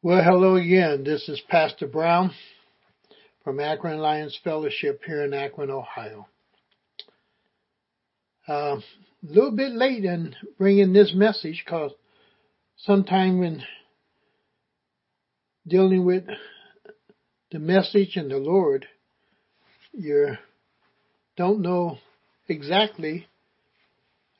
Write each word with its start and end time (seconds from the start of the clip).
Well, 0.00 0.22
hello 0.22 0.54
again. 0.54 1.02
This 1.02 1.28
is 1.28 1.42
Pastor 1.48 1.88
Brown 1.88 2.30
from 3.42 3.58
Akron 3.58 3.98
Alliance 3.98 4.38
Fellowship 4.44 5.02
here 5.04 5.24
in 5.24 5.34
Akron, 5.34 5.72
Ohio. 5.72 6.28
A 8.46 8.52
uh, 8.52 8.80
little 9.24 9.50
bit 9.50 9.72
late 9.72 10.04
in 10.04 10.36
bringing 10.56 10.92
this 10.92 11.12
message 11.12 11.64
because 11.66 11.90
sometime 12.76 13.40
when 13.40 13.64
dealing 15.66 16.04
with 16.04 16.26
the 17.50 17.58
message 17.58 18.14
and 18.14 18.30
the 18.30 18.38
Lord, 18.38 18.86
you 19.92 20.36
don't 21.36 21.60
know 21.60 21.98
exactly 22.46 23.26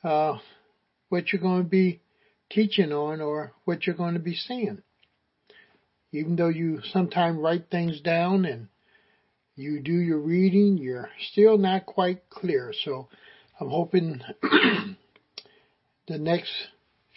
uh, 0.05 0.37
what 1.09 1.33
you're 1.33 1.41
going 1.41 1.63
to 1.63 1.69
be 1.69 1.99
teaching 2.49 2.93
on 2.93 3.19
or 3.19 3.51
what 3.65 3.85
you're 3.85 3.97
going 3.97 4.13
to 4.13 4.21
be 4.21 4.35
saying. 4.35 4.81
Even 6.11 6.35
though 6.35 6.49
you 6.49 6.81
sometimes 6.91 7.37
write 7.37 7.69
things 7.69 8.01
down 8.01 8.45
and 8.45 8.67
you 9.55 9.79
do 9.79 9.91
your 9.91 10.19
reading, 10.19 10.77
you're 10.77 11.09
still 11.31 11.57
not 11.57 11.85
quite 11.85 12.29
clear. 12.29 12.73
So 12.83 13.09
I'm 13.59 13.69
hoping 13.69 14.21
the 16.07 16.17
next 16.17 16.51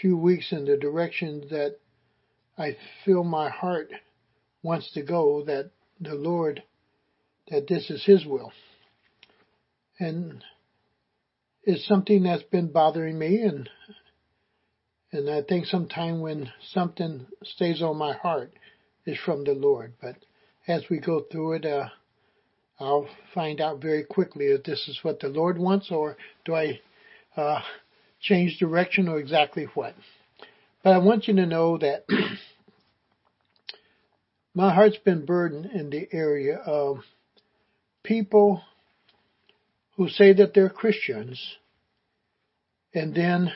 few 0.00 0.16
weeks 0.16 0.52
in 0.52 0.64
the 0.64 0.76
direction 0.76 1.46
that 1.50 1.76
I 2.58 2.76
feel 3.04 3.24
my 3.24 3.48
heart 3.48 3.90
wants 4.62 4.92
to 4.92 5.02
go, 5.02 5.44
that 5.46 5.70
the 6.00 6.14
Lord, 6.14 6.62
that 7.48 7.66
this 7.68 7.88
is 7.90 8.04
His 8.04 8.26
will. 8.26 8.52
And 9.98 10.42
it's 11.64 11.86
something 11.86 12.24
that's 12.24 12.42
been 12.44 12.72
bothering 12.72 13.18
me 13.18 13.40
and 13.42 13.68
and 15.14 15.28
I 15.28 15.42
think 15.42 15.66
sometime 15.66 16.20
when 16.20 16.50
something 16.72 17.26
stays 17.44 17.82
on 17.82 17.98
my 17.98 18.14
heart, 18.14 18.50
is 19.06 19.18
from 19.24 19.44
the 19.44 19.52
Lord. 19.52 19.94
But 20.00 20.16
as 20.66 20.84
we 20.90 20.98
go 20.98 21.24
through 21.30 21.54
it, 21.54 21.66
uh, 21.66 21.88
I'll 22.78 23.08
find 23.34 23.60
out 23.60 23.80
very 23.80 24.04
quickly 24.04 24.46
if 24.46 24.64
this 24.64 24.88
is 24.88 24.98
what 25.02 25.20
the 25.20 25.28
Lord 25.28 25.58
wants 25.58 25.90
or 25.90 26.16
do 26.44 26.54
I 26.54 26.80
uh, 27.36 27.60
change 28.20 28.58
direction 28.58 29.08
or 29.08 29.18
exactly 29.18 29.66
what. 29.74 29.94
But 30.82 30.94
I 30.94 30.98
want 30.98 31.28
you 31.28 31.36
to 31.36 31.46
know 31.46 31.78
that 31.78 32.06
my 34.54 34.74
heart's 34.74 34.98
been 34.98 35.24
burdened 35.24 35.66
in 35.66 35.90
the 35.90 36.08
area 36.12 36.56
of 36.56 36.98
people 38.02 38.62
who 39.96 40.08
say 40.08 40.32
that 40.32 40.54
they're 40.54 40.70
Christians 40.70 41.56
and 42.94 43.14
then 43.14 43.52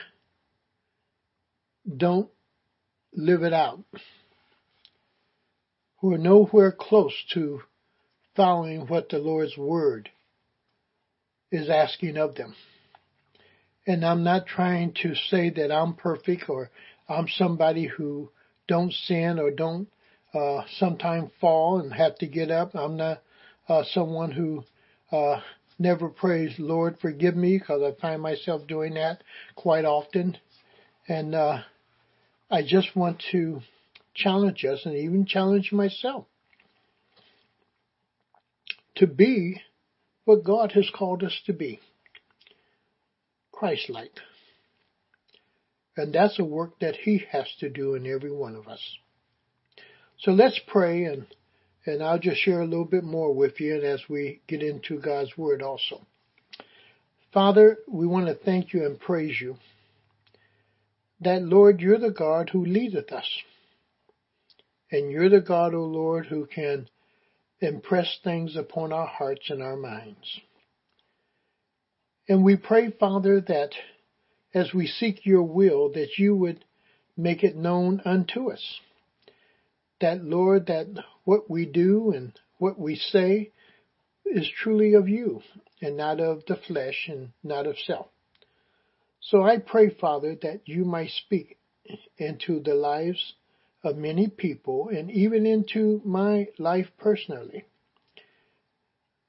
don't 1.95 2.29
live 3.13 3.43
it 3.43 3.53
out 3.53 3.83
who 6.07 6.13
are 6.13 6.17
nowhere 6.17 6.71
close 6.71 7.13
to 7.33 7.59
following 8.33 8.87
what 8.87 9.09
the 9.09 9.17
Lord's 9.17 9.57
Word 9.57 10.09
is 11.51 11.69
asking 11.69 12.15
of 12.15 12.35
them. 12.35 12.55
And 13.85 14.05
I'm 14.05 14.23
not 14.23 14.47
trying 14.47 14.93
to 15.01 15.15
say 15.29 15.49
that 15.49 15.69
I'm 15.69 15.95
perfect 15.95 16.49
or 16.49 16.69
I'm 17.09 17.27
somebody 17.27 17.87
who 17.87 18.29
don't 18.69 18.93
sin 18.93 19.37
or 19.37 19.51
don't 19.51 19.89
uh, 20.33 20.61
sometimes 20.77 21.29
fall 21.41 21.81
and 21.81 21.91
have 21.91 22.17
to 22.19 22.27
get 22.27 22.51
up. 22.51 22.73
I'm 22.73 22.95
not 22.95 23.21
uh, 23.67 23.83
someone 23.91 24.31
who 24.31 24.63
uh, 25.11 25.41
never 25.77 26.07
prays, 26.07 26.53
Lord, 26.57 26.99
forgive 27.01 27.35
me, 27.35 27.57
because 27.57 27.81
I 27.81 27.99
find 27.99 28.21
myself 28.21 28.65
doing 28.65 28.93
that 28.93 29.23
quite 29.55 29.83
often. 29.83 30.37
And 31.09 31.35
uh, 31.35 31.63
I 32.49 32.61
just 32.61 32.95
want 32.95 33.21
to 33.31 33.59
challenge 34.17 34.65
us 34.65 34.81
and 34.85 34.95
even 34.95 35.25
challenge 35.25 35.71
myself 35.71 36.25
to 38.95 39.07
be 39.07 39.61
what 40.25 40.43
God 40.43 40.73
has 40.73 40.89
called 40.93 41.23
us 41.23 41.39
to 41.45 41.53
be. 41.53 41.79
Christ-like. 43.51 44.11
And 45.95 46.13
that's 46.13 46.37
a 46.37 46.43
work 46.43 46.79
that 46.79 46.95
He 46.95 47.23
has 47.31 47.47
to 47.59 47.69
do 47.69 47.95
in 47.95 48.05
every 48.05 48.31
one 48.31 48.55
of 48.55 48.67
us. 48.67 48.81
So 50.19 50.31
let's 50.31 50.59
pray 50.67 51.05
and, 51.05 51.27
and 51.85 52.03
I'll 52.03 52.19
just 52.19 52.41
share 52.41 52.61
a 52.61 52.67
little 52.67 52.85
bit 52.85 53.03
more 53.03 53.33
with 53.33 53.59
you 53.59 53.81
as 53.81 54.01
we 54.09 54.41
get 54.47 54.61
into 54.61 54.99
God's 54.99 55.37
Word 55.37 55.61
also. 55.61 56.01
Father, 57.33 57.77
we 57.87 58.07
want 58.07 58.27
to 58.27 58.35
thank 58.35 58.73
you 58.73 58.85
and 58.85 58.99
praise 58.99 59.39
you 59.39 59.57
that 61.21 61.41
Lord, 61.41 61.81
you're 61.81 61.99
the 61.99 62.11
God 62.11 62.49
who 62.51 62.65
leadeth 62.65 63.11
us. 63.11 63.27
And 64.91 65.11
you're 65.11 65.29
the 65.29 65.41
God, 65.41 65.73
O 65.73 65.83
Lord, 65.83 66.27
who 66.27 66.45
can 66.45 66.89
impress 67.59 68.19
things 68.23 68.55
upon 68.55 68.93
our 68.93 69.07
hearts 69.07 69.49
and 69.49 69.61
our 69.61 69.75
minds. 69.75 70.39
And 72.29 72.43
we 72.43 72.55
pray, 72.55 72.91
Father, 72.91 73.41
that 73.41 73.71
as 74.53 74.73
we 74.73 74.87
seek 74.87 75.25
your 75.25 75.43
will, 75.43 75.91
that 75.93 76.17
you 76.17 76.35
would 76.35 76.63
make 77.15 77.43
it 77.43 77.55
known 77.55 78.01
unto 78.05 78.51
us. 78.51 78.79
That, 79.99 80.23
Lord, 80.23 80.67
that 80.67 80.87
what 81.23 81.49
we 81.49 81.65
do 81.65 82.11
and 82.11 82.33
what 82.57 82.79
we 82.79 82.95
say 82.95 83.51
is 84.25 84.49
truly 84.61 84.93
of 84.93 85.09
you 85.09 85.41
and 85.81 85.97
not 85.97 86.19
of 86.19 86.43
the 86.47 86.57
flesh 86.67 87.07
and 87.07 87.29
not 87.43 87.65
of 87.65 87.77
self. 87.79 88.07
So 89.19 89.43
I 89.43 89.57
pray, 89.57 89.89
Father, 89.89 90.37
that 90.41 90.61
you 90.65 90.85
might 90.85 91.09
speak 91.09 91.57
into 92.17 92.59
the 92.59 92.75
lives 92.75 93.33
of 93.87 93.97
many 93.97 94.27
people 94.27 94.89
and 94.89 95.09
even 95.09 95.45
into 95.45 96.01
my 96.05 96.47
life 96.59 96.87
personally. 96.97 97.65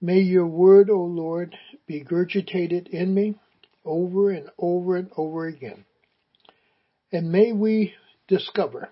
May 0.01 0.21
your 0.21 0.47
word, 0.47 0.91
O 0.91 1.01
Lord, 1.01 1.57
be 1.87 2.01
gurgitated 2.01 2.89
in 2.89 3.15
me 3.15 3.35
over 3.85 4.31
and 4.31 4.51
over 4.59 4.97
and 4.97 5.11
over 5.17 5.47
again. 5.47 5.85
And 7.11 7.33
may 7.33 7.53
we 7.53 7.95
discover 8.29 8.91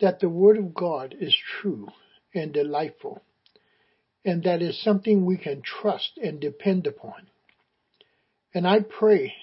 that 0.00 0.20
the 0.20 0.28
word 0.28 0.58
of 0.58 0.74
God 0.74 1.14
is 1.18 1.34
true 1.60 1.88
and 2.34 2.52
delightful, 2.52 3.22
and 4.24 4.42
that 4.42 4.60
is 4.60 4.82
something 4.82 5.24
we 5.24 5.36
can 5.36 5.62
trust 5.62 6.18
and 6.22 6.40
depend 6.40 6.86
upon. 6.86 7.28
And 8.52 8.66
I 8.66 8.80
pray 8.80 9.34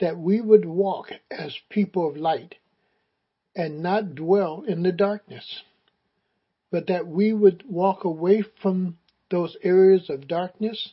that 0.00 0.16
we 0.16 0.40
would 0.40 0.64
walk 0.64 1.10
as 1.30 1.56
people 1.68 2.08
of 2.08 2.16
light 2.16 2.54
and 3.54 3.82
not 3.82 4.14
dwell 4.14 4.64
in 4.66 4.82
the 4.82 4.92
darkness, 4.92 5.62
but 6.70 6.86
that 6.86 7.06
we 7.06 7.32
would 7.32 7.64
walk 7.68 8.04
away 8.04 8.42
from 8.62 8.96
those 9.30 9.56
areas 9.62 10.08
of 10.08 10.28
darkness 10.28 10.92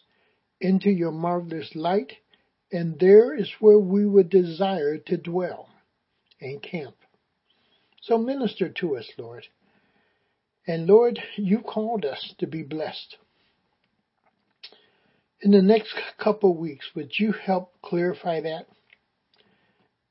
into 0.62 0.90
your 0.90 1.12
marvelous 1.12 1.72
light, 1.76 2.14
and 2.72 3.00
there 3.00 3.36
is 3.36 3.50
where 3.60 3.80
we 3.80 4.06
would 4.06 4.30
desire 4.30 4.98
to 4.98 5.18
dwell 5.18 5.70
and 6.42 6.62
camp. 6.62 6.96
So 8.02 8.18
minister 8.18 8.70
to 8.70 8.98
us, 8.98 9.10
Lord. 9.18 9.46
And 10.68 10.86
Lord, 10.86 11.20
you 11.36 11.60
called 11.60 12.06
us 12.06 12.34
to 12.40 12.48
be 12.48 12.64
blessed. 12.64 13.18
In 15.42 15.52
the 15.52 15.62
next 15.62 15.94
couple 16.18 16.56
weeks, 16.56 16.86
would 16.96 17.12
you 17.18 17.32
help 17.32 17.74
clarify 17.82 18.42
that? 18.42 18.68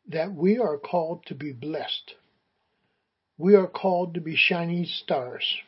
That 0.09 0.33
we 0.33 0.59
are 0.59 0.79
called 0.79 1.27
to 1.27 1.35
be 1.35 1.53
blessed. 1.53 2.15
We 3.39 3.55
are 3.55 3.69
called 3.69 4.15
to 4.15 4.21
be 4.21 4.35
shining 4.37 4.85
stars. 4.85 5.59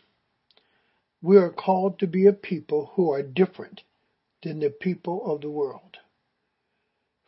We 1.22 1.36
are 1.36 1.50
called 1.50 2.00
to 2.00 2.08
be 2.08 2.26
a 2.26 2.32
people 2.32 2.92
who 2.94 3.12
are 3.12 3.22
different 3.22 3.82
than 4.42 4.58
the 4.58 4.70
people 4.70 5.25
of 5.32 5.41
the 5.41 5.50
world. 5.50 5.98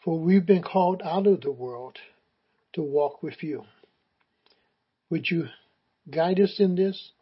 For 0.05 0.19
we've 0.19 0.45
been 0.45 0.63
called 0.63 1.01
out 1.05 1.29
of 1.29 1.43
the 1.43 1.53
world 1.53 1.99
to 2.73 2.83
walk 2.83 3.23
with 3.23 3.43
you. 3.43 3.65
Would 5.11 5.31
you 5.31 5.49
guide 6.11 6.41
us 6.41 6.59
in 6.59 6.75
this? 6.75 7.13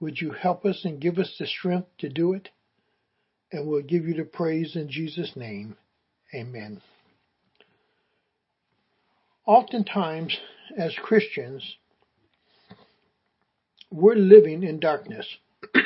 Would 0.00 0.20
you 0.20 0.32
help 0.32 0.64
us 0.64 0.84
and 0.84 1.00
give 1.00 1.18
us 1.18 1.36
the 1.38 1.46
strength 1.46 1.88
to 1.98 2.08
do 2.08 2.32
it? 2.32 2.48
And 3.52 3.68
we'll 3.68 3.82
give 3.82 4.04
you 4.04 4.14
the 4.14 4.24
praise 4.24 4.74
in 4.74 4.90
Jesus' 4.90 5.36
name. 5.36 5.76
Amen. 6.34 6.80
Oftentimes, 9.46 10.36
as 10.76 10.96
Christians, 11.00 11.76
we're 13.90 14.14
living 14.14 14.62
in 14.62 14.80
darkness. 14.80 15.26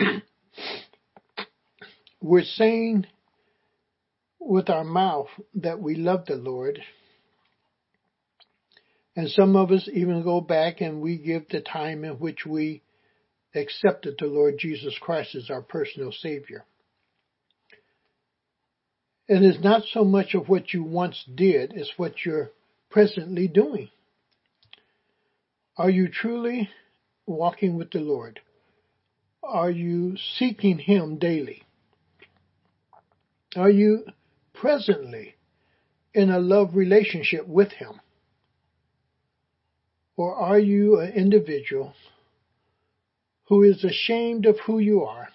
we're 2.20 2.43
saying 2.44 3.06
with 4.38 4.70
our 4.70 4.85
mouth 4.85 5.29
that 5.55 5.81
we 5.81 5.94
love 5.94 6.26
the 6.26 6.37
Lord. 6.37 6.81
And 9.14 9.29
some 9.29 9.56
of 9.56 9.70
us 9.70 9.88
even 9.93 10.23
go 10.23 10.41
back 10.41 10.81
and 10.81 11.00
we 11.00 11.19
give 11.19 11.49
the 11.49 11.61
time 11.61 12.05
in 12.05 12.12
which 12.14 12.47
we 12.47 12.82
accepted 13.55 14.14
the 14.19 14.26
Lord 14.26 14.56
Jesus 14.58 14.96
Christ 15.00 15.35
as 15.35 15.50
our 15.50 15.62
personal 15.62 16.12
Savior. 16.12 16.64
And 19.29 19.44
it's 19.44 19.62
not 19.62 19.82
so 19.93 20.05
much 20.05 20.35
of 20.35 20.49
what 20.49 20.73
you 20.73 20.82
once 20.82 21.25
did 21.35 21.73
as 21.73 21.88
what 21.96 22.25
you're 22.25 22.50
presently 22.91 23.46
doing. 23.46 23.91
Are 25.76 25.91
you 25.91 26.08
truly 26.08 26.69
walking 27.31 27.77
with 27.77 27.91
the 27.91 28.00
Lord? 28.00 28.41
Are 29.43 29.71
you 29.71 30.17
seeking 30.17 30.79
Him 30.79 31.19
daily? 31.19 31.62
Are 33.56 33.71
you 33.71 34.05
presently 34.53 35.35
in 36.15 36.31
a 36.31 36.38
love 36.38 36.75
relationship 36.75 37.47
with 37.47 37.73
Him? 37.73 38.00
Or 40.17 40.35
are 40.35 40.59
you 40.59 41.00
an 41.00 41.12
individual 41.12 41.94
who 43.50 43.65
is 43.65 43.82
ashamed 43.82 44.47
of 44.47 44.61
who 44.61 44.79
you 44.79 45.03
are, 45.03 45.29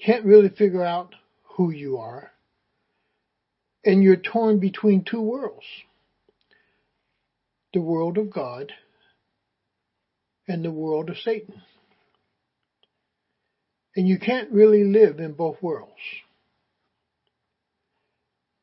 can't 0.00 0.24
really 0.24 0.48
figure 0.48 0.84
out 0.84 1.12
who 1.56 1.70
you 1.70 1.98
are, 1.98 2.30
and 3.84 4.00
you're 4.00 4.16
torn 4.16 4.60
between 4.60 5.04
two 5.04 5.20
worlds 5.20 5.66
the 7.74 7.80
world 7.80 8.18
of 8.18 8.30
God 8.30 8.72
and 10.48 10.64
the 10.64 10.70
world 10.70 11.10
of 11.10 11.18
Satan. 11.18 11.62
And 13.94 14.08
you 14.08 14.18
can't 14.18 14.50
really 14.50 14.84
live 14.84 15.18
in 15.18 15.32
both 15.32 15.62
worlds. 15.62 15.92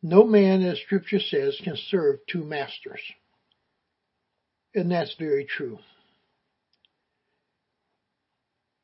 No 0.02 0.24
man, 0.24 0.64
as 0.64 0.80
scripture 0.80 1.20
says, 1.20 1.60
can 1.64 1.76
serve 1.76 2.20
two 2.28 2.44
masters. 2.44 3.02
And 4.74 4.92
that's 4.92 5.14
very 5.20 5.46
true. 5.46 5.80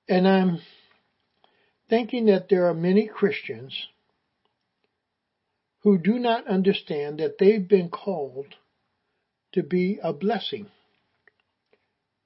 And 0.08 0.28
I'm 0.28 0.60
thinking 1.90 2.28
that 2.28 2.50
there 2.50 2.68
are 2.68 2.74
many 2.74 3.08
Christians 3.08 3.88
who 5.82 5.98
do 5.98 6.20
not 6.20 6.48
understand 6.48 7.20
that 7.20 7.38
they've 7.40 7.68
been 7.68 7.90
called 7.90 8.48
to 9.54 9.64
be 9.64 10.00
a 10.04 10.12
blessing 10.12 10.68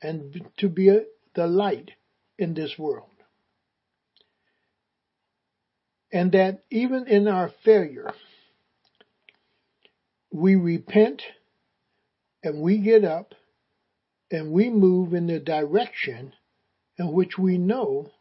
and 0.01 0.50
to 0.57 0.69
be 0.69 1.00
the 1.36 1.48
light 1.48 1.92
in 2.38 2.54
this 2.54 2.78
world. 2.78 3.10
And 6.12 6.31
that 6.31 6.63
even 6.72 7.07
in 7.07 7.28
our 7.28 7.51
failure, 7.63 8.12
we 10.31 10.56
repent 10.56 11.22
and 12.44 12.62
we 12.62 12.80
get 12.80 13.04
up 13.04 13.36
and 14.31 14.51
we 14.51 14.69
move 14.69 15.13
in 15.13 15.28
the 15.28 15.40
direction 15.40 16.34
in 16.98 17.12
which 17.12 17.38
we 17.38 17.57
know 17.57 18.12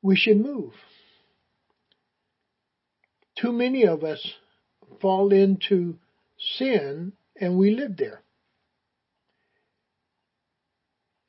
we 0.00 0.16
should 0.16 0.40
move. 0.40 0.72
Too 3.36 3.52
many 3.52 3.84
of 3.86 4.04
us 4.04 4.34
fall 5.00 5.32
into 5.32 5.98
sin 6.38 7.12
and 7.40 7.56
we 7.56 7.74
live 7.74 7.96
there. 7.96 8.21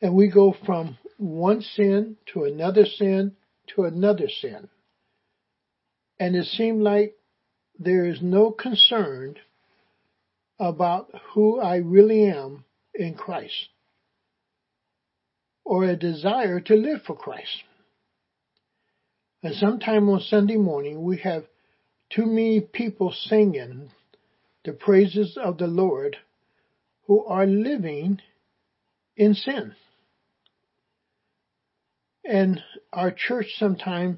And 0.03 0.15
we 0.15 0.27
go 0.27 0.53
from 0.65 0.97
one 1.17 1.61
sin 1.61 2.17
to 2.33 2.43
another 2.43 2.85
sin 2.85 3.37
to 3.73 3.85
another 3.85 4.27
sin. 4.27 4.67
And 6.19 6.35
it 6.35 6.45
seems 6.45 6.81
like 6.81 7.15
there 7.79 8.05
is 8.05 8.21
no 8.21 8.51
concern 8.51 9.37
about 10.59 11.09
who 11.33 11.61
I 11.61 11.77
really 11.77 12.25
am 12.25 12.65
in 12.93 13.15
Christ 13.15 13.69
or 15.63 15.85
a 15.85 15.95
desire 15.95 16.59
to 16.59 16.75
live 16.75 17.03
for 17.07 17.15
Christ. 17.15 17.63
And 19.41 19.55
sometime 19.55 20.09
on 20.09 20.19
Sunday 20.19 20.57
morning, 20.57 21.01
we 21.01 21.19
have 21.19 21.45
too 22.09 22.25
many 22.25 22.59
people 22.59 23.13
singing 23.13 23.89
the 24.65 24.73
praises 24.73 25.37
of 25.41 25.57
the 25.57 25.67
Lord 25.67 26.17
who 27.07 27.23
are 27.23 27.45
living 27.45 28.19
in 29.15 29.33
sin. 29.33 29.73
And 32.25 32.61
our 32.91 33.11
church 33.11 33.47
sometimes, 33.57 34.17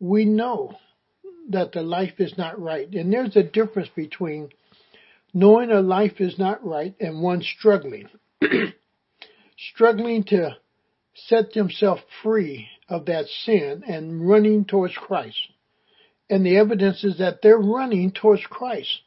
we 0.00 0.24
know 0.24 0.76
that 1.50 1.72
the 1.72 1.82
life 1.82 2.14
is 2.18 2.36
not 2.38 2.60
right. 2.60 2.88
And 2.92 3.12
there's 3.12 3.36
a 3.36 3.42
difference 3.42 3.88
between 3.94 4.50
knowing 5.34 5.70
a 5.70 5.80
life 5.80 6.20
is 6.20 6.38
not 6.38 6.64
right 6.64 6.94
and 7.00 7.22
one 7.22 7.42
struggling. 7.42 8.08
struggling 9.72 10.24
to 10.24 10.56
set 11.14 11.52
themselves 11.52 12.02
free 12.22 12.68
of 12.88 13.06
that 13.06 13.26
sin 13.26 13.82
and 13.86 14.28
running 14.28 14.64
towards 14.64 14.94
Christ. 14.94 15.38
And 16.30 16.44
the 16.44 16.56
evidence 16.56 17.04
is 17.04 17.18
that 17.18 17.40
they're 17.42 17.58
running 17.58 18.12
towards 18.12 18.44
Christ. 18.46 19.00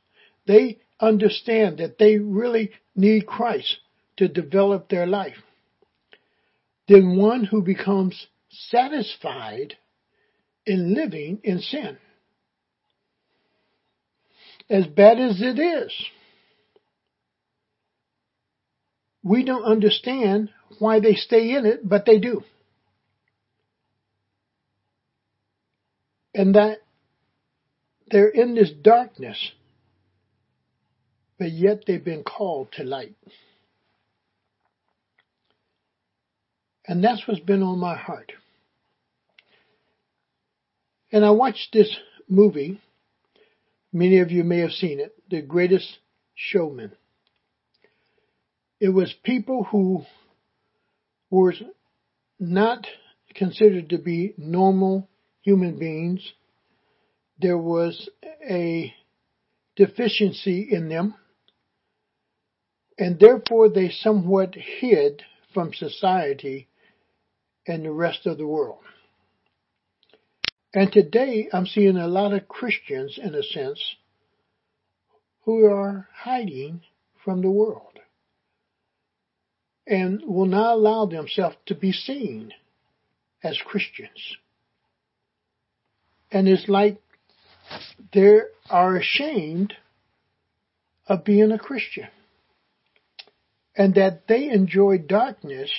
They 0.47 0.79
understand 1.00 1.77
that 1.77 1.97
they 1.97 2.17
really 2.17 2.71
need 2.95 3.25
Christ 3.25 3.77
to 4.17 4.27
develop 4.27 4.89
their 4.89 5.06
life. 5.06 5.38
Then 6.88 7.18
one 7.18 7.45
who 7.45 7.62
becomes 7.62 8.28
satisfied 8.50 9.75
in 10.66 10.94
living 10.94 11.39
in 11.44 11.60
sin. 11.60 11.98
As 14.69 14.88
bad 14.88 15.19
as 15.19 15.42
it 15.42 15.60
is, 15.60 15.94
we 19.24 19.44
don't 19.44 19.63
understand 19.63 20.50
why 20.80 21.00
they 21.00 21.16
stay 21.16 21.56
in 21.56 21.66
it, 21.66 21.88
but 21.88 22.06
they 22.06 22.19
do. 22.19 22.44
And 26.34 26.56
that 26.56 26.77
they're 28.10 28.30
in 28.30 28.56
this 28.56 28.72
darkness, 28.72 29.51
but 31.38 31.51
yet 31.51 31.84
they've 31.86 32.04
been 32.04 32.24
called 32.24 32.72
to 32.74 32.84
light. 32.84 33.16
And 36.91 37.01
that's 37.01 37.25
what's 37.25 37.39
been 37.39 37.63
on 37.63 37.79
my 37.79 37.95
heart. 37.95 38.33
And 41.09 41.23
I 41.23 41.29
watched 41.29 41.69
this 41.71 41.89
movie. 42.27 42.81
Many 43.93 44.19
of 44.19 44.29
you 44.29 44.43
may 44.43 44.57
have 44.57 44.71
seen 44.71 44.99
it, 44.99 45.15
The 45.29 45.41
Greatest 45.41 45.99
Showman. 46.35 46.91
It 48.81 48.89
was 48.89 49.15
people 49.23 49.63
who 49.71 50.03
were 51.29 51.53
not 52.41 52.85
considered 53.35 53.91
to 53.91 53.97
be 53.97 54.33
normal 54.38 55.07
human 55.43 55.79
beings. 55.79 56.33
There 57.39 57.57
was 57.57 58.09
a 58.45 58.93
deficiency 59.77 60.67
in 60.69 60.89
them, 60.89 61.15
and 62.97 63.17
therefore 63.17 63.69
they 63.69 63.91
somewhat 63.91 64.55
hid 64.55 65.23
from 65.53 65.74
society 65.74 66.67
and 67.68 67.86
the 67.86 67.91
rest 67.91 68.25
of 68.25 68.38
the 68.38 68.48
world. 68.48 68.80
And 70.74 70.91
today 70.91 71.50
I'm 71.51 71.65
seeing 71.65 71.98
a 71.98 72.08
lot 72.08 72.34
of 72.34 72.48
Christians, 72.48 73.20
in 73.22 73.36
a 73.36 73.44
sense, 73.44 73.80
who 75.44 75.65
are 75.65 76.08
hiding 76.13 76.82
from 77.24 77.41
the 77.41 77.51
world 77.51 78.00
and 79.86 80.22
will 80.25 80.46
not 80.46 80.75
allow 80.75 81.06
themselves 81.06 81.58
to 81.65 81.75
be 81.75 81.91
seen 81.91 82.53
as 83.44 83.60
Christians. 83.65 84.38
And 86.32 86.48
it's 86.48 86.70
like 86.70 87.01
they 88.13 88.39
are 88.70 88.96
ashamed 88.96 89.74
of 91.08 91.25
being 91.25 91.51
a 91.51 91.60
Christian 91.60 92.08
and 93.75 93.96
that 93.96 94.27
they 94.27 94.50
enjoy 94.50 94.98
darkness 95.00 95.72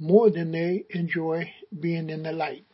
more 0.00 0.30
than 0.30 0.50
they 0.50 0.86
enjoy 0.90 1.52
being 1.78 2.10
in 2.10 2.22
the 2.22 2.32
light. 2.32 2.64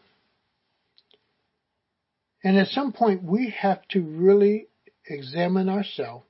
And 2.42 2.56
at 2.56 2.68
some 2.68 2.92
point 2.92 3.24
we 3.24 3.50
have 3.58 3.86
to 3.88 4.00
really 4.00 4.68
examine 5.08 5.68
ourselves 5.68 6.24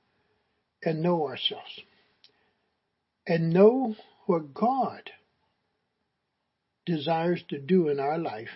and 0.83 1.03
know 1.03 1.27
ourselves 1.27 1.81
and 3.27 3.53
know 3.53 3.95
what 4.27 4.55
God 4.55 5.11
desires 6.87 7.43
to 7.49 7.59
do 7.59 7.89
in 7.89 8.01
our 8.01 8.19
life 8.19 8.49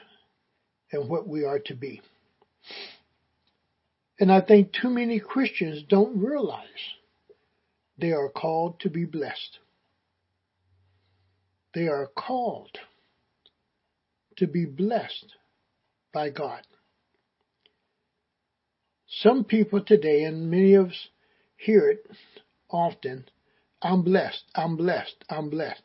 and 0.92 1.08
what 1.08 1.28
we 1.28 1.44
are 1.44 1.58
to 1.66 1.74
be. 1.74 2.00
And 4.18 4.32
I 4.32 4.40
think 4.40 4.72
too 4.72 4.90
many 4.90 5.18
Christians 5.20 5.82
don't 5.88 6.22
realize 6.22 6.64
they 7.98 8.12
are 8.12 8.28
called 8.28 8.80
to 8.80 8.90
be 8.90 9.04
blessed. 9.04 9.58
They 11.74 11.88
are 11.88 12.08
called 12.16 12.78
to 14.36 14.46
be 14.46 14.64
blessed 14.64 15.34
by 16.12 16.30
God. 16.30 16.62
Some 19.06 19.44
people 19.44 19.82
today, 19.84 20.22
and 20.22 20.50
many 20.50 20.74
of 20.74 20.88
us 20.88 21.08
hear 21.56 21.90
it 21.90 22.06
often, 22.70 23.26
I'm 23.82 24.02
blessed, 24.02 24.44
I'm 24.54 24.76
blessed, 24.76 25.24
I'm 25.28 25.50
blessed. 25.50 25.82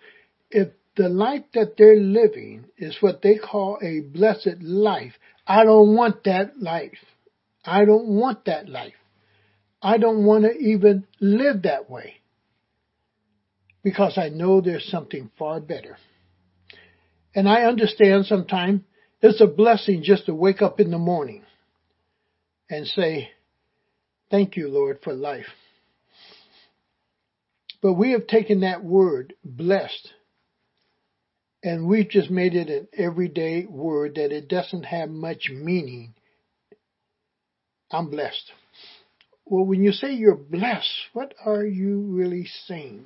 If 0.51 0.70
the 0.96 1.10
life 1.10 1.44
that 1.54 1.75
they're 1.77 2.00
living 2.00 2.65
is 2.77 2.98
what 3.01 3.22
they 3.22 3.38
call 3.38 3.80
a 3.82 4.01
blessed 4.01 4.62
life, 4.62 5.13
I 5.48 5.63
don't 5.63 5.96
want 5.96 6.24
that 6.24 6.60
life. 6.60 6.98
I 7.65 7.86
don't 7.86 8.08
want 8.08 8.46
that 8.46 8.70
life. 8.70 8.94
I 9.82 9.98
don't 9.98 10.25
want 10.25 10.46
to 10.46 10.51
even 10.51 11.06
live 11.20 11.63
that 11.63 11.89
way. 11.89 12.22
Because 13.86 14.18
I 14.18 14.30
know 14.30 14.62
there's 14.62 14.89
something 14.89 15.30
far 15.38 15.62
better. 15.62 15.96
And 17.36 17.48
I 17.48 17.65
understand 17.65 18.25
sometimes 18.25 18.82
it's 19.22 19.39
a 19.39 19.46
blessing 19.46 20.01
just 20.01 20.25
to 20.25 20.34
wake 20.34 20.63
up 20.63 20.80
in 20.80 20.89
the 20.89 20.98
morning 20.98 21.44
and 22.68 22.88
say, 22.88 23.30
Thank 24.32 24.58
you, 24.58 24.70
Lord, 24.70 25.01
for 25.04 25.13
life. 25.13 25.46
But 27.84 27.94
we 27.94 28.13
have 28.13 28.25
taken 28.25 28.62
that 28.62 28.84
word, 28.84 29.36
blessed, 29.44 30.10
and 31.62 31.88
we've 31.88 32.10
just 32.10 32.32
made 32.32 32.56
it 32.56 32.70
an 32.70 32.88
everyday 32.98 33.68
word 33.68 34.15
that 34.15 34.32
it 34.32 34.48
doesn't 34.48 34.86
have 34.86 35.10
much 35.12 35.51
meaning. 35.54 36.15
I'm 37.92 38.10
blessed. 38.10 38.51
Well, 39.46 39.63
when 39.63 39.84
you 39.84 39.92
say 39.92 40.13
you're 40.13 40.36
blessed, 40.36 40.89
what 41.13 41.36
are 41.46 41.63
you 41.63 42.00
really 42.00 42.48
saying? 42.65 43.06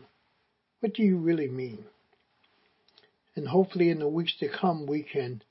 What 0.80 0.94
do 0.94 1.04
you 1.04 1.18
really 1.18 1.50
mean? 1.50 1.86
And 3.36 3.48
hopefully 3.48 3.90
in 3.90 4.00
the 4.00 4.08
weeks 4.08 4.36
to 4.40 4.50
come 4.50 4.86
we 4.86 5.04
can 5.04 5.44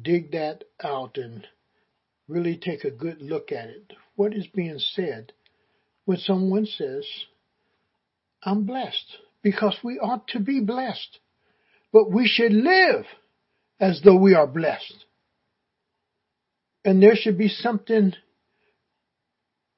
dig 0.00 0.32
that 0.32 0.64
out 0.82 1.16
and 1.16 1.46
really 2.28 2.56
take 2.56 2.84
a 2.84 2.90
good 2.90 3.20
look 3.20 3.50
at 3.52 3.68
it. 3.68 3.92
What 4.16 4.34
is 4.34 4.46
being 4.46 4.78
said 4.78 5.32
when 6.04 6.18
someone 6.18 6.66
says, 6.66 7.06
I'm 8.42 8.64
blessed? 8.64 9.16
Because 9.42 9.76
we 9.82 9.98
ought 9.98 10.28
to 10.28 10.40
be 10.40 10.60
blessed. 10.60 11.18
But 11.92 12.10
we 12.10 12.28
should 12.28 12.52
live 12.52 13.06
as 13.80 14.00
though 14.04 14.16
we 14.16 14.34
are 14.34 14.46
blessed. 14.46 15.04
And 16.84 17.02
there 17.02 17.16
should 17.16 17.36
be 17.36 17.48
something 17.48 18.12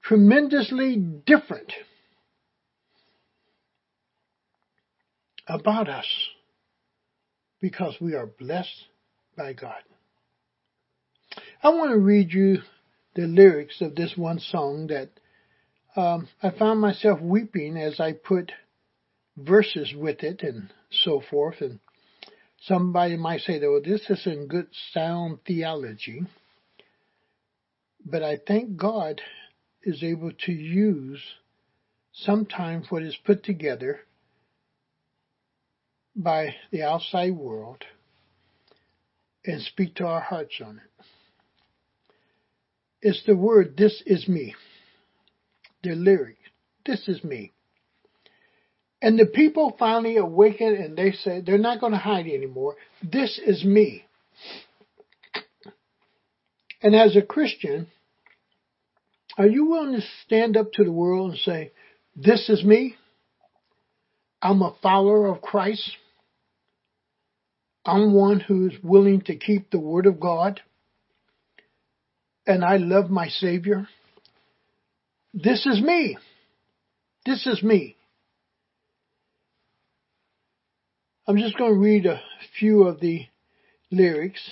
tremendously 0.03 0.97
different 0.97 1.73
about 5.47 5.89
us 5.89 6.07
because 7.61 7.97
we 8.01 8.15
are 8.15 8.27
blessed 8.27 8.87
by 9.37 9.53
God. 9.53 9.83
I 11.63 11.71
want 11.71 11.93
to 11.93 11.99
read 11.99 12.33
you 12.33 12.59
the 13.15 13.27
lyrics 13.27 13.81
of 13.81 13.95
this 13.95 14.15
one 14.17 14.39
song 14.39 14.89
that 14.89 15.11
um, 15.95 16.29
I 16.43 16.51
found 16.51 16.81
myself 16.81 17.21
weeping 17.21 17.77
as 17.77 18.01
I 18.01 18.13
put 18.13 18.53
verses 19.37 19.95
with 19.97 20.23
it 20.23 20.43
and 20.43 20.73
so 20.91 21.23
forth. 21.31 21.61
And 21.61 21.81
somebody 22.63 23.17
might 23.17 23.41
say, 23.43 23.61
"Oh, 23.63 23.81
this 23.81 24.09
isn't 24.09 24.49
good 24.49 24.69
sound 24.93 25.45
theology," 25.47 26.23
but 28.05 28.23
I 28.23 28.39
thank 28.47 28.77
God 28.77 29.21
is 29.83 30.03
able 30.03 30.33
to 30.47 30.53
use 30.53 31.23
sometimes 32.13 32.91
what 32.91 33.03
is 33.03 33.17
put 33.25 33.43
together 33.43 34.01
by 36.15 36.55
the 36.71 36.83
outside 36.83 37.33
world 37.33 37.85
and 39.45 39.61
speak 39.63 39.95
to 39.97 40.07
our 40.07 40.21
hearts 40.21 40.61
on 40.65 40.79
it. 40.79 41.05
It's 43.01 43.23
the 43.27 43.37
word, 43.37 43.77
this 43.77 44.03
is 44.07 44.29
me. 44.29 44.55
The 45.83 45.95
lyric, 45.95 46.37
this 46.87 47.09
is 47.09 47.25
me. 47.25 47.53
And 49.01 49.19
the 49.19 49.27
people 49.27 49.75
finally 49.79 50.17
awaken 50.17 50.77
and 50.77 50.97
they 50.97 51.11
say, 51.11 51.41
they're 51.41 51.59
not 51.59 51.81
going 51.81 51.93
to 51.93 51.99
hide 51.99 52.27
anymore. 52.27 52.77
This 53.03 53.41
is 53.45 53.65
me. 53.65 54.05
And 56.81 56.95
as 56.95 57.17
a 57.17 57.23
Christian, 57.23 57.89
are 59.37 59.47
you 59.47 59.67
willing 59.67 59.95
to 59.95 60.07
stand 60.25 60.57
up 60.57 60.73
to 60.75 60.85
the 60.85 60.93
world 60.93 61.31
and 61.31 61.41
say, 61.41 61.73
this 62.15 62.49
is 62.49 62.63
me? 62.63 62.95
I'm 64.43 64.61
a 64.61 64.75
follower 64.83 65.29
of 65.29 65.41
Christ. 65.41 65.97
I'm 67.87 68.13
one 68.13 68.41
who's 68.41 68.75
willing 68.83 69.21
to 69.23 69.37
keep 69.37 69.71
the 69.71 69.79
Word 69.79 70.07
of 70.07 70.19
God. 70.19 70.61
And 72.45 72.65
I 72.65 72.77
love 72.79 73.09
my 73.09 73.29
Savior. 73.29 73.87
This 75.33 75.65
is 75.65 75.81
me. 75.81 76.19
This 77.25 77.47
is 77.47 77.63
me. 77.63 77.97
I'm 81.27 81.39
just 81.39 81.57
going 81.57 81.73
to 81.73 81.79
read 81.79 82.07
a 82.07 82.21
few 82.59 82.83
of 82.83 82.99
the 82.99 83.27
lyrics. 83.93 84.51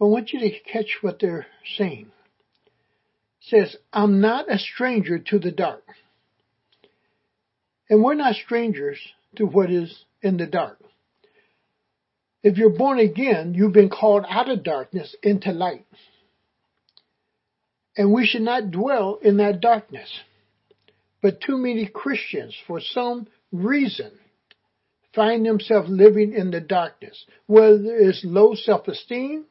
I 0.00 0.04
want 0.04 0.32
you 0.32 0.40
to 0.40 0.50
catch 0.70 0.98
what 1.00 1.20
they're 1.20 1.46
saying. 1.78 2.12
It 3.40 3.44
says, 3.48 3.76
I'm 3.92 4.20
not 4.20 4.52
a 4.52 4.58
stranger 4.58 5.18
to 5.18 5.38
the 5.38 5.50
dark. 5.50 5.84
And 7.88 8.02
we're 8.02 8.14
not 8.14 8.34
strangers 8.34 8.98
to 9.36 9.46
what 9.46 9.70
is 9.70 10.04
in 10.22 10.36
the 10.36 10.46
dark. 10.46 10.78
If 12.42 12.56
you're 12.56 12.76
born 12.76 12.98
again, 12.98 13.54
you've 13.54 13.72
been 13.72 13.88
called 13.88 14.24
out 14.28 14.48
of 14.48 14.62
darkness 14.62 15.14
into 15.22 15.52
light. 15.52 15.86
And 17.96 18.12
we 18.12 18.26
should 18.26 18.42
not 18.42 18.70
dwell 18.70 19.18
in 19.22 19.38
that 19.38 19.60
darkness. 19.60 20.08
But 21.20 21.40
too 21.40 21.58
many 21.58 21.86
Christians, 21.86 22.56
for 22.66 22.80
some 22.80 23.26
reason, 23.50 24.12
find 25.14 25.44
themselves 25.44 25.90
living 25.90 26.32
in 26.32 26.52
the 26.52 26.60
darkness, 26.60 27.24
whether 27.46 27.96
it's 27.96 28.24
low 28.24 28.54
self-esteem, 28.54 29.46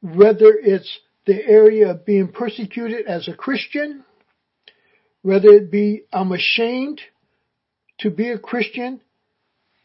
whether 0.00 0.54
it's 0.54 1.00
the 1.26 1.44
area 1.44 1.90
of 1.90 2.06
being 2.06 2.28
persecuted 2.28 3.06
as 3.06 3.26
a 3.26 3.34
Christian, 3.34 4.04
whether 5.22 5.48
it 5.48 5.70
be 5.72 6.04
I'm 6.12 6.30
ashamed 6.30 7.00
to 8.00 8.10
be 8.10 8.30
a 8.30 8.38
Christian 8.38 9.00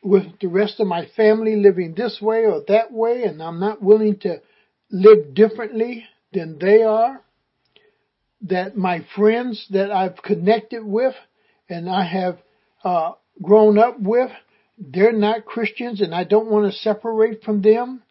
with 0.04 0.40
the 0.40 0.48
rest 0.48 0.80
of 0.80 0.88
my 0.88 1.08
family 1.16 1.56
living 1.56 1.96
this 1.96 2.20
way 2.22 2.46
or 2.46 2.64
that 2.68 2.92
way, 2.92 3.24
and 3.24 3.42
I'm 3.42 3.60
not 3.60 3.82
willing 3.82 4.20
to 4.20 4.42
live 4.92 5.34
differently 5.34 6.06
than 6.32 6.60
they 6.60 6.84
are. 6.84 7.22
That 8.42 8.78
my 8.78 9.06
friends 9.16 9.66
that 9.72 9.92
I've 9.92 10.22
connected 10.22 10.86
with 10.86 11.16
and 11.68 11.90
I 11.90 12.06
have 12.06 12.38
uh, 12.84 13.14
grown 13.42 13.80
up 13.80 14.00
with, 14.00 14.30
they're 14.78 15.12
not 15.12 15.46
Christians, 15.46 16.02
and 16.02 16.14
I 16.14 16.24
don't 16.26 16.52
want 16.52 16.72
to 16.72 16.78
separate 16.80 17.44
from 17.44 17.62
them. 17.62 18.04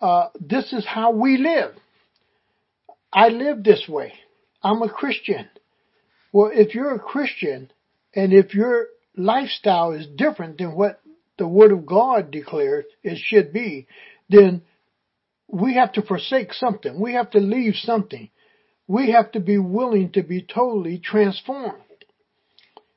Uh, 0.00 0.28
this 0.40 0.72
is 0.72 0.86
how 0.86 1.12
we 1.12 1.36
live. 1.36 1.74
I 3.12 3.28
live 3.28 3.62
this 3.62 3.86
way. 3.88 4.14
I'm 4.62 4.82
a 4.82 4.88
Christian. 4.88 5.48
Well, 6.32 6.50
if 6.52 6.74
you're 6.74 6.94
a 6.94 6.98
Christian 6.98 7.70
and 8.14 8.32
if 8.32 8.54
your 8.54 8.86
lifestyle 9.16 9.92
is 9.92 10.06
different 10.06 10.58
than 10.58 10.74
what 10.74 11.00
the 11.38 11.48
Word 11.48 11.72
of 11.72 11.86
God 11.86 12.30
declares 12.30 12.84
it 13.02 13.18
should 13.18 13.52
be, 13.52 13.86
then 14.28 14.62
we 15.48 15.74
have 15.74 15.92
to 15.92 16.02
forsake 16.02 16.52
something. 16.52 17.00
We 17.00 17.14
have 17.14 17.30
to 17.30 17.38
leave 17.38 17.74
something. 17.76 18.30
We 18.86 19.12
have 19.12 19.32
to 19.32 19.40
be 19.40 19.58
willing 19.58 20.12
to 20.12 20.22
be 20.22 20.42
totally 20.42 20.98
transformed. 20.98 21.80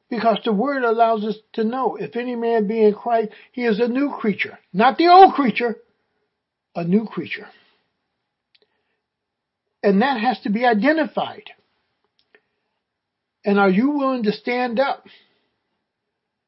Because 0.10 0.40
the 0.46 0.54
Word 0.54 0.84
allows 0.84 1.24
us 1.26 1.36
to 1.54 1.64
know 1.64 1.98
if 1.98 2.16
any 2.16 2.36
man 2.36 2.68
be 2.68 2.84
in 2.84 2.94
Christ, 2.94 3.32
he 3.52 3.66
is 3.66 3.80
a 3.80 3.88
new 3.88 4.12
creature. 4.18 4.58
Not 4.72 4.98
the 4.98 5.08
old 5.08 5.34
creature, 5.34 5.78
a 6.76 6.84
new 6.84 7.06
creature. 7.06 7.48
And 9.84 10.02
that 10.02 10.20
has 10.20 10.40
to 10.42 10.50
be 10.50 10.66
identified. 10.66 11.50
And 13.44 13.60
are 13.60 13.70
you 13.70 13.92
willing 13.92 14.24
to 14.24 14.32
stand 14.32 14.80
up? 14.80 15.06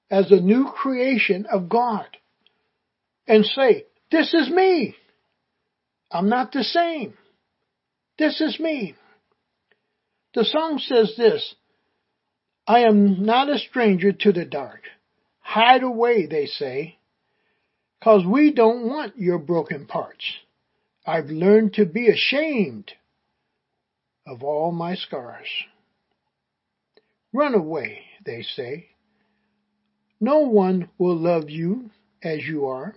As 0.10 0.32
a 0.32 0.39
new 0.39 0.66
creation 0.66 1.46
of 1.51 1.70
God 1.70 2.08
and 3.28 3.46
say, 3.46 3.86
this 4.12 4.34
is 4.34 4.50
me. 4.50 4.96
I'm 6.12 6.30
not 6.30 6.51
the 6.51 6.63
same. 6.63 7.13
This 8.18 8.42
is 8.42 8.60
me. 8.60 8.96
The 10.34 10.46
song 10.46 10.80
says 10.80 11.13
this, 11.18 11.56
I 12.68 12.82
am 12.82 13.24
not 13.24 13.50
a 13.50 13.58
stranger 13.58 14.12
to 14.12 14.32
the 14.32 14.46
dark. 14.46 14.82
Hide 15.39 15.84
away, 15.84 16.28
they 16.28 16.46
say, 16.46 16.98
cause 18.04 18.24
we 18.25 18.54
don't 18.54 18.86
want 18.86 19.18
your 19.18 19.39
broken 19.39 19.86
parts. 19.88 20.24
I've 21.06 21.28
learned 21.28 21.74
to 21.74 21.86
be 21.86 22.08
ashamed 22.08 22.92
of 24.28 24.44
all 24.44 24.72
my 24.72 24.96
scars. 24.96 25.48
Run 27.34 27.56
away, 27.56 28.01
they 28.25 28.44
say, 28.44 28.89
no 30.19 30.39
one 30.39 30.89
will 30.97 31.17
love 31.17 31.49
you 31.49 31.91
as 32.21 32.45
you 32.45 32.65
are. 32.67 32.93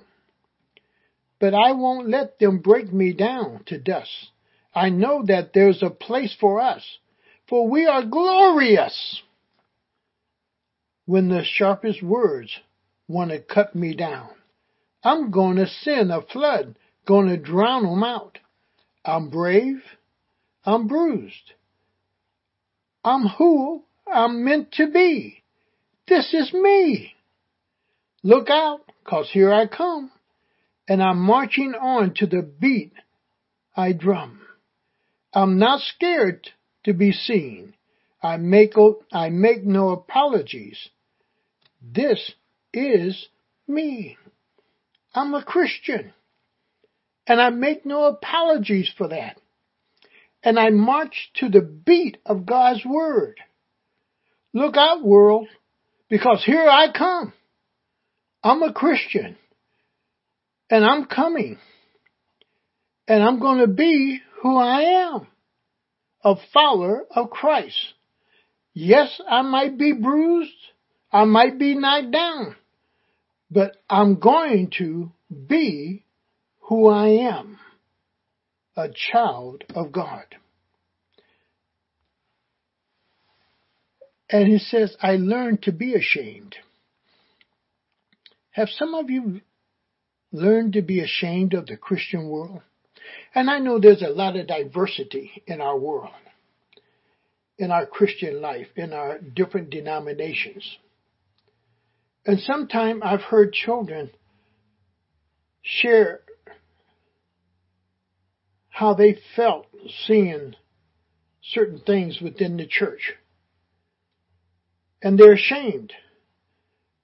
But 1.39 1.55
I 1.55 1.73
won't 1.73 2.09
let 2.09 2.39
them 2.39 2.59
break 2.59 2.93
me 2.93 3.13
down 3.13 3.65
to 3.67 3.79
dust. 3.79 4.31
I 4.75 4.91
know 4.91 5.25
that 5.27 5.53
there's 5.53 5.83
a 5.83 5.91
place 5.91 6.35
for 6.39 6.61
us, 6.61 6.85
for 7.49 7.69
we 7.69 7.87
are 7.87 8.05
glorious. 8.05 9.23
When 11.05 11.29
the 11.29 11.45
sharpest 11.45 12.03
words 12.03 12.51
want 13.09 13.31
to 13.31 13.41
cut 13.41 13.75
me 13.75 13.95
down, 13.95 14.31
I'm 15.05 15.31
going 15.31 15.57
to 15.57 15.67
send 15.67 16.13
a 16.13 16.23
flood, 16.23 16.77
going 17.07 17.29
to 17.29 17.37
drown 17.37 17.83
them 17.83 18.05
out. 18.05 18.39
I'm 19.05 19.31
brave. 19.31 19.83
I'm 20.65 20.87
bruised. 20.87 21.53
I'm 23.05 23.27
who 23.27 23.83
I'm 24.07 24.45
meant 24.45 24.73
to 24.75 24.89
be 24.89 25.42
This 26.09 26.35
is 26.35 26.53
me. 26.53 27.15
Look 28.23 28.51
out, 28.51 28.81
cause 29.05 29.31
here 29.33 29.53
I 29.53 29.67
come, 29.67 30.11
and 30.89 31.03
I'm 31.03 31.19
marching 31.19 31.75
on 31.75 32.15
to 32.15 32.27
the 32.27 32.43
beat 32.43 32.93
I 33.77 33.93
drum. 33.93 34.41
I'm 35.33 35.59
not 35.59 35.81
scared 35.81 36.49
to 36.85 36.93
be 36.93 37.13
seen. 37.13 37.75
I 38.23 38.37
make, 38.37 38.75
I 39.13 39.31
make 39.31 39.65
no 39.65 39.91
apologies. 39.91 40.89
This 41.81 42.33
is 42.73 43.29
me. 43.67 44.17
I'm 45.15 45.35
a 45.35 45.43
Christian. 45.43 46.13
And 47.27 47.41
I 47.41 47.51
make 47.51 47.87
no 47.87 48.05
apologies 48.05 48.91
for 48.97 49.09
that. 49.09 49.39
And 50.43 50.59
I 50.59 50.71
march 50.71 51.31
to 51.37 51.49
the 51.49 51.61
beat 51.61 52.19
of 52.27 52.47
God's 52.47 52.85
word. 52.85 53.39
Look 54.53 54.77
out, 54.77 55.05
world, 55.05 55.49
because 56.13 56.45
here 56.45 56.69
I 56.69 56.93
come. 56.93 57.33
I'm 58.45 58.63
a 58.63 58.75
Christian. 58.75 59.35
And 60.69 60.85
I'm 60.85 61.07
coming. 61.07 61.57
And 63.09 63.23
I'm 63.23 63.41
going 63.41 63.61
to 63.61 63.67
be 63.67 64.21
who 64.43 64.59
I 64.59 64.83
am. 65.11 65.27
A 66.23 66.35
follower 66.53 67.07
of 67.17 67.31
Christ. 67.31 67.95
Yes, 68.75 69.23
I 69.27 69.41
might 69.41 69.79
be 69.79 69.95
bruised. 69.95 70.53
I 71.11 71.25
might 71.25 71.59
be 71.59 71.75
knocked 71.75 72.11
down. 72.11 72.57
But 73.51 73.79
I'm 73.89 74.21
going 74.21 74.71
to 74.77 75.13
be 75.47 76.05
who 76.69 76.91
I 76.91 77.09
am. 77.33 77.59
A 78.77 78.89
child 78.91 79.65
of 79.75 79.93
God. 79.93 80.27
And 84.33 84.49
he 84.49 84.59
says, 84.59 84.97
I 85.03 85.17
learned 85.17 85.63
to 85.65 85.73
be 85.73 85.95
ashamed. 85.95 86.57
Have 88.53 88.71
some 88.71 88.95
of 88.95 89.11
you 89.11 89.43
learned 90.33 90.73
to 90.73 90.83
be 90.83 91.01
ashamed 91.01 91.53
of 91.53 91.67
the 91.67 91.77
Christian 91.77 92.29
world? 92.29 92.63
And 93.35 93.51
I 93.51 93.59
know 93.59 93.79
there's 93.79 94.03
a 94.03 94.09
lot 94.09 94.37
of 94.37 94.47
diversity 94.47 95.43
in 95.47 95.61
our 95.61 95.79
world, 95.79 96.15
in 97.59 97.71
our 97.71 97.85
Christian 97.85 98.41
life, 98.41 98.69
in 98.75 98.95
our 98.95 99.19
different 99.19 99.69
denominations. 99.69 100.79
And 102.25 102.41
sometimes 102.41 103.03
I've 103.05 103.21
heard 103.21 103.53
children 103.53 104.11
share 105.61 106.21
how 108.71 108.95
they 108.95 109.19
felt 109.37 109.67
seeing 110.07 110.55
certain 111.43 111.81
things 111.81 112.19
within 112.23 112.57
the 112.57 112.67
church. 112.67 113.13
And 115.03 115.19
they're 115.19 115.33
ashamed 115.35 115.93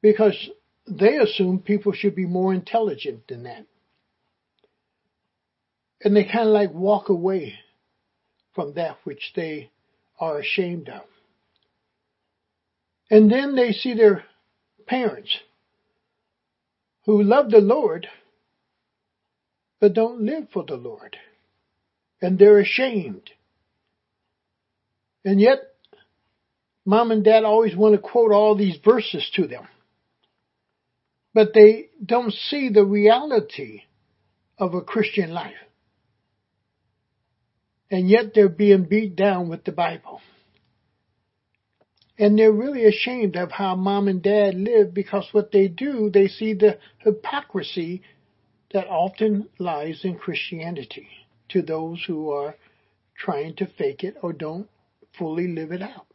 because 0.00 0.36
they 0.86 1.16
assume 1.16 1.58
people 1.58 1.92
should 1.92 2.14
be 2.14 2.26
more 2.26 2.54
intelligent 2.54 3.26
than 3.28 3.42
that. 3.42 3.66
And 6.02 6.14
they 6.14 6.24
kind 6.24 6.48
of 6.48 6.54
like 6.54 6.72
walk 6.72 7.08
away 7.08 7.54
from 8.54 8.74
that 8.74 8.98
which 9.04 9.32
they 9.34 9.70
are 10.20 10.38
ashamed 10.38 10.88
of. 10.88 11.02
And 13.10 13.30
then 13.30 13.56
they 13.56 13.72
see 13.72 13.94
their 13.94 14.24
parents 14.86 15.36
who 17.04 17.22
love 17.22 17.50
the 17.50 17.58
Lord 17.58 18.06
but 19.80 19.94
don't 19.94 20.22
live 20.22 20.48
for 20.52 20.64
the 20.64 20.76
Lord. 20.76 21.16
And 22.20 22.38
they're 22.38 22.58
ashamed. 22.58 23.30
And 25.24 25.40
yet, 25.40 25.67
mom 26.88 27.10
and 27.10 27.22
dad 27.22 27.44
always 27.44 27.76
want 27.76 27.94
to 27.94 28.00
quote 28.00 28.32
all 28.32 28.56
these 28.56 28.78
verses 28.82 29.30
to 29.34 29.46
them. 29.46 29.68
But 31.34 31.52
they 31.52 31.90
don't 32.02 32.32
see 32.32 32.70
the 32.70 32.82
reality 32.82 33.82
of 34.56 34.72
a 34.72 34.80
Christian 34.80 35.30
life. 35.30 35.52
And 37.90 38.08
yet 38.08 38.32
they're 38.34 38.48
being 38.48 38.84
beat 38.84 39.16
down 39.16 39.50
with 39.50 39.64
the 39.64 39.72
Bible. 39.72 40.22
And 42.18 42.38
they're 42.38 42.50
really 42.50 42.86
ashamed 42.86 43.36
of 43.36 43.50
how 43.52 43.76
mom 43.76 44.08
and 44.08 44.22
dad 44.22 44.54
live 44.54 44.94
because 44.94 45.28
what 45.32 45.52
they 45.52 45.68
do, 45.68 46.08
they 46.08 46.26
see 46.26 46.54
the 46.54 46.78
hypocrisy 47.00 48.00
that 48.72 48.86
often 48.86 49.50
lies 49.58 50.00
in 50.04 50.16
Christianity 50.16 51.08
to 51.50 51.60
those 51.60 52.02
who 52.06 52.30
are 52.30 52.56
trying 53.14 53.56
to 53.56 53.66
fake 53.66 54.04
it 54.04 54.16
or 54.22 54.32
don't 54.32 54.70
fully 55.18 55.48
live 55.48 55.70
it 55.70 55.82
out. 55.82 56.07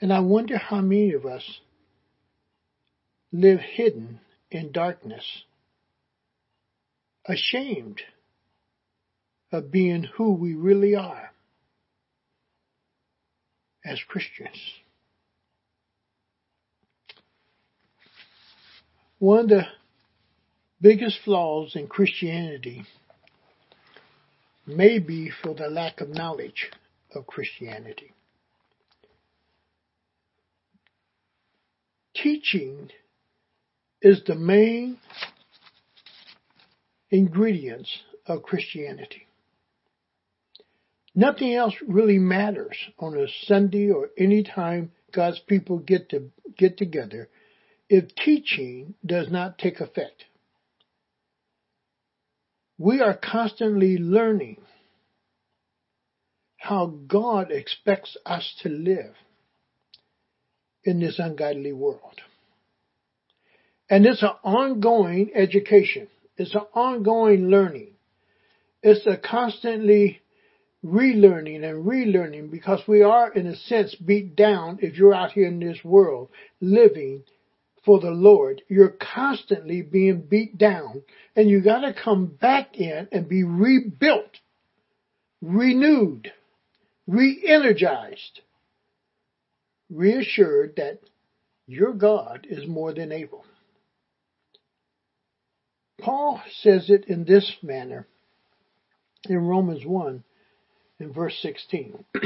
And 0.00 0.12
I 0.12 0.20
wonder 0.20 0.58
how 0.58 0.80
many 0.80 1.12
of 1.12 1.24
us 1.24 1.60
live 3.32 3.60
hidden 3.60 4.20
in 4.50 4.72
darkness, 4.72 5.44
ashamed 7.24 8.02
of 9.50 9.70
being 9.70 10.04
who 10.04 10.34
we 10.34 10.54
really 10.54 10.94
are 10.94 11.30
as 13.84 14.00
Christians. 14.06 14.58
One 19.18 19.40
of 19.40 19.48
the 19.48 19.66
biggest 20.80 21.20
flaws 21.24 21.74
in 21.74 21.86
Christianity 21.86 22.84
may 24.66 24.98
be 24.98 25.30
for 25.30 25.54
the 25.54 25.68
lack 25.68 26.00
of 26.00 26.10
knowledge 26.10 26.70
of 27.14 27.26
Christianity. 27.26 28.12
Teaching 32.26 32.90
is 34.02 34.20
the 34.26 34.34
main 34.34 34.98
ingredients 37.08 38.00
of 38.26 38.42
Christianity. 38.42 39.28
Nothing 41.14 41.54
else 41.54 41.74
really 41.86 42.18
matters 42.18 42.76
on 42.98 43.16
a 43.16 43.28
Sunday 43.44 43.92
or 43.92 44.10
any 44.18 44.42
time 44.42 44.90
God's 45.14 45.38
people 45.38 45.78
get 45.78 46.08
to 46.08 46.32
get 46.58 46.76
together 46.76 47.28
if 47.88 48.12
teaching 48.16 48.94
does 49.06 49.30
not 49.30 49.56
take 49.56 49.78
effect. 49.78 50.24
We 52.76 53.02
are 53.02 53.16
constantly 53.16 53.98
learning 53.98 54.62
how 56.56 56.86
God 57.06 57.52
expects 57.52 58.16
us 58.26 58.52
to 58.64 58.68
live 58.68 59.14
in 60.86 61.00
this 61.00 61.18
ungodly 61.18 61.72
world. 61.72 62.20
And 63.90 64.06
it's 64.06 64.22
an 64.22 64.30
ongoing 64.42 65.30
education. 65.34 66.08
It's 66.36 66.54
an 66.54 66.66
ongoing 66.74 67.48
learning. 67.48 67.92
It's 68.82 69.06
a 69.06 69.16
constantly 69.16 70.20
relearning 70.84 71.64
and 71.64 71.84
relearning 71.84 72.50
because 72.50 72.80
we 72.86 73.02
are, 73.02 73.32
in 73.32 73.46
a 73.46 73.56
sense, 73.56 73.94
beat 73.94 74.36
down 74.36 74.78
if 74.82 74.96
you're 74.96 75.14
out 75.14 75.32
here 75.32 75.46
in 75.46 75.60
this 75.60 75.78
world 75.84 76.28
living 76.60 77.24
for 77.84 78.00
the 78.00 78.10
Lord. 78.10 78.62
You're 78.68 78.94
constantly 79.14 79.82
being 79.82 80.20
beat 80.20 80.58
down 80.58 81.02
and 81.34 81.48
you 81.48 81.62
gotta 81.62 81.94
come 81.94 82.26
back 82.26 82.76
in 82.76 83.08
and 83.12 83.28
be 83.28 83.44
rebuilt, 83.44 84.38
renewed, 85.40 86.32
re-energized, 87.06 88.40
reassured 89.90 90.74
that 90.76 91.00
your 91.66 91.92
God 91.92 92.46
is 92.48 92.66
more 92.66 92.92
than 92.92 93.12
able. 93.12 93.44
Paul 96.00 96.40
says 96.60 96.90
it 96.90 97.06
in 97.06 97.24
this 97.24 97.56
manner 97.62 98.06
in 99.28 99.38
Romans 99.38 99.84
1 99.84 100.22
in 101.00 101.12
verse 101.12 101.36
16. 101.42 102.04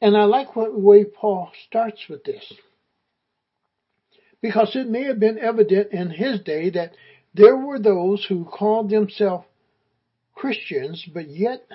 and 0.00 0.16
I 0.16 0.24
like 0.24 0.54
what 0.54 0.78
way 0.78 1.04
Paul 1.04 1.50
starts 1.66 2.06
with 2.08 2.24
this. 2.24 2.52
Because 4.40 4.74
it 4.74 4.88
may 4.88 5.04
have 5.04 5.20
been 5.20 5.38
evident 5.38 5.92
in 5.92 6.10
his 6.10 6.40
day 6.40 6.70
that 6.70 6.92
there 7.34 7.56
were 7.56 7.78
those 7.78 8.24
who 8.28 8.44
called 8.44 8.90
themselves 8.90 9.46
Christians, 10.34 11.04
but 11.12 11.28
yet 11.28 11.66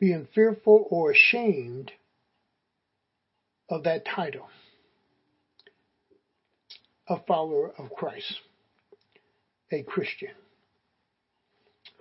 being 0.00 0.26
fearful 0.34 0.86
or 0.90 1.12
ashamed 1.12 1.92
of 3.68 3.84
that 3.84 4.04
title, 4.04 4.48
a 7.08 7.18
follower 7.26 7.72
of 7.78 7.90
Christ, 7.90 8.40
a 9.70 9.82
Christian 9.82 10.30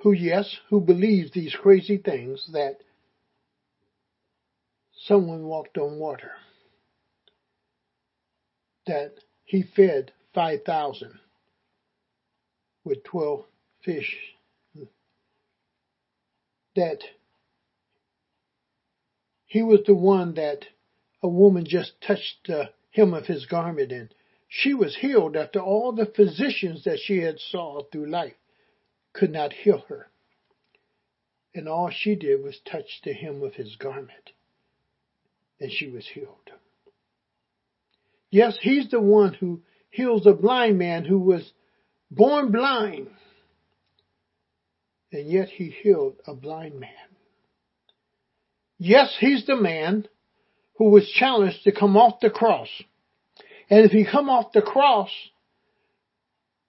who, 0.01 0.12
yes, 0.12 0.58
who 0.69 0.80
believes 0.80 1.32
these 1.32 1.56
crazy 1.56 1.97
things 1.97 2.47
that 2.53 2.77
someone 5.06 5.43
walked 5.43 5.77
on 5.77 5.97
water, 5.97 6.32
that 8.86 9.15
he 9.45 9.63
fed 9.75 10.12
5,000 10.34 11.19
with 12.84 13.03
12 13.03 13.43
fish, 13.84 14.15
that 16.75 16.99
He 19.47 19.63
was 19.63 19.80
the 19.86 19.95
one 19.95 20.34
that 20.36 20.65
a 21.21 21.27
woman 21.27 21.65
just 21.65 21.93
touched 22.06 22.47
the 22.47 22.69
hem 22.91 23.13
of 23.13 23.25
his 23.25 23.45
garment 23.45 23.91
and 23.91 24.13
she 24.47 24.73
was 24.73 24.95
healed 24.95 25.36
after 25.36 25.60
all 25.60 25.91
the 25.91 26.06
physicians 26.06 26.84
that 26.86 26.99
she 26.99 27.17
had 27.17 27.39
saw 27.39 27.84
through 27.91 28.10
life 28.10 28.36
could 29.13 29.32
not 29.32 29.51
heal 29.51 29.84
her. 29.89 30.10
And 31.53 31.67
all 31.67 31.89
she 31.89 32.15
did 32.15 32.43
was 32.43 32.60
touch 32.69 33.01
the 33.03 33.13
hem 33.13 33.43
of 33.43 33.56
his 33.56 33.75
garment 33.75 34.32
and 35.60 35.71
she 35.71 35.89
was 35.89 36.08
healed. 36.08 36.51
Yes, 38.30 38.58
he's 38.62 38.89
the 38.89 39.01
one 39.01 39.34
who 39.34 39.62
heals 39.89 40.27
a 40.27 40.34
blind 40.34 40.77
man 40.77 41.06
who 41.06 41.19
was 41.19 41.51
born 42.12 42.51
blind. 42.51 43.10
And 45.12 45.32
yet 45.32 45.49
he 45.49 45.69
healed 45.69 46.17
a 46.27 46.34
blind 46.34 46.80
man. 46.80 46.91
Yes, 48.77 49.15
he's 49.19 49.45
the 49.45 49.56
man 49.56 50.08
who 50.77 50.89
was 50.89 51.07
challenged 51.09 51.63
to 51.63 51.71
come 51.71 51.97
off 51.97 52.19
the 52.19 52.29
cross. 52.29 52.69
And 53.69 53.85
if 53.85 53.91
he 53.91 54.05
come 54.05 54.29
off 54.29 54.51
the 54.53 54.61
cross, 54.61 55.09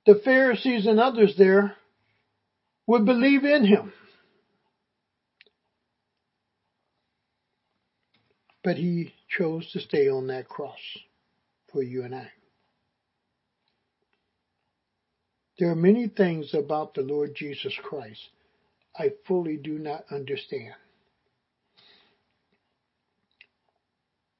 the 0.07 0.21
Pharisees 0.25 0.87
and 0.87 0.99
others 0.99 1.35
there 1.37 1.77
would 2.87 3.05
believe 3.05 3.44
in 3.44 3.64
him. 3.64 3.92
But 8.64 8.77
he 8.77 9.12
chose 9.29 9.71
to 9.73 9.81
stay 9.81 10.09
on 10.09 10.27
that 10.29 10.49
cross 10.49 10.79
for 11.73 11.83
you 11.83 12.03
and 12.03 12.14
I. 12.14 12.29
There 15.59 15.71
are 15.71 15.77
many 15.77 16.09
things 16.09 16.55
about 16.55 16.94
the 16.94 17.03
Lord 17.03 17.35
Jesus 17.35 17.75
Christ 17.83 18.21
I 18.97 19.12
fully 19.27 19.57
do 19.57 19.79
not 19.79 20.05
understand. 20.11 20.75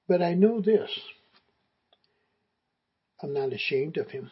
But 0.09 0.23
I 0.23 0.35
know 0.35 0.61
this. 0.61 0.91
I'm 3.23 3.35
not 3.35 3.53
ashamed 3.53 3.99
of 3.99 4.11
him. 4.11 4.31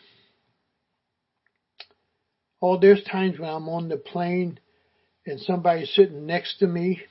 Oh, 2.62 2.78
there's 2.78 3.02
times 3.04 3.38
when 3.38 3.50
I'm 3.50 3.68
on 3.68 3.88
the 3.88 3.96
plane 3.96 4.58
and 5.26 5.38
somebody's 5.40 5.92
sitting 5.94 6.26
next 6.26 6.58
to 6.58 6.66
me 6.66 7.02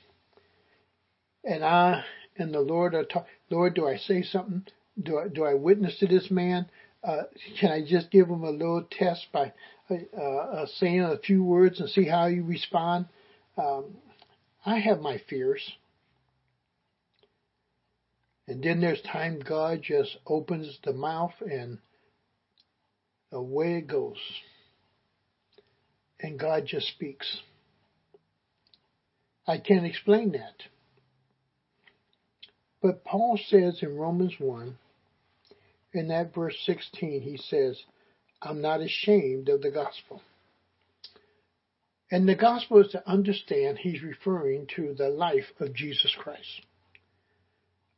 and 1.44 1.64
I 1.64 2.04
and 2.36 2.52
the 2.52 2.60
Lord 2.60 2.94
are 2.94 3.04
talking, 3.04 3.28
Lord, 3.50 3.74
do 3.74 3.86
I 3.86 3.96
say 3.96 4.22
something? 4.22 4.64
Do 5.00 5.18
I, 5.18 5.28
do 5.28 5.44
I 5.44 5.54
witness 5.54 5.98
to 6.00 6.06
this 6.06 6.30
man? 6.30 6.66
Uh, 7.04 7.22
can 7.60 7.70
I 7.70 7.84
just 7.86 8.10
give 8.10 8.28
him 8.28 8.42
a 8.42 8.50
little 8.50 8.84
test 8.90 9.26
by 9.32 9.52
uh, 9.90 10.22
uh, 10.22 10.66
saying 10.78 11.02
a 11.02 11.18
few 11.18 11.44
words 11.44 11.80
and 11.80 11.88
see 11.88 12.04
how 12.04 12.26
you 12.26 12.42
respond? 12.42 13.06
Um, 13.56 13.96
I 14.64 14.78
have 14.78 15.00
my 15.00 15.22
fears. 15.30 15.62
And 18.48 18.62
then 18.62 18.80
there's 18.80 19.02
time 19.02 19.40
God 19.40 19.82
just 19.82 20.16
opens 20.26 20.78
the 20.84 20.92
mouth 20.92 21.34
and 21.40 21.78
away 23.32 23.78
it 23.78 23.88
goes. 23.88 24.18
And 26.20 26.38
God 26.38 26.64
just 26.66 26.88
speaks. 26.88 27.40
I 29.46 29.58
can't 29.58 29.86
explain 29.86 30.32
that. 30.32 30.62
But 32.82 33.04
Paul 33.04 33.38
says 33.48 33.80
in 33.82 33.96
Romans 33.96 34.34
1, 34.38 34.78
in 35.92 36.08
that 36.08 36.34
verse 36.34 36.56
16, 36.66 37.22
he 37.22 37.36
says, 37.36 37.80
I'm 38.40 38.60
not 38.60 38.80
ashamed 38.80 39.48
of 39.48 39.62
the 39.62 39.70
gospel. 39.70 40.22
And 42.10 42.28
the 42.28 42.36
gospel 42.36 42.82
is 42.84 42.92
to 42.92 43.08
understand 43.08 43.78
he's 43.78 44.02
referring 44.02 44.68
to 44.76 44.94
the 44.94 45.08
life 45.08 45.46
of 45.58 45.74
Jesus 45.74 46.14
Christ. 46.16 46.62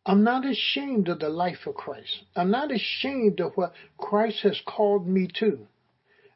I'm 0.08 0.24
not 0.24 0.46
ashamed 0.46 1.08
of 1.08 1.18
the 1.18 1.28
life 1.28 1.66
of 1.66 1.74
Christ. 1.74 2.24
I'm 2.34 2.50
not 2.50 2.72
ashamed 2.72 3.40
of 3.40 3.52
what 3.56 3.74
Christ 3.98 4.38
has 4.42 4.58
called 4.66 5.06
me 5.06 5.28
to. 5.34 5.66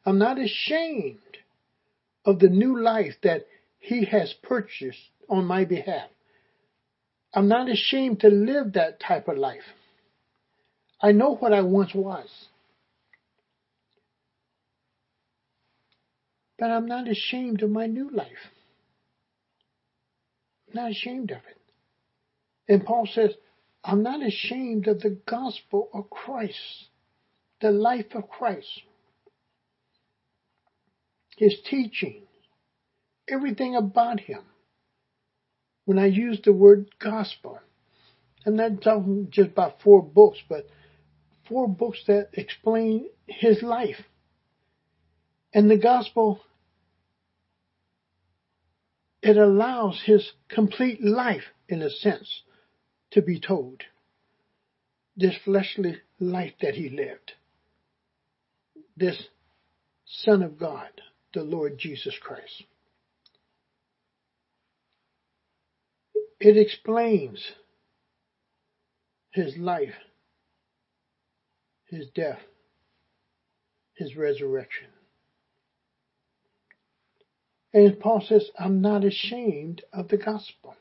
I'm 0.05 0.19
not 0.19 0.37
ashamed 0.37 1.17
of 2.23 2.37
the 2.37 2.49
new 2.49 2.79
life 2.79 3.15
that 3.23 3.47
he 3.79 4.05
has 4.05 4.31
purchased 4.43 5.09
on 5.27 5.45
my 5.45 5.65
behalf. 5.65 6.07
I'm 7.33 7.47
not 7.47 7.67
ashamed 7.67 8.19
to 8.19 8.27
live 8.27 8.73
that 8.73 8.99
type 8.99 9.27
of 9.27 9.39
life. 9.39 9.63
I 11.01 11.11
know 11.11 11.35
what 11.35 11.51
I 11.51 11.61
once 11.61 11.95
was. 11.95 12.29
But 16.59 16.69
I'm 16.69 16.85
not 16.85 17.07
ashamed 17.07 17.63
of 17.63 17.71
my 17.71 17.87
new 17.87 18.11
life. 18.11 18.51
I'm 20.67 20.75
not 20.75 20.91
ashamed 20.91 21.31
of 21.31 21.37
it. 21.37 21.57
And 22.69 22.85
Paul 22.85 23.07
says, 23.11 23.31
I'm 23.83 24.03
not 24.03 24.25
ashamed 24.25 24.87
of 24.87 25.01
the 25.01 25.17
gospel 25.27 25.89
of 25.93 26.09
Christ, 26.09 26.87
the 27.61 27.71
life 27.71 28.15
of 28.15 28.29
Christ, 28.29 28.81
his 31.37 31.55
teaching, 31.69 32.23
everything 33.27 33.75
about 33.75 34.21
him. 34.21 34.43
When 35.85 35.99
I 35.99 36.05
use 36.05 36.39
the 36.43 36.53
word 36.53 36.91
gospel, 36.97 37.59
I'm 38.45 38.55
not 38.55 38.81
talking 38.81 39.27
just 39.29 39.51
about 39.51 39.81
four 39.81 40.01
books, 40.01 40.39
but 40.47 40.67
four 41.47 41.67
books 41.67 41.99
that 42.07 42.29
explain 42.33 43.09
his 43.27 43.61
life. 43.61 44.01
And 45.53 45.69
the 45.69 45.77
gospel, 45.77 46.39
it 49.21 49.37
allows 49.37 50.01
his 50.05 50.31
complete 50.47 51.03
life, 51.03 51.43
in 51.67 51.81
a 51.81 51.89
sense, 51.89 52.43
to 53.13 53.21
be 53.21 53.39
told. 53.39 53.83
This 55.15 55.35
fleshly 55.43 55.97
life 56.19 56.53
that 56.61 56.75
he 56.75 56.89
lived. 56.89 57.33
This 58.97 59.27
Son 60.05 60.43
of 60.43 60.59
God, 60.59 60.89
the 61.33 61.43
Lord 61.43 61.77
Jesus 61.77 62.15
Christ. 62.21 62.63
It 66.39 66.57
explains 66.57 67.43
his 69.31 69.55
life, 69.57 69.95
his 71.85 72.07
death, 72.13 72.41
his 73.95 74.15
resurrection. 74.15 74.87
And 77.73 77.99
Paul 77.99 78.23
says, 78.27 78.49
I'm 78.59 78.81
not 78.81 79.03
ashamed 79.03 79.83
of 79.91 80.09
the 80.09 80.17
gospel. 80.17 80.75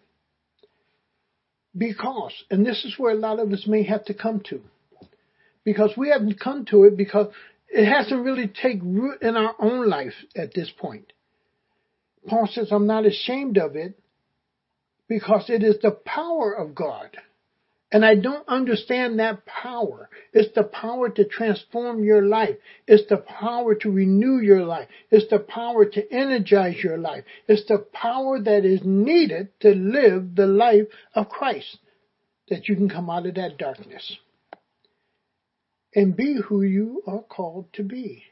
Because, 1.77 2.33
and 2.51 2.67
this 2.67 2.85
is 2.85 2.99
where 2.99 3.13
a 3.13 3.19
lot 3.19 3.39
of 3.39 3.53
us 3.53 3.67
may 3.67 3.83
have 3.85 4.05
to 4.07 4.15
come 4.15 4.43
to, 4.51 4.61
because 5.65 5.93
we 5.97 6.11
haven't 6.11 6.41
come 6.41 6.67
to 6.67 6.85
it 6.85 6.97
because 6.97 7.33
it 7.69 7.87
hasn't 7.87 8.25
really 8.25 8.49
taken 8.49 8.95
root 8.95 9.23
in 9.23 9.37
our 9.37 9.55
own 9.59 9.89
life 9.89 10.15
at 10.37 10.53
this 10.55 10.71
point. 10.71 11.13
Paul 12.27 12.49
says, 12.53 12.69
I'm 12.71 12.87
not 12.87 13.07
ashamed 13.07 13.57
of 13.57 13.75
it 13.75 13.99
because 15.09 15.49
it 15.49 15.63
is 15.63 15.77
the 15.81 15.91
power 15.91 16.53
of 16.53 16.75
God. 16.75 17.17
And 17.93 18.07
I 18.07 18.15
don't 18.15 18.49
understand 18.49 19.19
that 19.19 19.45
power. 19.45 20.09
It's 20.33 20.55
the 20.55 20.65
power 20.65 21.11
to 21.11 21.25
transform 21.27 22.03
your 22.03 22.23
life. 22.23 22.57
It's 22.87 23.07
the 23.11 23.19
power 23.19 23.75
to 23.75 23.91
renew 23.91 24.41
your 24.41 24.65
life. 24.65 24.89
It's 25.11 25.29
the 25.29 25.39
power 25.39 25.85
to 25.85 26.11
energize 26.11 26.83
your 26.83 26.97
life. 26.97 27.25
It's 27.47 27.67
the 27.69 27.85
power 27.93 28.41
that 28.41 28.65
is 28.65 28.81
needed 28.83 29.51
to 29.61 29.75
live 29.75 30.35
the 30.35 30.47
life 30.47 30.87
of 31.15 31.29
Christ 31.29 31.77
that 32.49 32.67
you 32.67 32.77
can 32.77 32.89
come 32.89 33.11
out 33.11 33.27
of 33.27 33.35
that 33.35 33.59
darkness 33.59 34.17
and 35.95 36.17
be 36.17 36.41
who 36.49 36.63
you 36.63 37.03
are 37.07 37.23
called 37.23 37.67
to 37.75 37.83
be. 37.83 38.25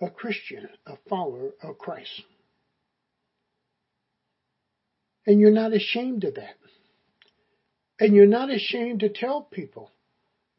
A 0.00 0.08
Christian, 0.10 0.68
a 0.86 0.96
follower 1.08 1.50
of 1.62 1.78
Christ. 1.78 2.22
And 5.26 5.40
you're 5.40 5.50
not 5.50 5.72
ashamed 5.72 6.22
of 6.22 6.34
that. 6.34 6.54
And 7.98 8.14
you're 8.14 8.26
not 8.26 8.50
ashamed 8.50 9.00
to 9.00 9.08
tell 9.08 9.42
people 9.42 9.90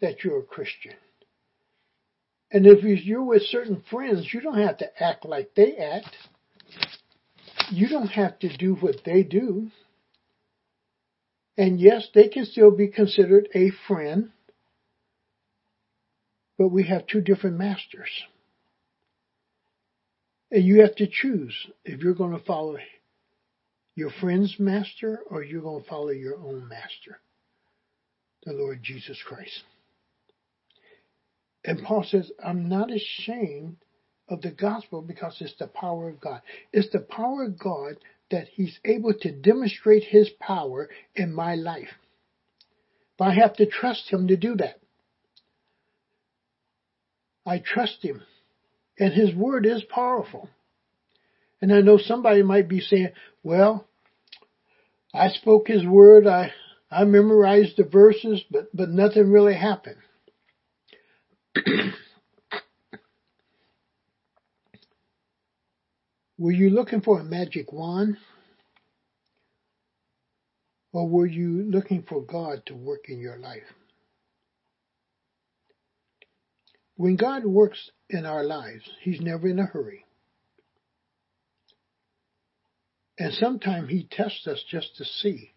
that 0.02 0.24
you're 0.24 0.40
a 0.40 0.44
Christian. 0.44 0.96
And 2.52 2.66
if 2.66 2.84
you're 2.84 3.24
with 3.24 3.44
certain 3.44 3.84
friends, 3.90 4.30
you 4.34 4.42
don't 4.42 4.58
have 4.58 4.78
to 4.78 5.04
act 5.04 5.26
like 5.26 5.54
they 5.56 5.76
act. 5.76 6.16
You 7.72 7.90
don't 7.90 8.08
have 8.08 8.40
to 8.40 8.56
do 8.58 8.76
what 8.76 8.98
they 9.06 9.24
do. 9.24 9.70
And 11.58 11.80
yes, 11.80 12.08
they 12.14 12.30
can 12.30 12.46
still 12.46 12.72
be 12.72 12.88
considered 12.88 13.50
a 13.54 13.72
friend, 13.88 14.32
but 16.58 16.70
we 16.70 16.88
have 16.88 17.08
two 17.08 17.22
different 17.22 17.58
masters. 17.58 18.10
And 20.52 20.64
you 20.64 20.82
have 20.82 20.96
to 20.96 21.08
choose 21.08 21.54
if 21.84 22.02
you're 22.02 22.14
going 22.14 22.38
to 22.38 22.46
follow 22.46 22.78
your 23.96 24.12
friend's 24.22 24.56
master 24.60 25.20
or 25.30 25.44
you're 25.44 25.62
going 25.62 25.84
to 25.84 25.90
follow 25.90 26.10
your 26.10 26.38
own 26.38 26.70
master 26.70 27.20
the 28.48 28.54
Lord 28.54 28.80
Jesus 28.82 29.22
Christ. 29.28 29.64
And 31.66 31.84
Paul 31.84 32.06
says, 32.10 32.32
I'm 32.44 32.70
not 32.70 32.90
ashamed 32.90 33.76
of 34.30 34.42
the 34.42 34.52
gospel 34.52 35.02
because 35.02 35.36
it's 35.42 35.58
the 35.60 35.68
power 35.68 36.08
of 36.08 36.22
God. 36.22 36.42
It's 36.72 36.90
the 36.94 37.02
power 37.02 37.44
of 37.44 37.60
God 37.60 37.98
that 38.32 38.48
He's 38.48 38.80
able 38.86 39.14
to 39.22 39.34
demonstrate 39.34 40.06
His 40.06 40.30
power 40.40 40.90
in 41.14 41.34
my 41.34 41.56
life. 41.56 41.90
But 43.18 43.30
I 43.30 43.34
have 43.34 43.58
to 43.58 43.66
trust 43.66 44.10
Him 44.10 44.30
to 44.30 44.38
do 44.38 44.56
that. 44.56 44.80
I 47.46 47.60
trust 47.60 47.98
Him, 48.02 48.22
and 48.98 49.14
His 49.14 49.36
Word 49.36 49.66
is 49.66 49.84
powerful. 49.90 50.50
And 51.62 51.74
I 51.74 51.82
know 51.82 51.98
somebody 51.98 52.44
might 52.44 52.70
be 52.70 52.80
saying, 52.80 53.10
well, 53.44 53.86
I 55.14 55.30
spoke 55.30 55.68
His 55.68 55.86
Word, 55.86 56.28
I, 56.28 56.54
I 56.90 57.04
memorized 57.04 57.78
the 57.78 57.84
verses, 57.84 58.44
but, 58.50 58.76
but 58.76 58.90
nothing 58.90 59.30
really 59.32 59.56
happened. 59.56 59.98
Were 66.38 66.52
you 66.52 66.70
looking 66.70 67.02
for 67.02 67.20
a 67.20 67.24
magic 67.24 67.74
wand? 67.74 68.18
Or 70.94 71.08
were 71.08 71.26
you 71.26 71.64
looking 71.64 72.04
for 72.04 72.22
God 72.22 72.66
to 72.68 72.76
work 72.76 73.10
in 73.10 73.20
your 73.20 73.38
life? 73.38 73.64
When 76.96 77.16
God 77.16 77.46
works 77.46 77.92
in 78.10 78.26
our 78.26 78.44
lives, 78.44 78.84
He's 79.02 79.22
never 79.22 79.48
in 79.48 79.60
a 79.60 79.66
hurry. 79.66 80.06
And 83.20 83.34
sometimes 83.34 83.90
He 83.90 84.08
tests 84.10 84.48
us 84.48 84.64
just 84.70 84.96
to 84.98 85.06
see 85.06 85.52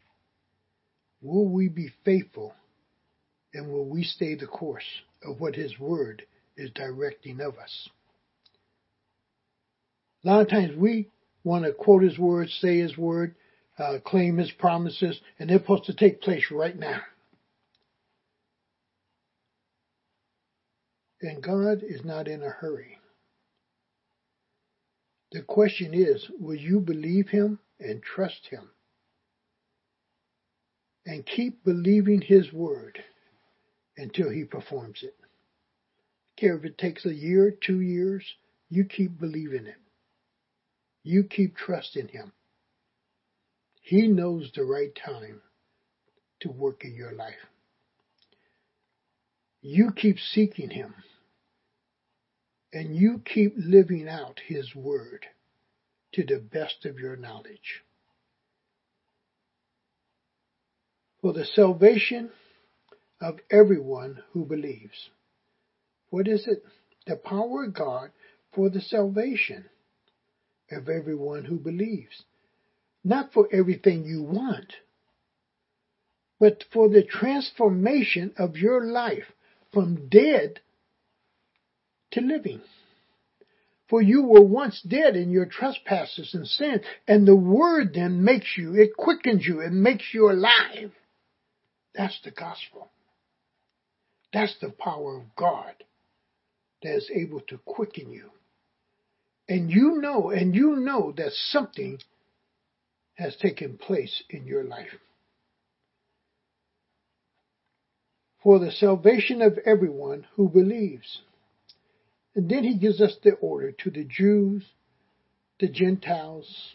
will 1.23 1.49
we 1.49 1.69
be 1.69 1.91
faithful 2.05 2.55
and 3.53 3.71
will 3.71 3.89
we 3.89 4.05
stay 4.05 4.35
the 4.35 4.47
course 4.47 4.85
of 5.25 5.41
what 5.41 5.55
His 5.55 5.79
Word 5.79 6.25
is 6.57 6.71
directing 6.75 7.41
of 7.41 7.57
us. 7.59 7.89
A 10.25 10.29
lot 10.29 10.43
of 10.43 10.51
times 10.51 10.77
we 10.77 11.09
want 11.45 11.65
to 11.65 11.73
quote 11.73 12.03
his 12.03 12.19
word, 12.19 12.49
say 12.49 12.79
his 12.79 12.97
word, 12.97 13.35
uh, 13.79 13.99
claim 14.05 14.37
his 14.37 14.51
promises, 14.51 15.19
and 15.39 15.49
they're 15.49 15.59
supposed 15.59 15.85
to 15.85 15.95
take 15.95 16.21
place 16.21 16.45
right 16.51 16.79
now. 16.79 17.01
And 21.23 21.43
God 21.43 21.83
is 21.83 22.05
not 22.05 22.29
in 22.29 22.43
a 22.43 22.51
hurry. 22.51 22.99
The 25.33 25.43
question 25.43 25.95
is, 25.95 26.27
will 26.39 26.57
you 26.57 26.81
believe 26.81 27.29
him 27.29 27.59
and 27.79 28.03
trust 28.03 28.49
him? 28.51 28.71
And 31.11 31.27
keep 31.27 31.65
believing 31.65 32.21
his 32.21 32.53
word 32.53 33.03
until 33.97 34.31
he 34.31 34.45
performs 34.45 35.03
it. 35.03 35.17
Care 36.37 36.57
if 36.57 36.65
it 36.65 36.79
takes 36.79 37.05
a 37.05 37.13
year, 37.13 37.51
two 37.51 37.81
years, 37.81 38.25
you 38.69 38.85
keep 38.85 39.19
believing 39.19 39.67
it. 39.67 39.75
You 41.03 41.25
keep 41.25 41.57
trusting 41.57 42.07
Him. 42.07 42.31
He 43.83 44.07
knows 44.07 44.53
the 44.55 44.63
right 44.63 44.95
time 44.95 45.43
to 46.43 46.49
work 46.49 46.85
in 46.85 46.95
your 46.95 47.11
life. 47.11 47.35
You 49.63 49.91
keep 49.91 50.21
seeking 50.21 50.71
Him. 50.71 50.95
And 52.73 52.95
you 52.95 53.21
keep 53.25 53.55
living 53.57 54.09
out 54.09 54.39
His 54.47 54.77
Word 54.77 55.27
to 56.13 56.25
the 56.25 56.39
best 56.39 56.87
of 56.87 57.01
your 57.01 57.17
knowledge. 57.17 57.83
For 61.21 61.33
the 61.33 61.45
salvation 61.45 62.31
of 63.21 63.39
everyone 63.51 64.23
who 64.33 64.45
believes. 64.45 65.11
What 66.09 66.27
is 66.27 66.47
it? 66.47 66.65
The 67.07 67.17
power 67.17 67.65
of 67.65 67.75
God 67.75 68.11
for 68.55 68.71
the 68.71 68.81
salvation 68.81 69.67
of 70.71 70.89
everyone 70.89 71.45
who 71.45 71.59
believes. 71.59 72.25
Not 73.05 73.33
for 73.33 73.49
everything 73.53 74.05
you 74.05 74.23
want, 74.23 74.75
but 76.39 76.65
for 76.73 76.89
the 76.89 77.03
transformation 77.03 78.33
of 78.37 78.57
your 78.57 78.85
life 78.85 79.33
from 79.73 80.09
dead 80.09 80.61
to 82.13 82.21
living. 82.21 82.61
For 83.89 84.01
you 84.01 84.23
were 84.23 84.43
once 84.43 84.81
dead 84.83 85.17
in 85.17 85.31
your 85.31 85.47
trespasses 85.47 86.35
and 86.35 86.47
sin, 86.47 86.81
and 87.09 87.27
the 87.27 87.37
word 87.37 87.95
then 87.95 88.23
makes 88.23 88.57
you, 88.57 88.75
it 88.75 88.97
quickens 88.97 89.47
you, 89.47 89.61
it 89.61 89.73
makes 89.73 90.15
you 90.15 90.31
alive. 90.31 90.93
That's 91.95 92.19
the 92.25 92.31
gospel. 92.31 92.91
That's 94.33 94.57
the 94.61 94.71
power 94.71 95.17
of 95.17 95.37
God 95.37 95.75
that 96.83 96.97
is 96.97 97.11
able 97.15 97.41
to 97.49 97.59
quicken 97.59 98.11
you 98.11 98.31
and 99.51 99.69
you 99.69 100.01
know, 100.01 100.31
and 100.31 100.55
you 100.55 100.77
know 100.77 101.13
that 101.17 101.33
something 101.33 101.99
has 103.15 103.35
taken 103.37 103.77
place 103.77 104.23
in 104.31 104.47
your 104.47 104.63
life. 104.63 104.87
For 108.45 108.61
the 108.61 108.71
salvation 108.71 109.43
of 109.43 109.59
everyone 109.67 110.27
who 110.37 110.49
believes. 110.49 111.23
And 112.37 112.49
then 112.49 112.63
he 112.63 112.79
gives 112.79 113.01
us 113.01 113.17
the 113.25 113.33
order 113.33 113.73
to 113.73 113.91
the 113.91 114.05
Jews, 114.05 114.65
the 115.59 115.69
Gentiles, 115.69 116.71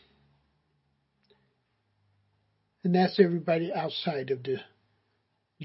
and 2.83 2.93
that's 2.93 3.19
everybody 3.21 3.71
outside 3.73 4.31
of 4.31 4.43
the 4.43 4.57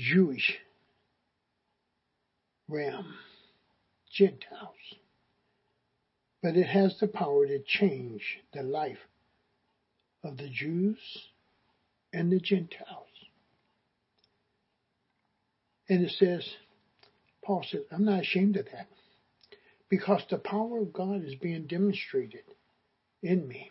Jewish 0.01 0.59
realm, 2.69 3.15
Gentiles 4.13 4.75
but 6.43 6.57
it 6.57 6.67
has 6.67 6.97
the 6.99 7.07
power 7.07 7.47
to 7.47 7.59
change 7.67 8.39
the 8.53 8.63
life 8.63 8.99
of 10.25 10.37
the 10.37 10.49
Jews 10.49 10.99
and 12.13 12.33
the 12.33 12.41
Gentiles. 12.41 13.07
And 15.89 16.05
it 16.05 16.13
says, 16.13 16.49
Paul 17.45 17.65
says, 17.69 17.83
I'm 17.91 18.05
not 18.05 18.21
ashamed 18.21 18.57
of 18.57 18.67
that 18.67 18.87
because 19.89 20.23
the 20.31 20.39
power 20.39 20.79
of 20.79 20.93
God 20.93 21.25
is 21.25 21.35
being 21.35 21.67
demonstrated 21.67 22.45
in 23.23 23.47
me 23.47 23.71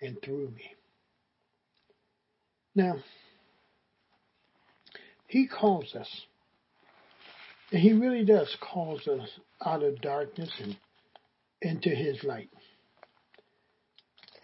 and 0.00 0.20
through 0.22 0.50
me. 0.50 0.74
Now, 2.74 2.96
he 5.30 5.46
calls 5.46 5.94
us, 5.94 6.22
and 7.70 7.80
he 7.80 7.92
really 7.92 8.24
does 8.24 8.56
calls 8.60 9.06
us 9.06 9.28
out 9.64 9.84
of 9.84 10.00
darkness 10.00 10.50
and 10.60 10.76
into 11.62 11.90
his 11.90 12.24
light. 12.24 12.50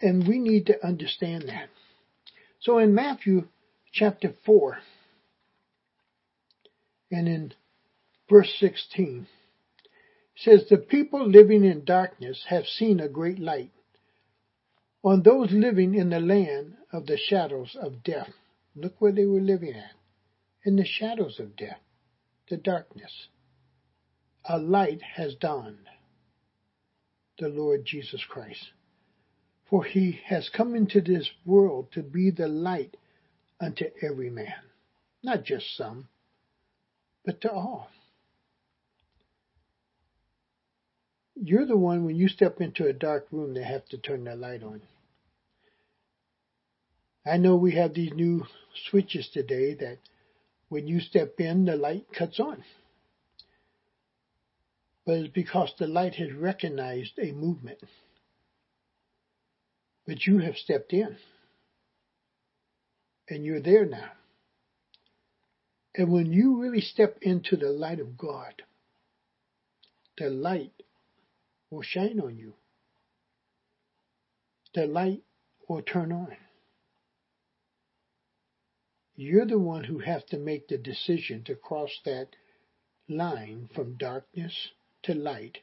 And 0.01 0.25
we 0.25 0.39
need 0.39 0.67
to 0.67 0.85
understand 0.85 1.49
that. 1.49 1.67
So 2.61 2.77
in 2.77 2.95
Matthew 2.95 3.49
chapter 3.91 4.33
4 4.45 4.77
and 7.11 7.27
in 7.27 7.53
verse 8.29 8.55
16 8.57 9.27
says 10.37 10.67
the 10.69 10.77
people 10.77 11.27
living 11.27 11.65
in 11.65 11.83
darkness 11.83 12.45
have 12.47 12.65
seen 12.65 13.01
a 13.01 13.09
great 13.09 13.39
light. 13.39 13.71
On 15.03 15.21
those 15.21 15.51
living 15.51 15.95
in 15.95 16.11
the 16.11 16.21
land 16.21 16.75
of 16.93 17.07
the 17.07 17.17
shadows 17.17 17.75
of 17.77 18.05
death, 18.05 18.29
look 18.73 18.93
where 18.99 19.11
they 19.11 19.25
were 19.25 19.41
living 19.41 19.73
at, 19.73 19.91
in 20.67 20.75
the 20.75 20.83
shadows 20.83 21.39
of 21.39 21.55
death, 21.55 21.79
the 22.49 22.57
darkness. 22.57 23.29
A 24.43 24.59
light 24.59 25.01
has 25.15 25.33
dawned 25.35 25.87
the 27.39 27.47
Lord 27.47 27.85
Jesus 27.85 28.21
Christ. 28.27 28.71
For 29.69 29.85
he 29.85 30.19
has 30.25 30.49
come 30.49 30.75
into 30.75 30.99
this 30.99 31.29
world 31.45 31.87
to 31.93 32.03
be 32.03 32.31
the 32.31 32.49
light 32.49 32.97
unto 33.61 33.85
every 34.01 34.29
man, 34.29 34.55
not 35.23 35.45
just 35.45 35.77
some, 35.77 36.09
but 37.25 37.39
to 37.41 37.51
all. 37.51 37.89
You're 41.33 41.65
the 41.65 41.77
one 41.77 42.03
when 42.03 42.17
you 42.17 42.27
step 42.27 42.59
into 42.59 42.87
a 42.87 42.93
dark 42.93 43.27
room 43.31 43.53
they 43.53 43.63
have 43.63 43.85
to 43.89 43.97
turn 43.97 44.25
the 44.25 44.35
light 44.35 44.63
on. 44.63 44.81
I 47.25 47.37
know 47.37 47.55
we 47.55 47.75
have 47.75 47.93
these 47.93 48.11
new 48.11 48.45
switches 48.89 49.29
today 49.29 49.73
that 49.75 49.99
when 50.69 50.87
you 50.87 50.99
step 50.99 51.35
in, 51.39 51.65
the 51.65 51.75
light 51.75 52.05
cuts 52.13 52.39
on 52.39 52.63
but 55.07 55.15
it's 55.19 55.33
because 55.33 55.73
the 55.79 55.87
light 55.87 56.15
has 56.15 56.33
recognized 56.33 57.17
a 57.17 57.31
movement. 57.31 57.79
But 60.05 60.27
you 60.27 60.39
have 60.39 60.57
stepped 60.57 60.91
in. 60.91 61.15
And 63.29 63.45
you're 63.45 63.61
there 63.61 63.85
now. 63.85 64.11
And 65.95 66.11
when 66.11 66.33
you 66.33 66.61
really 66.61 66.81
step 66.81 67.17
into 67.21 67.55
the 67.55 67.69
light 67.69 68.01
of 68.01 68.17
God, 68.17 68.61
the 70.17 70.29
light 70.29 70.73
will 71.71 71.83
shine 71.83 72.19
on 72.19 72.37
you. 72.37 72.53
The 74.75 74.87
light 74.87 75.23
will 75.69 75.81
turn 75.81 76.11
on. 76.11 76.35
You're 79.19 79.47
the 79.47 79.57
one 79.59 79.83
who 79.83 79.97
has 79.97 80.23
to 80.25 80.37
make 80.37 80.67
the 80.67 80.77
decision 80.77 81.43
to 81.45 81.55
cross 81.55 81.99
that 82.05 82.35
line 83.09 83.67
from 83.73 83.97
darkness 83.97 84.71
to 85.03 85.15
light 85.15 85.57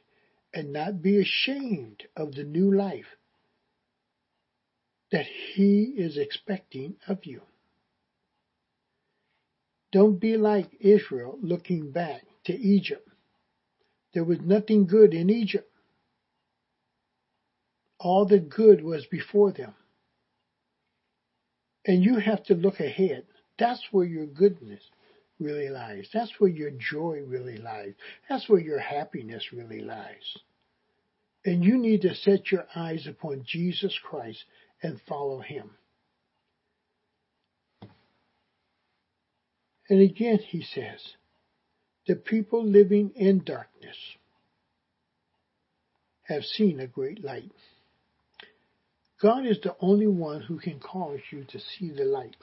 and 0.53 0.73
not 0.73 1.01
be 1.01 1.19
ashamed 1.21 2.03
of 2.17 2.35
the 2.35 2.43
new 2.43 2.75
life 2.75 3.15
that 5.11 5.25
He 5.25 5.93
is 5.97 6.17
expecting 6.17 6.97
of 7.07 7.25
you. 7.25 7.41
Don't 9.93 10.19
be 10.19 10.35
like 10.35 10.75
Israel 10.81 11.39
looking 11.41 11.91
back 11.91 12.23
to 12.45 12.53
Egypt. 12.53 13.07
There 14.13 14.25
was 14.25 14.41
nothing 14.41 14.85
good 14.85 15.13
in 15.13 15.29
Egypt. 15.29 15.71
All 17.99 18.25
the 18.25 18.39
good 18.39 18.83
was 18.83 19.05
before 19.05 19.53
them. 19.53 19.73
And 21.85 22.03
you 22.03 22.17
have 22.17 22.43
to 22.45 22.55
look 22.55 22.81
ahead. 22.81 23.23
That's 23.57 23.81
where 23.91 24.05
your 24.05 24.25
goodness 24.25 24.81
really 25.39 25.69
lies. 25.69 26.07
That's 26.13 26.31
where 26.39 26.49
your 26.49 26.71
joy 26.71 27.21
really 27.25 27.57
lies. 27.57 27.93
That's 28.29 28.47
where 28.49 28.59
your 28.59 28.79
happiness 28.79 29.51
really 29.53 29.81
lies. 29.81 30.37
And 31.45 31.63
you 31.63 31.77
need 31.77 32.01
to 32.01 32.15
set 32.15 32.51
your 32.51 32.65
eyes 32.75 33.07
upon 33.07 33.45
Jesus 33.47 33.97
Christ 34.03 34.43
and 34.81 34.99
follow 35.07 35.39
him. 35.39 35.71
And 39.89 40.01
again, 40.01 40.39
he 40.39 40.63
says, 40.63 40.99
the 42.07 42.15
people 42.15 42.65
living 42.65 43.11
in 43.15 43.43
darkness 43.43 43.97
have 46.23 46.43
seen 46.43 46.79
a 46.79 46.87
great 46.87 47.23
light. 47.23 47.51
God 49.21 49.45
is 49.45 49.59
the 49.61 49.75
only 49.79 50.07
one 50.07 50.41
who 50.41 50.59
can 50.59 50.79
cause 50.79 51.19
you 51.31 51.45
to 51.45 51.59
see 51.59 51.91
the 51.91 52.03
light. 52.03 52.35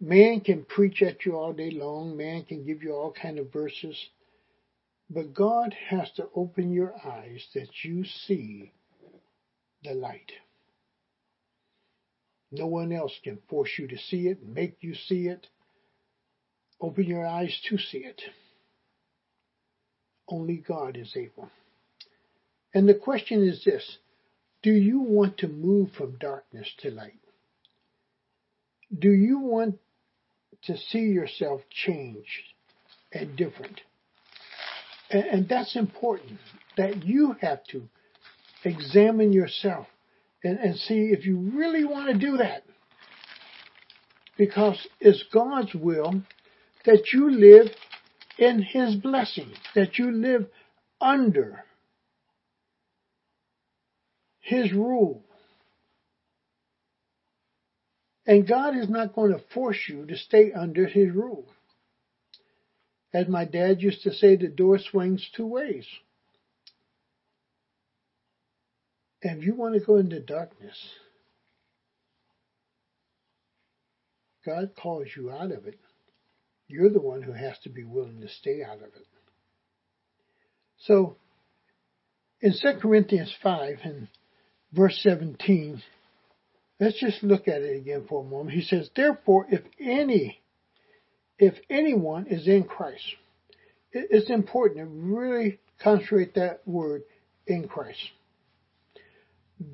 Man 0.00 0.40
can 0.40 0.64
preach 0.64 1.02
at 1.02 1.24
you 1.24 1.36
all 1.36 1.52
day 1.52 1.70
long. 1.70 2.16
Man 2.16 2.44
can 2.44 2.64
give 2.64 2.82
you 2.82 2.92
all 2.92 3.12
kind 3.12 3.38
of 3.38 3.52
verses. 3.52 3.96
But 5.10 5.34
God 5.34 5.74
has 5.88 6.10
to 6.12 6.28
open 6.34 6.72
your 6.72 6.94
eyes 7.04 7.46
that 7.54 7.68
you 7.82 8.04
see 8.04 8.72
the 9.82 9.94
light. 9.94 10.32
No 12.50 12.66
one 12.66 12.92
else 12.92 13.12
can 13.22 13.38
force 13.48 13.70
you 13.78 13.88
to 13.88 13.98
see 13.98 14.28
it, 14.28 14.46
make 14.46 14.76
you 14.80 14.94
see 14.94 15.28
it, 15.28 15.46
open 16.80 17.04
your 17.04 17.26
eyes 17.26 17.58
to 17.68 17.76
see 17.78 17.98
it. 17.98 18.22
Only 20.28 20.56
God 20.56 20.96
is 20.96 21.14
able. 21.16 21.50
And 22.74 22.88
the 22.88 22.94
question 22.94 23.46
is 23.46 23.64
this 23.64 23.98
Do 24.62 24.72
you 24.72 25.00
want 25.00 25.38
to 25.38 25.48
move 25.48 25.92
from 25.92 26.18
darkness 26.18 26.68
to 26.78 26.90
light? 26.90 27.20
Do 28.96 29.10
you 29.10 29.38
want 29.38 29.78
to 30.64 30.76
see 30.76 30.98
yourself 30.98 31.62
changed 31.70 32.42
and 33.12 33.36
different? 33.36 33.80
And, 35.10 35.24
and 35.24 35.48
that's 35.48 35.76
important 35.76 36.38
that 36.76 37.04
you 37.04 37.36
have 37.40 37.64
to 37.70 37.88
examine 38.64 39.32
yourself 39.32 39.86
and, 40.44 40.58
and 40.58 40.76
see 40.76 41.10
if 41.12 41.24
you 41.24 41.38
really 41.54 41.84
want 41.84 42.08
to 42.08 42.18
do 42.18 42.36
that. 42.38 42.64
Because 44.36 44.86
it's 45.00 45.24
God's 45.32 45.74
will 45.74 46.22
that 46.84 47.12
you 47.12 47.30
live 47.30 47.68
in 48.38 48.62
His 48.62 48.94
blessing, 48.94 49.50
that 49.74 49.98
you 49.98 50.12
live 50.12 50.46
under 51.00 51.64
His 54.40 54.72
rule. 54.72 55.24
And 58.28 58.46
God 58.46 58.76
is 58.76 58.90
not 58.90 59.14
going 59.14 59.32
to 59.32 59.42
force 59.54 59.78
you 59.88 60.04
to 60.04 60.16
stay 60.18 60.52
under 60.52 60.86
His 60.86 61.10
rule. 61.10 61.46
As 63.14 63.26
my 63.26 63.46
dad 63.46 63.80
used 63.80 64.02
to 64.02 64.12
say, 64.12 64.36
the 64.36 64.48
door 64.48 64.78
swings 64.78 65.26
two 65.34 65.46
ways. 65.46 65.86
And 69.22 69.38
if 69.38 69.46
you 69.46 69.54
want 69.54 69.74
to 69.74 69.80
go 69.80 69.96
into 69.96 70.20
darkness, 70.20 70.76
God 74.44 74.72
calls 74.78 75.06
you 75.16 75.30
out 75.30 75.50
of 75.50 75.66
it. 75.66 75.80
You're 76.66 76.90
the 76.90 77.00
one 77.00 77.22
who 77.22 77.32
has 77.32 77.58
to 77.64 77.70
be 77.70 77.82
willing 77.82 78.20
to 78.20 78.28
stay 78.28 78.62
out 78.62 78.76
of 78.76 78.82
it. 78.94 79.06
So, 80.80 81.16
in 82.42 82.52
2 82.52 82.78
Corinthians 82.78 83.34
5 83.42 83.78
and 83.84 84.08
verse 84.74 85.00
17, 85.02 85.82
let's 86.80 86.98
just 86.98 87.22
look 87.22 87.48
at 87.48 87.62
it 87.62 87.76
again 87.76 88.06
for 88.08 88.24
a 88.24 88.28
moment. 88.28 88.50
He 88.50 88.62
says, 88.62 88.90
Therefore, 88.94 89.46
if 89.50 89.62
any, 89.80 90.40
if 91.38 91.54
anyone 91.70 92.26
is 92.26 92.46
in 92.46 92.64
Christ, 92.64 93.04
it's 93.92 94.30
important 94.30 94.78
to 94.80 94.86
really 94.86 95.58
concentrate 95.82 96.34
that 96.34 96.60
word 96.66 97.02
in 97.46 97.68
Christ. 97.68 97.98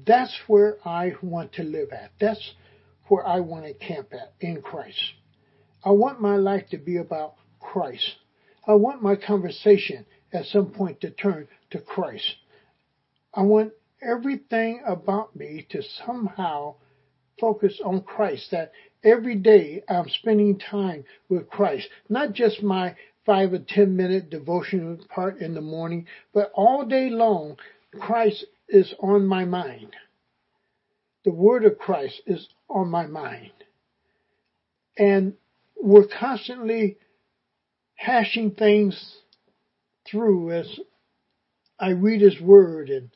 That's 0.06 0.34
where 0.46 0.76
I 0.86 1.14
want 1.22 1.54
to 1.54 1.62
live 1.62 1.92
at. 1.92 2.10
That's 2.20 2.54
where 3.08 3.26
I 3.26 3.40
want 3.40 3.66
to 3.66 3.74
camp 3.74 4.12
at 4.12 4.32
in 4.40 4.62
Christ. 4.62 5.00
I 5.84 5.90
want 5.90 6.20
my 6.20 6.36
life 6.36 6.68
to 6.70 6.78
be 6.78 6.96
about 6.96 7.34
Christ. 7.60 8.14
I 8.66 8.74
want 8.74 9.02
my 9.02 9.16
conversation 9.16 10.06
at 10.32 10.46
some 10.46 10.70
point 10.70 11.02
to 11.02 11.10
turn 11.10 11.48
to 11.70 11.80
Christ. 11.80 12.34
I 13.34 13.42
want 13.42 13.72
everything 14.00 14.82
about 14.86 15.36
me 15.36 15.66
to 15.70 15.82
somehow 16.06 16.76
focus 17.40 17.80
on 17.84 18.02
Christ, 18.02 18.50
that 18.50 18.72
every 19.02 19.36
day 19.36 19.82
I'm 19.88 20.08
spending 20.08 20.58
time 20.58 21.04
with 21.28 21.48
Christ, 21.48 21.88
not 22.08 22.32
just 22.32 22.62
my 22.62 22.96
five 23.26 23.52
or 23.52 23.58
ten 23.58 23.96
minute 23.96 24.30
devotional 24.30 24.98
part 25.08 25.38
in 25.38 25.54
the 25.54 25.60
morning, 25.60 26.06
but 26.32 26.50
all 26.54 26.84
day 26.84 27.10
long, 27.10 27.56
Christ 27.98 28.44
is 28.68 28.92
on 29.00 29.26
my 29.26 29.44
mind. 29.44 29.94
The 31.24 31.32
word 31.32 31.64
of 31.64 31.78
Christ 31.78 32.20
is 32.26 32.46
on 32.68 32.90
my 32.90 33.06
mind. 33.06 33.52
And 34.98 35.34
we're 35.80 36.06
constantly 36.06 36.98
hashing 37.94 38.52
things 38.52 39.16
through 40.06 40.52
as 40.52 40.78
I 41.78 41.90
read 41.90 42.20
his 42.20 42.40
word 42.40 42.90
and 42.90 43.10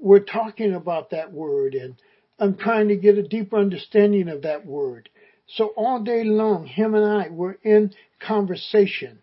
we're 0.00 0.20
talking 0.20 0.74
about 0.74 1.10
that 1.10 1.32
word 1.32 1.74
and 1.74 1.96
I'm 2.38 2.56
trying 2.56 2.88
to 2.88 2.96
get 2.96 3.18
a 3.18 3.26
deeper 3.26 3.56
understanding 3.56 4.28
of 4.28 4.42
that 4.42 4.66
word. 4.66 5.08
So 5.48 5.68
all 5.76 6.02
day 6.02 6.24
long, 6.24 6.66
him 6.66 6.94
and 6.94 7.04
I 7.04 7.28
were 7.28 7.58
in 7.62 7.92
conversation. 8.20 9.20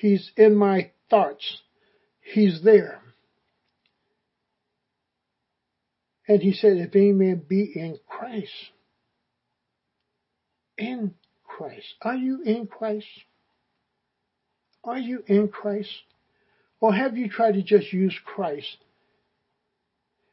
He's 0.00 0.30
in 0.36 0.54
my 0.54 0.92
thoughts. 1.10 1.58
He's 2.20 2.62
there. 2.62 3.00
And 6.26 6.40
he 6.40 6.52
said, 6.52 6.76
if 6.76 6.94
any 6.94 7.12
man 7.12 7.42
be 7.46 7.72
in 7.74 7.98
Christ, 8.08 8.52
in 10.78 11.14
Christ. 11.44 11.94
Are 12.00 12.14
you 12.14 12.42
in 12.42 12.66
Christ? 12.66 13.06
Are 14.84 14.98
you 14.98 15.22
in 15.26 15.48
Christ? 15.48 15.90
Or 16.80 16.94
have 16.94 17.16
you 17.16 17.28
tried 17.28 17.54
to 17.54 17.62
just 17.62 17.92
use 17.92 18.16
Christ 18.24 18.76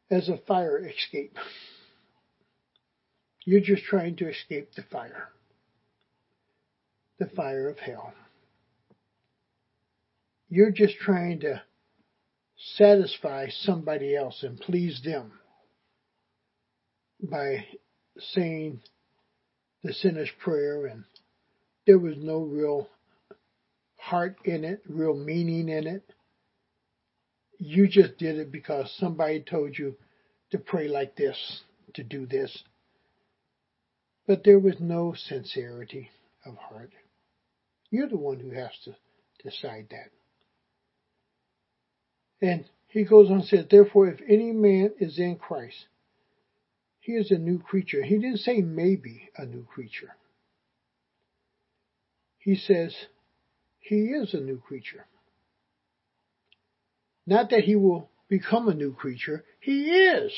as 0.10 0.30
a 0.30 0.38
fire 0.48 0.88
escape? 0.88 1.38
You're 3.46 3.62
just 3.62 3.84
trying 3.84 4.18
to 4.18 4.30
escape 4.30 4.74
the 4.76 4.84
fire. 4.92 5.30
The 7.20 7.28
fire 7.28 7.70
of 7.70 7.80
hell. 7.80 8.14
You're 10.50 10.72
just 10.72 10.98
trying 10.98 11.42
to 11.42 11.62
satisfy 12.76 13.48
somebody 13.62 14.16
else 14.16 14.44
and 14.44 14.60
please 14.60 15.02
them 15.04 15.32
by 17.22 17.66
saying 18.34 18.82
the 19.84 19.94
sinner's 19.94 20.30
prayer 20.44 20.86
and 20.86 21.04
there 21.86 22.00
was 22.00 22.16
no 22.18 22.40
real 22.40 22.90
heart 23.98 24.38
in 24.44 24.64
it, 24.64 24.82
real 24.88 25.16
meaning 25.16 25.70
in 25.70 25.88
it. 25.88 26.04
You 27.58 27.88
just 27.88 28.18
did 28.18 28.38
it 28.38 28.52
because 28.52 28.94
somebody 29.00 29.42
told 29.42 29.78
you 29.78 29.96
to 30.52 30.58
pray 30.58 30.88
like 30.88 31.16
this, 31.16 31.62
to 31.96 32.04
do 32.04 32.26
this. 32.26 32.64
But 34.28 34.44
there 34.44 34.60
was 34.60 34.76
no 34.80 35.14
sincerity 35.16 36.10
of 36.46 36.58
heart. 36.58 36.92
You're 37.90 38.10
the 38.10 38.18
one 38.18 38.40
who 38.40 38.52
has 38.52 38.72
to 38.86 38.96
decide 39.44 39.88
that. 39.92 40.12
And 42.46 42.66
he 42.90 43.04
goes 43.04 43.30
on 43.30 43.38
and 43.38 43.46
says, 43.46 43.66
Therefore, 43.70 44.08
if 44.08 44.20
any 44.28 44.52
man 44.52 44.92
is 45.00 45.18
in 45.18 45.38
Christ, 45.38 45.88
he 47.00 47.14
is 47.14 47.32
a 47.32 47.38
new 47.38 47.60
creature. 47.60 48.04
He 48.04 48.16
didn't 48.16 48.40
say 48.40 48.62
maybe 48.62 49.30
a 49.38 49.46
new 49.46 49.64
creature. 49.64 50.16
He 52.38 52.56
says 52.56 52.94
he 53.80 53.96
is 53.96 54.34
a 54.34 54.42
new 54.42 54.58
creature. 54.58 55.06
Not 57.28 57.50
that 57.50 57.66
he 57.66 57.76
will 57.76 58.10
become 58.30 58.70
a 58.70 58.74
new 58.74 58.94
creature, 58.94 59.44
he 59.60 59.90
is 59.90 60.32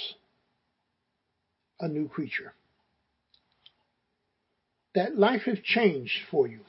a 1.79 1.87
new 1.87 2.09
creature. 2.09 2.53
That 4.95 5.15
life 5.15 5.43
has 5.45 5.59
changed 5.59 6.17
for 6.31 6.47
you. 6.47 6.61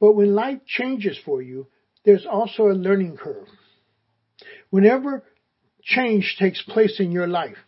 But 0.00 0.14
when 0.14 0.34
life 0.34 0.60
changes 0.66 1.18
for 1.22 1.42
you, 1.42 1.66
there's 2.04 2.24
also 2.24 2.68
a 2.68 2.72
learning 2.72 3.18
curve. 3.18 3.46
Whenever 4.70 5.22
change 5.82 6.36
takes 6.38 6.62
place 6.62 6.98
in 6.98 7.12
your 7.12 7.26
life, 7.26 7.58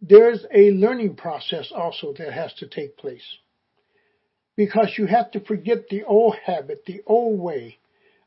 there's 0.00 0.44
a 0.54 0.70
learning 0.70 1.16
process 1.16 1.72
also 1.74 2.14
that 2.18 2.32
has 2.32 2.54
to 2.54 2.68
take 2.68 2.96
place. 2.96 3.26
Because 4.54 4.94
you 4.96 5.06
have 5.06 5.32
to 5.32 5.40
forget 5.40 5.88
the 5.90 6.04
old 6.04 6.36
habit, 6.44 6.84
the 6.86 7.02
old 7.04 7.40
way, 7.40 7.78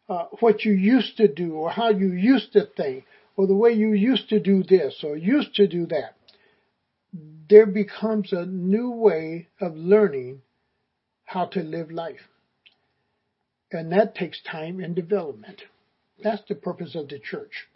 uh, 0.09 0.25
what 0.39 0.65
you 0.65 0.73
used 0.73 1.17
to 1.17 1.27
do 1.27 1.53
or 1.53 1.69
how 1.69 1.89
you 1.89 2.11
used 2.11 2.53
to 2.53 2.65
think 2.75 3.05
or 3.37 3.47
the 3.47 3.55
way 3.55 3.71
you 3.71 3.93
used 3.93 4.29
to 4.29 4.39
do 4.39 4.63
this 4.63 5.03
or 5.03 5.15
used 5.15 5.55
to 5.55 5.67
do 5.67 5.85
that. 5.85 6.15
There 7.49 7.65
becomes 7.65 8.33
a 8.33 8.45
new 8.45 8.91
way 8.91 9.47
of 9.61 9.75
learning 9.75 10.41
how 11.25 11.45
to 11.47 11.61
live 11.61 11.91
life. 11.91 12.27
And 13.71 13.91
that 13.91 14.15
takes 14.15 14.41
time 14.41 14.79
and 14.79 14.95
development. 14.95 15.61
That's 16.23 16.41
the 16.49 16.55
purpose 16.55 16.95
of 16.95 17.07
the 17.07 17.19
church. 17.19 17.67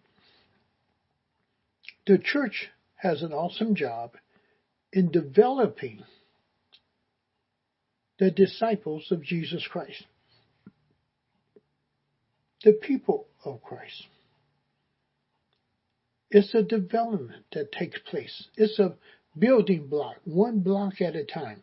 The 2.05 2.17
church 2.17 2.69
has 2.95 3.21
an 3.21 3.31
awesome 3.31 3.75
job 3.75 4.17
in 4.91 5.11
developing 5.11 6.03
the 8.19 8.31
disciples 8.31 9.11
of 9.11 9.23
Jesus 9.23 9.67
Christ, 9.67 10.03
the 12.63 12.73
people 12.73 13.27
of 13.43 13.61
Christ. 13.61 14.07
It's 16.31 16.53
a 16.55 16.63
development 16.63 17.45
that 17.51 17.71
takes 17.71 17.99
place. 18.09 18.47
It's 18.55 18.79
a 18.79 18.95
building 19.37 19.87
block, 19.87 20.15
one 20.23 20.59
block 20.61 21.01
at 21.01 21.15
a 21.15 21.25
time. 21.25 21.61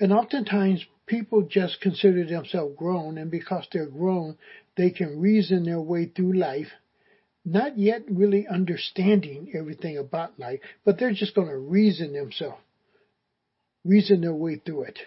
And 0.00 0.12
oftentimes 0.12 0.84
people 1.06 1.42
just 1.42 1.80
consider 1.80 2.24
themselves 2.24 2.74
grown, 2.76 3.18
and 3.18 3.30
because 3.30 3.66
they're 3.72 3.86
grown, 3.86 4.36
they 4.76 4.90
can 4.90 5.20
reason 5.20 5.64
their 5.64 5.80
way 5.80 6.06
through 6.06 6.38
life, 6.38 6.68
not 7.44 7.78
yet 7.78 8.02
really 8.08 8.46
understanding 8.46 9.52
everything 9.56 9.98
about 9.98 10.38
life, 10.38 10.60
but 10.84 10.98
they're 10.98 11.12
just 11.12 11.34
going 11.34 11.48
to 11.48 11.56
reason 11.56 12.12
themselves, 12.12 12.58
reason 13.84 14.20
their 14.20 14.34
way 14.34 14.56
through 14.64 14.84
it. 14.84 14.98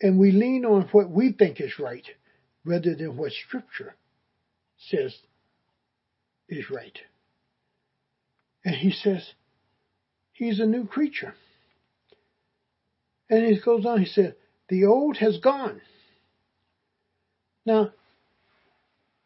And 0.00 0.18
we 0.18 0.30
lean 0.30 0.64
on 0.64 0.88
what 0.92 1.10
we 1.10 1.32
think 1.32 1.60
is 1.60 1.78
right 1.78 2.04
rather 2.66 2.94
than 2.94 3.16
what 3.16 3.32
Scripture 3.32 3.94
says 4.76 5.16
is 6.48 6.68
right. 6.70 6.98
And 8.64 8.74
he 8.74 8.90
says, 8.90 9.24
he's 10.32 10.58
a 10.58 10.66
new 10.66 10.86
creature. 10.86 11.34
And 13.30 13.46
he 13.46 13.60
goes 13.60 13.86
on, 13.86 14.00
he 14.00 14.06
said, 14.06 14.34
the 14.68 14.84
old 14.84 15.16
has 15.18 15.38
gone. 15.38 15.80
Now, 17.64 17.92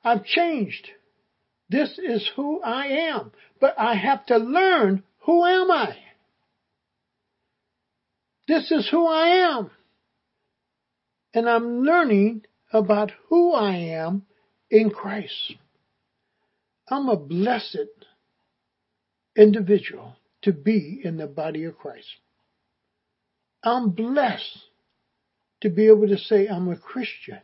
I've 0.04 0.24
changed. 0.24 0.88
This 1.70 1.98
is 1.98 2.28
who 2.36 2.60
I 2.62 2.86
am. 3.10 3.32
But 3.60 3.78
I 3.78 3.94
have 3.94 4.26
to 4.26 4.36
learn 4.36 5.02
who 5.20 5.44
am 5.44 5.70
I? 5.70 5.96
This 8.48 8.70
is 8.70 8.88
who 8.90 9.06
I 9.06 9.28
am. 9.56 9.70
And 11.32 11.48
I'm 11.48 11.82
learning 11.82 12.42
about 12.72 13.12
who 13.28 13.52
I 13.52 13.76
am 13.76 14.26
in 14.70 14.90
Christ. 14.90 15.54
I'm 16.88 17.08
a 17.08 17.16
blessed 17.16 17.88
individual 19.36 20.16
to 20.42 20.52
be 20.52 21.00
in 21.04 21.16
the 21.16 21.26
body 21.26 21.64
of 21.64 21.78
Christ. 21.78 22.08
I'm 23.62 23.90
blessed 23.90 24.58
to 25.60 25.68
be 25.68 25.86
able 25.88 26.08
to 26.08 26.18
say 26.18 26.46
I'm 26.46 26.68
a 26.68 26.76
Christian. 26.76 27.40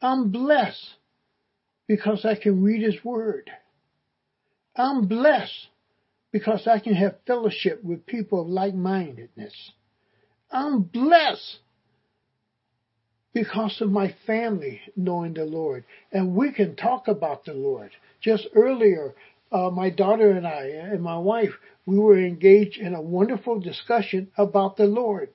I'm 0.00 0.30
blessed 0.30 0.94
because 1.88 2.24
I 2.24 2.36
can 2.36 2.62
read 2.62 2.82
His 2.82 3.04
Word. 3.04 3.50
I'm 4.76 5.06
blessed 5.06 5.68
because 6.32 6.66
I 6.66 6.78
can 6.78 6.94
have 6.94 7.16
fellowship 7.26 7.82
with 7.82 8.06
people 8.06 8.42
of 8.42 8.48
like-mindedness. 8.48 9.72
I'm 10.50 10.82
blessed 10.82 11.58
because 13.36 13.82
of 13.82 13.90
my 13.92 14.14
family 14.26 14.80
knowing 14.96 15.34
the 15.34 15.44
Lord. 15.44 15.84
And 16.10 16.34
we 16.34 16.52
can 16.52 16.74
talk 16.74 17.06
about 17.06 17.44
the 17.44 17.52
Lord. 17.52 17.90
Just 18.18 18.46
earlier, 18.54 19.14
uh, 19.52 19.68
my 19.68 19.90
daughter 19.90 20.30
and 20.30 20.46
I 20.46 20.68
and 20.68 21.02
my 21.02 21.18
wife, 21.18 21.52
we 21.84 21.98
were 21.98 22.18
engaged 22.18 22.78
in 22.78 22.94
a 22.94 23.02
wonderful 23.02 23.60
discussion 23.60 24.32
about 24.38 24.78
the 24.78 24.86
Lord. 24.86 25.28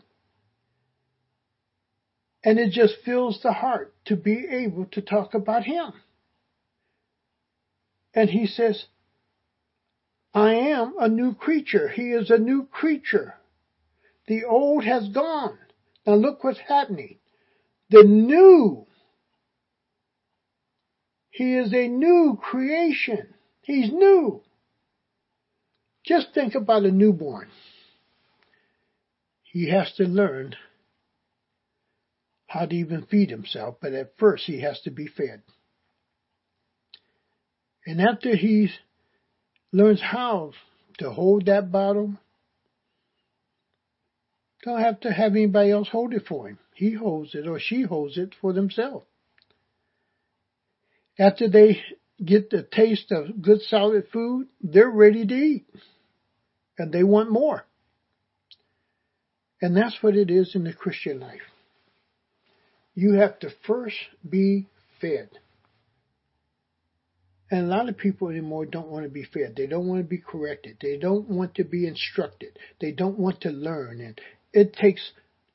And 2.44 2.58
it 2.58 2.72
just 2.72 2.96
fills 3.06 3.40
the 3.44 3.54
heart 3.54 3.94
to 4.06 4.16
be 4.16 4.48
able 4.50 4.86
to 4.94 5.02
talk 5.04 5.36
about 5.36 5.66
Him. 5.66 5.94
And 8.16 8.32
He 8.32 8.48
says, 8.48 8.86
I 10.34 10.56
am 10.56 10.96
a 11.00 11.08
new 11.08 11.36
creature. 11.36 11.88
He 11.88 12.10
is 12.14 12.32
a 12.32 12.40
new 12.40 12.66
creature. 12.66 13.36
The 14.26 14.46
old 14.46 14.86
has 14.86 15.08
gone. 15.10 15.60
Now 16.08 16.16
look 16.16 16.44
what's 16.44 16.62
happening. 16.68 17.20
The 17.92 18.04
new. 18.04 18.88
He 21.30 21.58
is 21.58 21.74
a 21.74 21.90
new 21.90 22.40
creation. 22.42 23.34
He's 23.64 23.92
new. 23.92 24.42
Just 26.06 26.34
think 26.34 26.56
about 26.56 26.86
a 26.86 26.92
newborn. 26.92 27.50
He 29.44 29.70
has 29.70 29.92
to 29.98 30.06
learn 30.06 30.56
how 32.48 32.66
to 32.66 32.76
even 32.76 33.04
feed 33.04 33.30
himself, 33.30 33.76
but 33.82 33.94
at 33.94 34.18
first 34.18 34.46
he 34.46 34.62
has 34.62 34.80
to 34.82 34.92
be 34.92 35.08
fed. 35.08 35.42
And 37.86 38.02
after 38.02 38.38
he 38.38 38.70
learns 39.74 40.02
how 40.02 40.54
to 41.00 41.12
hold 41.12 41.48
that 41.48 41.74
bottle, 41.74 42.16
don't 44.64 44.82
have 44.82 45.00
to 45.02 45.12
have 45.12 45.32
anybody 45.32 45.72
else 45.72 45.90
hold 45.90 46.14
it 46.14 46.26
for 46.28 46.48
him. 46.48 46.60
He 46.74 46.94
holds 46.94 47.36
it 47.36 47.48
or 47.48 47.60
she 47.60 47.84
holds 47.84 48.18
it 48.18 48.36
for 48.40 48.54
themselves. 48.54 49.06
After 51.18 51.50
they 51.50 51.82
get 52.24 52.50
the 52.50 52.64
taste 52.64 53.12
of 53.12 53.42
good 53.42 53.62
solid 53.62 54.06
food, 54.12 54.48
they're 54.62 54.90
ready 54.90 55.26
to 55.26 55.34
eat. 55.34 55.66
And 56.78 56.92
they 56.92 57.04
want 57.04 57.32
more. 57.32 57.66
And 59.62 59.78
that's 59.78 60.02
what 60.02 60.16
it 60.16 60.32
is 60.32 60.56
in 60.56 60.64
the 60.64 60.74
Christian 60.74 61.20
life. 61.20 61.42
You 62.96 63.14
have 63.14 63.40
to 63.40 63.50
first 63.68 63.98
be 64.28 64.68
fed. 65.00 65.30
And 67.52 67.66
a 67.66 67.76
lot 67.76 67.90
of 67.90 67.98
people 67.98 68.30
anymore 68.30 68.66
don't 68.66 68.88
want 68.88 69.04
to 69.04 69.10
be 69.10 69.24
fed. 69.24 69.56
They 69.56 69.68
don't 69.68 69.88
want 69.88 70.02
to 70.02 70.08
be 70.08 70.18
corrected. 70.18 70.78
They 70.82 70.98
don't 70.98 71.28
want 71.28 71.56
to 71.56 71.64
be 71.64 71.86
instructed. 71.86 72.58
They 72.80 72.92
don't 72.92 73.20
want 73.20 73.42
to 73.42 73.50
learn. 73.50 74.00
And 74.00 74.20
it 74.54 74.74
takes 74.74 75.12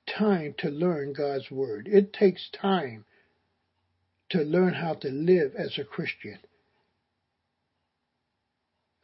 time 0.06 0.54
to 0.58 0.68
learn 0.68 1.12
God's 1.12 1.50
Word. 1.50 1.88
It 1.90 2.12
takes 2.12 2.48
time 2.60 3.04
to 4.30 4.38
learn 4.38 4.74
how 4.74 4.94
to 4.94 5.08
live 5.08 5.54
as 5.56 5.78
a 5.78 5.84
Christian. 5.84 6.38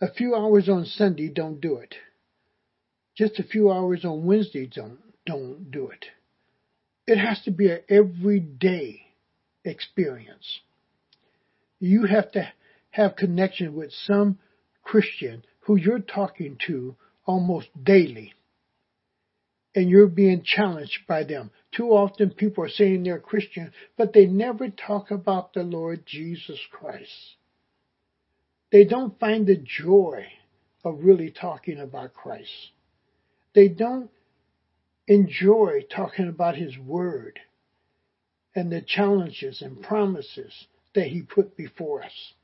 A 0.01 0.13
few 0.13 0.35
hours 0.35 0.69
on 0.69 0.85
Sunday 0.85 1.29
don't 1.29 1.61
do 1.61 1.77
it. 1.77 1.95
Just 3.17 3.39
a 3.39 3.45
few 3.45 3.71
hours 3.71 4.05
on 4.05 4.25
Wednesday 4.25 4.67
don't, 4.67 4.99
don't 5.27 5.71
do 5.71 5.91
it. 5.91 6.07
It 7.07 7.19
has 7.19 7.41
to 7.45 7.51
be 7.51 7.71
an 7.71 7.81
everyday 7.89 9.03
experience. 9.65 10.61
You 11.79 12.07
have 12.07 12.33
to 12.33 12.49
have 12.91 13.17
connection 13.17 13.75
with 13.75 13.93
some 13.93 14.39
Christian 14.83 15.45
who 15.61 15.77
you're 15.77 16.01
talking 16.01 16.59
to 16.67 16.97
almost 17.27 17.69
daily. 17.85 18.35
And 19.75 19.89
you're 19.89 20.07
being 20.07 20.43
challenged 20.45 21.07
by 21.09 21.25
them. 21.25 21.51
Too 21.75 21.89
often 21.89 22.31
people 22.31 22.65
are 22.65 22.69
saying 22.69 23.05
they're 23.05 23.19
Christian, 23.19 23.73
but 23.97 24.13
they 24.13 24.27
never 24.27 24.69
talk 24.69 25.11
about 25.11 25.55
the 25.55 25.63
Lord 25.63 26.05
Jesus 26.05 26.61
Christ. 26.71 27.37
They 28.71 28.85
don't 28.85 29.19
find 29.19 29.47
the 29.47 29.57
joy 29.57 30.27
of 30.85 30.99
really 31.03 31.31
talking 31.31 31.79
about 31.79 32.15
Christ. 32.15 32.51
They 33.55 33.69
don't 33.69 34.11
enjoy 35.07 35.85
talking 35.95 36.29
about 36.29 36.57
His 36.57 36.77
Word 36.79 37.39
and 38.55 38.71
the 38.71 38.83
challenges 38.83 39.63
and 39.63 39.83
promises 39.83 40.53
that 40.95 41.07
He 41.07 41.23
put 41.23 41.57
before 41.57 42.03
us. 42.03 42.35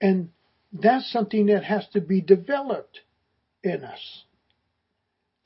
And 0.00 0.30
that's 0.72 1.10
something 1.10 1.46
that 1.46 1.64
has 1.64 1.86
to 1.92 2.00
be 2.00 2.20
developed 2.20 3.00
in 3.62 3.84
us. 3.84 4.24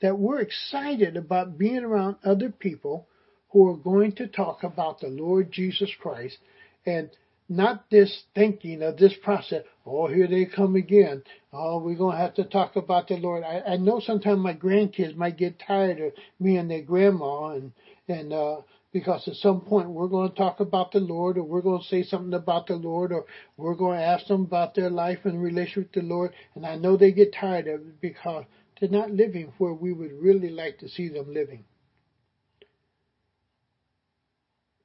That 0.01 0.17
we're 0.17 0.39
excited 0.39 1.17
about 1.17 1.57
being 1.57 1.83
around 1.83 2.17
other 2.23 2.49
people 2.49 3.07
who 3.49 3.67
are 3.69 3.77
going 3.77 4.13
to 4.13 4.27
talk 4.27 4.63
about 4.63 4.99
the 4.99 5.07
Lord 5.07 5.51
Jesus 5.51 5.91
Christ 5.99 6.37
and 6.85 7.09
not 7.49 7.89
this 7.89 8.23
thinking 8.35 8.83
of 8.83 8.97
this 8.97 9.13
process. 9.23 9.63
Oh, 9.85 10.07
here 10.07 10.27
they 10.27 10.45
come 10.45 10.75
again. 10.75 11.23
Oh, 11.51 11.79
we're 11.79 11.97
going 11.97 12.15
to 12.15 12.21
have 12.21 12.35
to 12.35 12.43
talk 12.43 12.75
about 12.75 13.07
the 13.07 13.15
Lord. 13.15 13.43
I, 13.43 13.61
I 13.61 13.77
know 13.77 13.99
sometimes 13.99 14.39
my 14.39 14.53
grandkids 14.53 15.15
might 15.15 15.37
get 15.37 15.61
tired 15.65 15.99
of 15.99 16.13
me 16.39 16.57
and 16.57 16.69
their 16.69 16.83
grandma 16.83 17.55
and, 17.55 17.71
and, 18.07 18.31
uh, 18.31 18.57
because 18.91 19.27
at 19.27 19.35
some 19.35 19.61
point 19.61 19.89
we're 19.89 20.07
going 20.07 20.29
to 20.29 20.35
talk 20.35 20.59
about 20.59 20.91
the 20.91 20.99
Lord 20.99 21.37
or 21.37 21.43
we're 21.43 21.61
going 21.61 21.81
to 21.81 21.87
say 21.87 22.03
something 22.03 22.33
about 22.33 22.67
the 22.67 22.75
Lord 22.75 23.11
or 23.11 23.25
we're 23.55 23.75
going 23.75 23.99
to 23.99 24.03
ask 24.03 24.27
them 24.27 24.41
about 24.41 24.73
their 24.73 24.89
life 24.89 25.19
and 25.25 25.41
relationship 25.41 25.93
with 25.95 26.03
the 26.03 26.09
Lord. 26.09 26.33
And 26.55 26.65
I 26.65 26.75
know 26.75 26.97
they 26.97 27.11
get 27.11 27.33
tired 27.33 27.67
of 27.67 27.81
it 27.81 28.01
because 28.01 28.45
they're 28.79 28.89
not 28.89 29.11
living 29.11 29.53
where 29.57 29.73
we 29.73 29.91
would 29.91 30.13
really 30.13 30.49
like 30.49 30.79
to 30.79 30.89
see 30.89 31.09
them 31.09 31.33
living. 31.33 31.65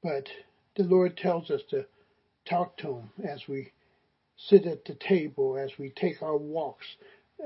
But 0.03 0.27
the 0.75 0.83
Lord 0.83 1.17
tells 1.17 1.49
us 1.49 1.61
to 1.69 1.85
talk 2.47 2.77
to 2.77 2.87
Him 2.87 3.09
as 3.27 3.41
we 3.47 3.71
sit 4.37 4.65
at 4.65 4.85
the 4.85 4.95
table, 4.95 5.57
as 5.57 5.71
we 5.79 5.89
take 5.89 6.21
our 6.21 6.37
walks, 6.37 6.85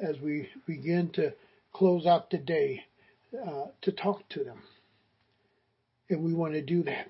as 0.02 0.20
we 0.20 0.50
begin 0.66 1.12
to 1.14 1.34
close 1.72 2.06
out 2.06 2.30
the 2.30 2.38
day, 2.38 2.84
uh, 3.48 3.66
to 3.82 3.92
talk 3.92 4.28
to 4.30 4.44
them. 4.44 4.62
And 6.10 6.24
we 6.24 6.34
want 6.34 6.54
to 6.54 6.62
do 6.62 6.84
that. 6.84 7.08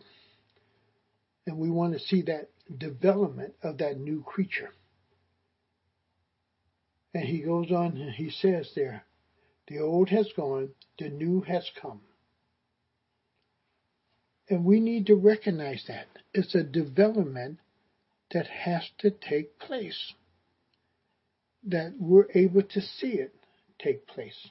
And 1.47 1.57
we 1.57 1.69
want 1.69 1.93
to 1.93 1.99
see 1.99 2.21
that 2.23 2.49
development 2.77 3.53
of 3.63 3.77
that 3.77 3.97
new 3.97 4.21
creature. 4.21 4.69
And 7.13 7.23
he 7.23 7.39
goes 7.39 7.71
on 7.71 7.97
and 7.97 8.11
he 8.11 8.29
says 8.29 8.69
there, 8.75 9.03
the 9.69 9.79
old 9.79 10.09
has 10.09 10.27
gone, 10.35 10.69
the 10.97 11.09
new 11.09 11.41
has 11.41 11.69
come. 11.79 12.01
And 14.49 14.65
we 14.65 14.79
need 14.79 15.05
to 15.07 15.15
recognize 15.15 15.85
that. 15.87 16.07
It's 16.33 16.55
a 16.55 16.63
development 16.63 17.59
that 18.31 18.47
has 18.47 18.89
to 18.99 19.11
take 19.11 19.59
place. 19.59 20.13
That 21.67 21.93
we're 21.99 22.27
able 22.33 22.63
to 22.63 22.81
see 22.81 23.13
it 23.13 23.35
take 23.77 24.07
place. 24.07 24.49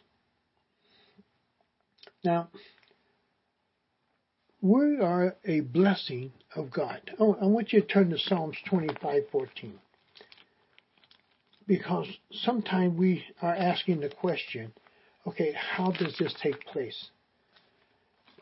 Now, 2.25 2.49
we 4.61 4.99
are 5.01 5.37
a 5.45 5.61
blessing 5.61 6.33
of 6.55 6.71
God. 6.71 7.01
Oh, 7.19 7.37
I 7.41 7.47
want 7.47 7.73
you 7.73 7.81
to 7.81 7.87
turn 7.87 8.11
to 8.11 8.19
Psalms 8.19 8.57
25:14. 8.71 9.81
Because 11.67 12.09
sometimes 12.31 12.99
we 12.99 13.25
are 13.43 13.55
asking 13.55 14.01
the 14.01 14.09
question, 14.09 14.73
okay, 15.29 15.53
how 15.53 15.91
does 15.93 16.17
this 16.19 16.35
take 16.43 16.65
place? 16.67 17.09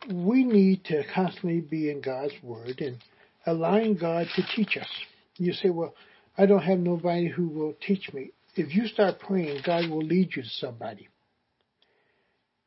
We 0.08 0.44
need 0.44 0.84
to 0.84 1.02
constantly 1.14 1.60
be 1.60 1.90
in 1.90 2.00
God's 2.00 2.34
Word 2.42 2.80
and 2.80 2.98
allowing 3.44 3.96
God 3.96 4.26
to 4.36 4.42
teach 4.54 4.76
us. 4.76 4.88
You 5.36 5.52
say, 5.52 5.70
well, 5.70 5.94
I 6.38 6.46
don't 6.46 6.62
have 6.62 6.78
nobody 6.78 7.28
who 7.28 7.48
will 7.48 7.74
teach 7.86 8.12
me. 8.12 8.30
If 8.54 8.74
you 8.74 8.86
start 8.86 9.18
praying, 9.20 9.62
God 9.66 9.90
will 9.90 10.04
lead 10.04 10.30
you 10.36 10.42
to 10.42 10.48
somebody. 10.48 11.08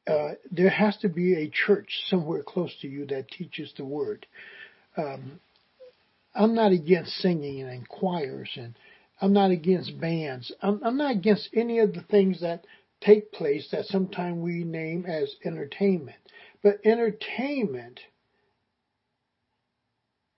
Uh, 0.07 0.32
there 0.51 0.70
has 0.70 0.97
to 0.97 1.09
be 1.09 1.36
a 1.36 1.49
church 1.49 1.89
somewhere 2.07 2.43
close 2.43 2.74
to 2.82 2.88
you 2.88 3.05
that 3.07 3.30
teaches 3.30 3.74
the 3.78 3.86
word. 3.86 4.26
Um, 4.97 5.39
I'm 6.36 6.55
not 6.55 6.72
against 6.72 7.11
singing 7.17 7.61
and 7.61 7.88
choirs, 7.88 8.49
and 8.55 8.76
I'm 9.22 9.34
not 9.34 9.51
against 9.51 9.99
bands. 9.99 10.51
I'm, 10.61 10.82
I'm 10.84 10.97
not 10.97 11.11
against 11.11 11.49
any 11.53 11.80
of 11.80 11.93
the 11.93 12.01
things 12.01 12.41
that 12.41 12.65
take 13.02 13.32
place 13.32 13.70
that 13.72 13.86
sometimes 13.86 14.38
we 14.38 14.64
name 14.64 15.06
as 15.06 15.36
entertainment. 15.43 16.18
But 16.62 16.80
entertainment 16.84 18.00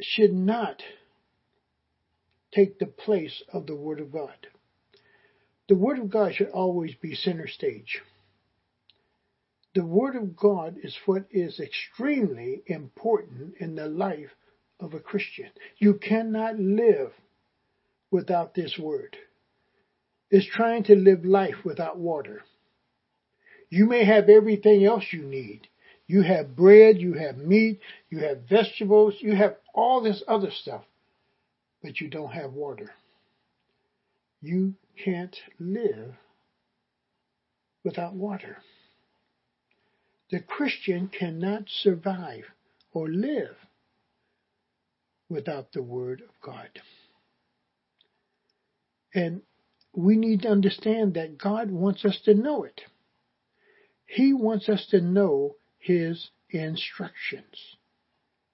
should 0.01 0.34
not 0.34 0.82
take 2.53 2.80
the 2.80 2.88
place 2.88 3.41
of 3.51 3.66
the 3.66 3.76
Word 3.76 3.99
of 3.99 4.12
God. 4.12 4.47
The 5.70 5.76
Word 5.76 5.99
of 5.99 6.09
God 6.09 6.36
should 6.36 6.49
always 6.49 6.93
be 6.95 7.16
center 7.16 7.47
stage. 7.47 8.01
The 9.74 9.86
Word 9.86 10.16
of 10.16 10.36
God 10.36 10.76
is 10.84 10.97
what 11.05 11.26
is 11.32 11.59
extremely 11.59 12.62
important 12.68 13.55
in 13.59 13.76
the 13.76 13.88
life 13.88 14.32
of 14.80 14.93
a 14.93 14.99
Christian. 14.99 15.49
You 15.78 15.93
cannot 15.93 16.59
live 16.59 17.14
without 18.12 18.53
this 18.53 18.78
Word. 18.78 19.16
It's 20.30 20.45
trying 20.45 20.84
to 20.86 20.95
live 20.95 21.24
life 21.24 21.64
without 21.64 21.97
water. 21.97 22.43
You 23.72 23.86
may 23.86 24.03
have 24.03 24.28
everything 24.28 24.86
else 24.86 25.05
you 25.11 25.24
need. 25.24 25.67
You 26.05 26.24
have 26.24 26.57
bread, 26.57 26.97
you 26.97 27.13
have 27.13 27.38
meat, 27.38 27.80
you 28.09 28.19
have 28.19 28.49
vegetables, 28.49 29.15
you 29.19 29.34
have 29.34 29.55
all 29.74 30.01
this 30.01 30.22
other 30.28 30.51
stuff, 30.51 30.84
but 31.82 32.01
you 32.01 32.09
don't 32.09 32.34
have 32.34 32.51
water. 32.51 32.91
You 34.41 34.74
can't 35.03 35.36
live 35.57 36.15
without 37.86 38.13
water. 38.13 38.57
The 40.32 40.41
Christian 40.41 41.07
cannot 41.07 41.63
survive 41.69 42.43
or 42.91 43.07
live 43.07 43.55
without 45.30 45.72
the 45.72 45.82
Word 45.82 46.22
of 46.22 46.41
God. 46.41 46.69
And 49.13 49.43
we 49.93 50.17
need 50.17 50.41
to 50.41 50.49
understand 50.49 51.13
that 51.13 51.38
God 51.38 51.72
wants 51.72 52.03
us 52.03 52.19
to 52.26 52.34
know 52.34 52.65
it. 52.65 52.82
He 54.14 54.34
wants 54.34 54.68
us 54.68 54.86
to 54.88 54.99
know 54.99 55.55
His 55.80 56.30
instructions 56.49 57.78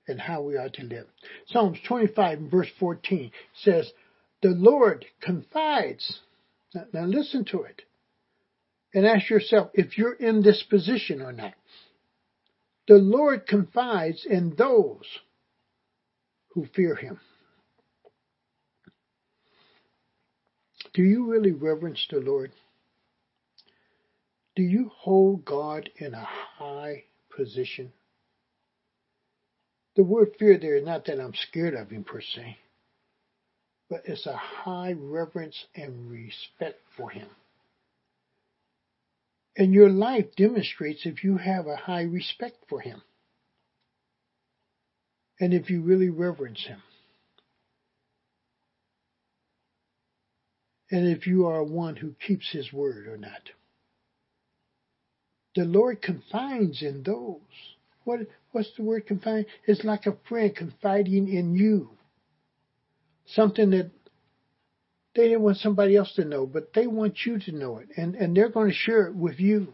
and 0.08 0.22
how 0.22 0.44
we 0.44 0.56
are 0.56 0.70
to 0.70 0.84
live. 0.84 1.08
Psalms 1.48 1.80
25 1.88 2.40
verse 2.42 2.70
14 2.80 3.32
says, 3.64 3.92
The 4.44 4.50
Lord 4.50 5.06
confides. 5.20 6.20
Now, 6.76 6.84
now 6.94 7.06
listen 7.06 7.44
to 7.46 7.64
it 7.64 7.82
and 8.94 9.08
ask 9.08 9.32
yourself 9.32 9.72
if 9.74 9.98
you're 9.98 10.14
in 10.14 10.44
this 10.44 10.64
position 10.70 11.24
or 11.24 11.34
not. 11.34 11.56
The 12.88 13.00
Lord 13.00 13.48
confides 13.48 14.28
in 14.30 14.56
those 14.56 15.06
who 16.50 16.68
fear 16.76 16.94
him. 16.96 17.20
Do 20.94 21.02
you 21.02 21.26
really 21.26 21.52
reverence 21.52 22.06
the 22.12 22.20
Lord? 22.20 22.52
Do 24.58 24.64
you 24.64 24.92
hold 24.94 25.46
God 25.46 25.90
in 25.96 26.14
a 26.14 26.26
high 26.26 27.06
position? 27.34 27.94
The 29.96 30.04
word 30.04 30.34
fear 30.38 30.58
there 30.58 30.76
is 30.76 30.86
not 30.86 31.06
that 31.06 31.22
I'm 31.22 31.34
scared 31.34 31.76
of 31.76 31.92
him 31.92 32.04
per 32.04 32.20
se, 32.20 32.58
but 33.90 34.02
it's 34.04 34.26
a 34.26 34.36
high 34.36 34.96
reverence 34.98 35.66
and 35.76 36.12
respect 36.12 36.82
for 36.98 37.10
him. 37.10 37.30
And 39.58 39.74
your 39.74 39.90
life 39.90 40.36
demonstrates 40.36 41.06
if 41.06 41.24
you 41.24 41.38
have 41.38 41.66
a 41.66 41.76
high 41.76 42.04
respect 42.04 42.58
for 42.70 42.80
Him. 42.80 43.02
And 45.40 45.52
if 45.52 45.72
you 45.72 45.82
really 45.82 46.10
reverence 46.10 46.64
Him. 46.66 46.82
And 50.92 51.08
if 51.08 51.26
you 51.26 51.48
are 51.48 51.64
one 51.64 51.96
who 51.96 52.14
keeps 52.26 52.52
His 52.52 52.72
word 52.72 53.08
or 53.08 53.18
not. 53.18 53.50
The 55.58 55.66
Lord 55.66 56.04
confides 56.04 56.84
in 56.84 57.02
those. 57.02 57.42
What, 58.04 58.20
what's 58.52 58.70
the 58.78 58.84
word 58.84 59.08
confide? 59.08 59.48
It's 59.66 59.84
like 59.84 60.06
a 60.06 60.16
friend 60.30 60.56
confiding 60.56 61.28
in 61.28 61.56
you. 61.56 61.90
Something 63.26 63.72
that 63.72 63.90
they 65.16 65.24
didn't 65.24 65.42
want 65.42 65.58
somebody 65.58 65.96
else 65.96 66.14
to 66.18 66.26
know, 66.26 66.46
but 66.46 66.74
they 66.76 66.86
want 66.86 67.26
you 67.26 67.40
to 67.40 67.52
know 67.52 67.80
it, 67.80 67.88
and, 67.98 68.14
and 68.14 68.38
they're 68.38 68.52
going 68.52 68.70
to 68.70 68.76
share 68.76 69.08
it 69.08 69.16
with 69.16 69.40
you. 69.40 69.74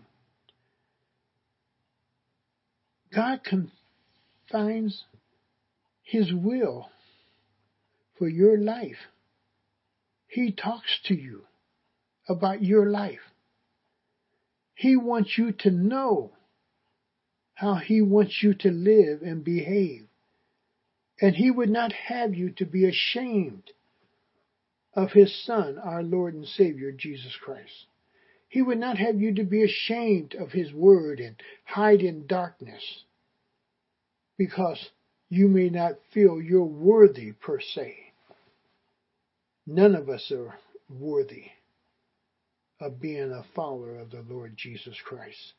God 3.14 3.42
confines 3.44 5.04
His 6.02 6.32
will 6.34 6.88
for 8.18 8.30
your 8.30 8.58
life. 8.58 8.96
He 10.28 10.54
talks 10.54 11.02
to 11.08 11.14
you 11.14 11.42
about 12.30 12.64
your 12.64 12.90
life. 12.90 13.20
He 14.76 14.96
wants 14.96 15.38
you 15.38 15.52
to 15.52 15.72
know 15.72 16.32
how 17.56 17.76
He 17.76 18.02
wants 18.02 18.42
you 18.42 18.54
to 18.56 18.72
live 18.72 19.22
and 19.22 19.44
behave. 19.44 20.08
And 21.22 21.36
He 21.36 21.52
would 21.52 21.70
not 21.70 21.94
have 21.94 22.34
you 22.34 22.50
to 22.52 22.66
be 22.66 22.86
ashamed 22.86 23.72
of 24.96 25.12
his 25.12 25.34
Son, 25.46 25.78
our 25.80 26.04
Lord 26.04 26.34
and 26.34 26.48
Savior, 26.48 26.92
Jesus 26.92 27.36
Christ. 27.36 27.88
He 28.48 28.62
would 28.62 28.78
not 28.78 28.98
have 28.98 29.20
you 29.20 29.34
to 29.36 29.44
be 29.44 29.64
ashamed 29.64 30.36
of 30.36 30.52
his 30.52 30.72
word 30.72 31.20
and 31.20 31.36
hide 31.66 32.02
in 32.02 32.28
darkness 32.28 33.04
because 34.38 34.90
you 35.30 35.48
may 35.48 35.70
not 35.70 35.94
feel 36.14 36.40
you're 36.40 36.64
worthy 36.64 37.32
per 37.32 37.60
se. 37.60 37.98
None 39.66 39.96
of 39.96 40.10
us 40.10 40.32
are 40.32 40.60
worthy 40.90 41.46
of 42.84 43.02
being 43.02 43.32
a 43.32 43.46
follower 43.56 43.98
of 43.98 44.12
the 44.12 44.24
Lord 44.28 44.56
Jesus 44.58 44.96
Christ. 45.06 45.54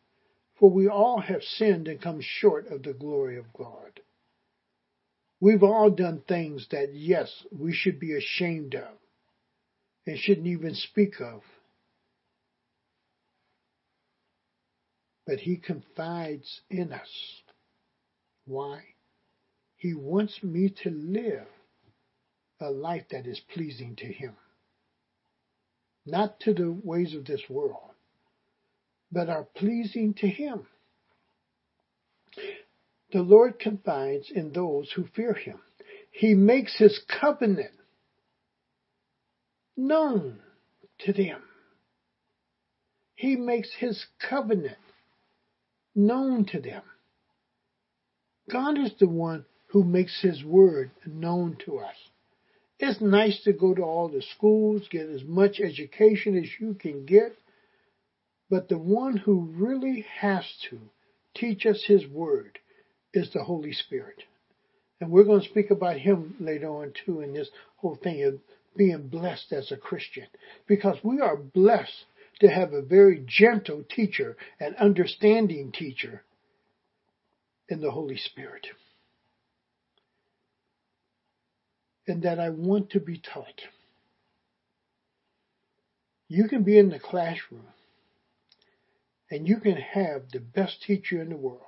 For 0.61 0.71
we 0.71 0.89
all 0.89 1.21
have 1.21 1.43
sinned 1.43 1.89
and 1.89 2.01
come 2.01 2.21
short 2.21 2.69
of 2.69 2.83
the 2.83 2.93
glory 2.93 3.39
of 3.39 3.53
God. 3.53 4.01
We've 5.41 5.63
all 5.63 5.91
done 5.91 6.23
things 6.29 6.67
that, 6.71 6.95
yes, 6.95 7.31
we 7.51 7.73
should 7.73 7.99
be 7.99 8.17
ashamed 8.17 8.75
of 8.75 8.97
and 10.07 10.19
shouldn't 10.19 10.47
even 10.47 10.75
speak 10.75 11.21
of. 11.21 11.43
But 15.27 15.39
he 15.39 15.57
confides 15.57 16.61
in 16.71 16.93
us. 16.93 17.09
Why? 18.45 18.83
He 19.77 19.95
wants 19.95 20.43
me 20.43 20.73
to 20.83 20.91
live 20.91 21.47
a 22.61 22.71
life 22.71 23.05
that 23.11 23.27
is 23.27 23.41
pleasing 23.53 23.97
to 23.97 24.07
Him. 24.07 24.35
Not 26.07 26.41
to 26.41 26.53
the 26.53 26.71
ways 26.71 27.15
of 27.15 27.25
this 27.25 27.43
world, 27.49 27.91
but 29.11 29.29
are 29.29 29.45
pleasing 29.45 30.15
to 30.15 30.27
Him. 30.27 30.67
The 33.13 33.23
Lord 33.23 33.59
confides 33.59 34.31
in 34.31 34.53
those 34.53 34.91
who 34.93 35.07
fear 35.07 35.35
Him. 35.35 35.61
He 36.11 36.35
makes 36.35 36.77
His 36.77 37.01
covenant 37.21 37.75
known 39.77 40.41
to 41.01 41.13
them. 41.13 41.43
He 43.15 43.37
makes 43.37 43.71
His 43.79 44.05
covenant 44.29 44.79
known 45.95 46.45
to 46.47 46.61
them. 46.61 46.83
God 48.51 48.79
is 48.79 48.93
the 48.99 49.09
one 49.09 49.47
who 49.69 49.85
makes 49.85 50.21
His 50.21 50.45
word 50.45 50.91
known 51.07 51.57
to 51.65 51.79
us. 51.79 51.97
It's 52.79 53.01
nice 53.01 53.43
to 53.45 53.53
go 53.53 53.75
to 53.75 53.83
all 53.83 54.09
the 54.09 54.23
schools, 54.23 54.89
get 54.91 55.09
as 55.09 55.23
much 55.25 55.61
education 55.61 56.37
as 56.37 56.49
you 56.61 56.75
can 56.75 57.07
get, 57.07 57.37
but 58.51 58.69
the 58.69 58.79
one 58.79 59.17
who 59.17 59.49
really 59.53 60.07
has 60.19 60.45
to 60.71 60.79
teach 61.35 61.67
us 61.67 61.85
His 61.87 62.07
word 62.07 62.59
is 63.13 63.33
the 63.33 63.45
Holy 63.45 63.73
Spirit. 63.73 64.23
And 65.01 65.11
we're 65.11 65.25
going 65.25 65.43
to 65.43 65.49
speak 65.49 65.71
about 65.71 65.99
Him 65.99 66.37
later 66.41 66.69
on 66.69 66.93
too 67.05 67.21
in 67.21 67.33
this 67.33 67.51
whole 67.77 67.97
thing 67.97 68.23
of 68.25 68.41
being 68.77 69.09
blessed 69.09 69.53
as 69.53 69.71
a 69.71 69.77
Christian. 69.77 70.27
Because 70.67 70.99
we 71.03 71.21
are 71.21 71.37
blessed 71.37 72.05
to 72.41 72.49
have 72.49 72.73
a 72.73 72.83
very 72.83 73.25
gentle 73.27 73.85
teacher 73.89 74.37
and 74.59 74.75
understanding 74.77 75.73
teacher 75.73 76.23
in 77.69 77.81
the 77.81 77.91
Holy 77.91 78.17
Spirit. 78.17 78.67
And 82.07 82.23
that 82.23 82.39
I 82.39 82.51
want 82.51 82.91
to 82.91 83.01
be 83.01 83.19
taught. 83.19 83.63
You 86.29 86.49
can 86.49 86.63
be 86.63 86.79
in 86.79 86.91
the 86.91 86.99
classroom 86.99 87.67
and 89.31 89.49
you 89.49 89.59
can 89.59 89.77
have 89.77 90.31
the 90.31 90.41
best 90.41 90.83
teacher 90.83 91.21
in 91.21 91.31
the 91.31 91.37
world 91.37 91.61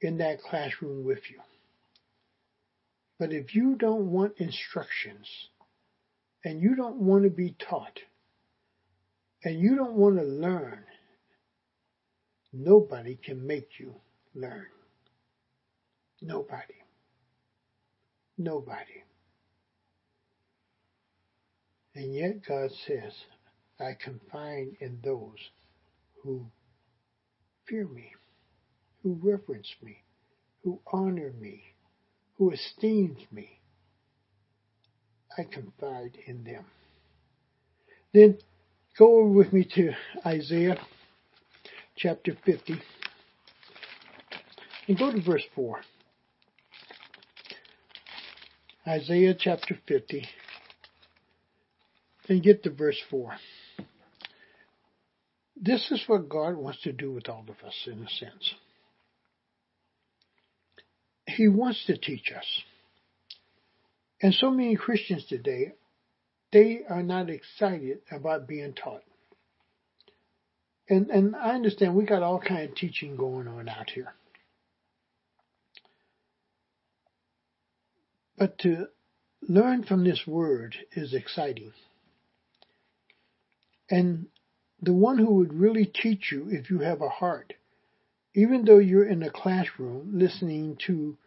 in 0.00 0.18
that 0.18 0.42
classroom 0.42 1.04
with 1.04 1.30
you. 1.30 1.40
But 3.18 3.32
if 3.32 3.54
you 3.54 3.76
don't 3.76 4.10
want 4.10 4.34
instructions 4.38 5.28
and 6.44 6.62
you 6.62 6.74
don't 6.74 6.96
want 6.96 7.24
to 7.24 7.30
be 7.30 7.54
taught 7.58 8.00
and 9.44 9.60
you 9.60 9.76
don't 9.76 9.94
want 9.94 10.16
to 10.16 10.24
learn, 10.24 10.84
nobody 12.52 13.16
can 13.16 13.46
make 13.46 13.78
you 13.78 13.94
learn. 14.34 14.66
Nobody. 16.22 16.79
Nobody. 18.40 19.04
And 21.94 22.14
yet 22.14 22.40
God 22.48 22.70
says, 22.86 23.12
I 23.78 23.90
confide 24.02 24.68
in 24.80 24.98
those 25.04 25.36
who 26.22 26.46
fear 27.68 27.86
me, 27.86 28.12
who 29.02 29.20
reverence 29.22 29.68
me, 29.82 29.98
who 30.64 30.80
honor 30.90 31.34
me, 31.38 31.62
who 32.38 32.50
esteems 32.50 33.18
me. 33.30 33.60
I 35.36 35.42
confide 35.42 36.16
in 36.26 36.42
them. 36.42 36.64
Then 38.14 38.38
go 38.98 39.26
with 39.26 39.52
me 39.52 39.68
to 39.74 39.92
Isaiah 40.24 40.78
chapter 41.94 42.38
50 42.46 42.80
and 44.88 44.98
go 44.98 45.12
to 45.12 45.20
verse 45.20 45.44
4. 45.54 45.82
Isaiah 48.86 49.34
chapter 49.38 49.78
50 49.86 50.26
and 52.28 52.42
get 52.42 52.62
to 52.62 52.70
verse 52.70 52.98
4. 53.10 53.32
This 55.56 55.90
is 55.90 56.02
what 56.06 56.28
God 56.28 56.56
wants 56.56 56.80
to 56.82 56.92
do 56.92 57.12
with 57.12 57.28
all 57.28 57.44
of 57.46 57.66
us, 57.66 57.74
in 57.86 58.02
a 58.02 58.08
sense. 58.08 58.54
He 61.26 61.48
wants 61.48 61.84
to 61.86 61.98
teach 61.98 62.32
us. 62.34 62.46
And 64.22 64.32
so 64.32 64.50
many 64.50 64.76
Christians 64.76 65.26
today, 65.26 65.72
they 66.52 66.80
are 66.88 67.02
not 67.02 67.28
excited 67.28 67.98
about 68.10 68.48
being 68.48 68.72
taught. 68.72 69.02
And, 70.88 71.10
and 71.10 71.36
I 71.36 71.50
understand 71.50 71.94
we 71.94 72.04
got 72.04 72.22
all 72.22 72.40
kind 72.40 72.68
of 72.68 72.74
teaching 72.74 73.16
going 73.16 73.46
on 73.46 73.68
out 73.68 73.90
here. 73.90 74.14
But 78.40 78.56
to 78.60 78.88
learn 79.42 79.84
from 79.84 80.02
this 80.02 80.26
word 80.26 80.74
is 80.92 81.12
exciting. 81.12 81.74
And 83.90 84.28
the 84.80 84.94
one 84.94 85.18
who 85.18 85.34
would 85.34 85.52
really 85.52 85.84
teach 85.84 86.32
you 86.32 86.48
if 86.48 86.70
you 86.70 86.78
have 86.78 87.02
a 87.02 87.10
heart, 87.10 87.52
even 88.34 88.64
though 88.64 88.78
you're 88.78 89.06
in 89.06 89.22
a 89.22 89.30
classroom 89.30 90.18
listening 90.18 90.78
to 90.86 91.18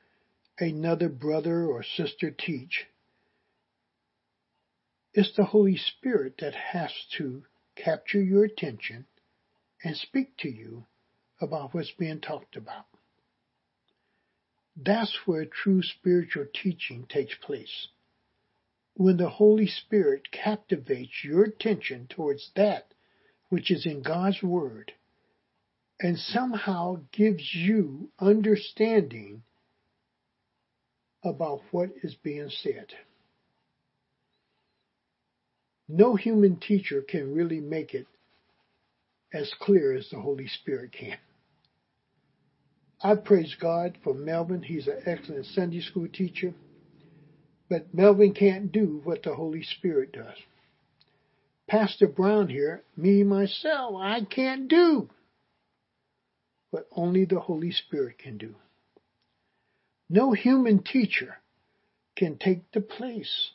another 0.58 1.08
brother 1.08 1.68
or 1.68 1.84
sister 1.84 2.32
teach, 2.32 2.88
it's 5.14 5.36
the 5.36 5.46
Holy 5.46 5.78
Spirit 5.78 6.40
that 6.40 6.56
has 6.56 6.92
to 7.18 7.44
capture 7.76 8.24
your 8.24 8.44
attention 8.44 9.06
and 9.84 9.96
speak 9.96 10.36
to 10.38 10.50
you 10.50 10.88
about 11.40 11.76
what's 11.76 11.92
being 11.92 12.22
talked 12.22 12.56
about. 12.56 12.88
That's 14.76 15.16
where 15.26 15.46
true 15.46 15.82
spiritual 15.84 16.46
teaching 16.54 17.06
takes 17.08 17.36
place. 17.36 17.88
When 18.96 19.18
the 19.18 19.30
Holy 19.30 19.68
Spirit 19.68 20.32
captivates 20.32 21.24
your 21.24 21.44
attention 21.44 22.08
towards 22.08 22.52
that 22.56 22.94
which 23.50 23.70
is 23.70 23.86
in 23.86 24.02
God's 24.02 24.42
Word, 24.42 24.94
and 26.00 26.18
somehow 26.18 27.02
gives 27.12 27.54
you 27.54 28.10
understanding 28.20 29.44
about 31.24 31.62
what 31.70 31.92
is 32.02 32.16
being 32.16 32.50
said. 32.50 32.88
No 35.88 36.16
human 36.16 36.60
teacher 36.60 37.04
can 37.04 37.36
really 37.36 37.60
make 37.60 37.94
it 37.94 38.08
as 39.32 39.54
clear 39.60 39.96
as 39.96 40.10
the 40.10 40.20
Holy 40.20 40.48
Spirit 40.48 40.92
can. 40.92 41.18
I 43.04 43.16
praise 43.16 43.54
God 43.60 43.98
for 44.02 44.14
Melvin. 44.14 44.64
He's 44.64 44.88
an 44.88 45.02
excellent 45.06 45.46
Sunday 45.48 45.82
school 45.82 46.08
teacher. 46.08 46.54
But 47.70 47.94
Melvin 47.94 48.34
can't 48.34 48.72
do 48.72 49.02
what 49.04 49.24
the 49.24 49.36
Holy 49.36 49.64
Spirit 49.64 50.14
does. 50.14 50.38
Pastor 51.68 52.08
Brown 52.08 52.48
here, 52.48 52.84
me 52.96 53.24
myself, 53.24 53.96
I 53.98 54.22
can't 54.22 54.70
do 54.70 55.10
what 56.72 56.88
only 56.96 57.26
the 57.26 57.40
Holy 57.40 57.72
Spirit 57.72 58.20
can 58.20 58.38
do. 58.38 58.56
No 60.10 60.32
human 60.32 60.84
teacher 60.84 61.36
can 62.16 62.38
take 62.38 62.72
the 62.72 62.82
place 62.82 63.52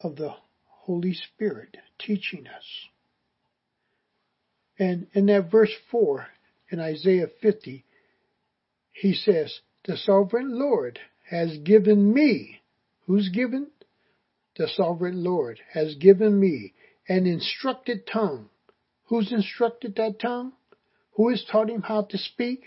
of 0.00 0.16
the 0.16 0.34
Holy 0.66 1.14
Spirit 1.14 1.76
teaching 1.98 2.46
us. 2.46 2.64
And 4.78 5.08
in 5.12 5.26
that 5.26 5.50
verse 5.50 5.72
4 5.90 6.26
in 6.70 6.80
Isaiah 6.80 7.28
50, 7.42 7.84
he 8.92 9.14
says, 9.14 9.60
The 9.84 9.96
sovereign 9.96 10.58
Lord 10.58 10.98
has 11.28 11.58
given 11.58 12.12
me. 12.12 12.60
Who's 13.06 13.28
given? 13.28 13.68
the 14.60 14.68
sovereign 14.68 15.24
Lord, 15.24 15.58
has 15.72 15.94
given 15.94 16.38
me 16.38 16.74
an 17.08 17.26
instructed 17.26 18.06
tongue. 18.06 18.50
Who's 19.04 19.32
instructed 19.32 19.96
that 19.96 20.20
tongue? 20.20 20.52
Who 21.12 21.30
has 21.30 21.44
taught 21.50 21.70
him 21.70 21.80
how 21.80 22.02
to 22.02 22.18
speak? 22.18 22.64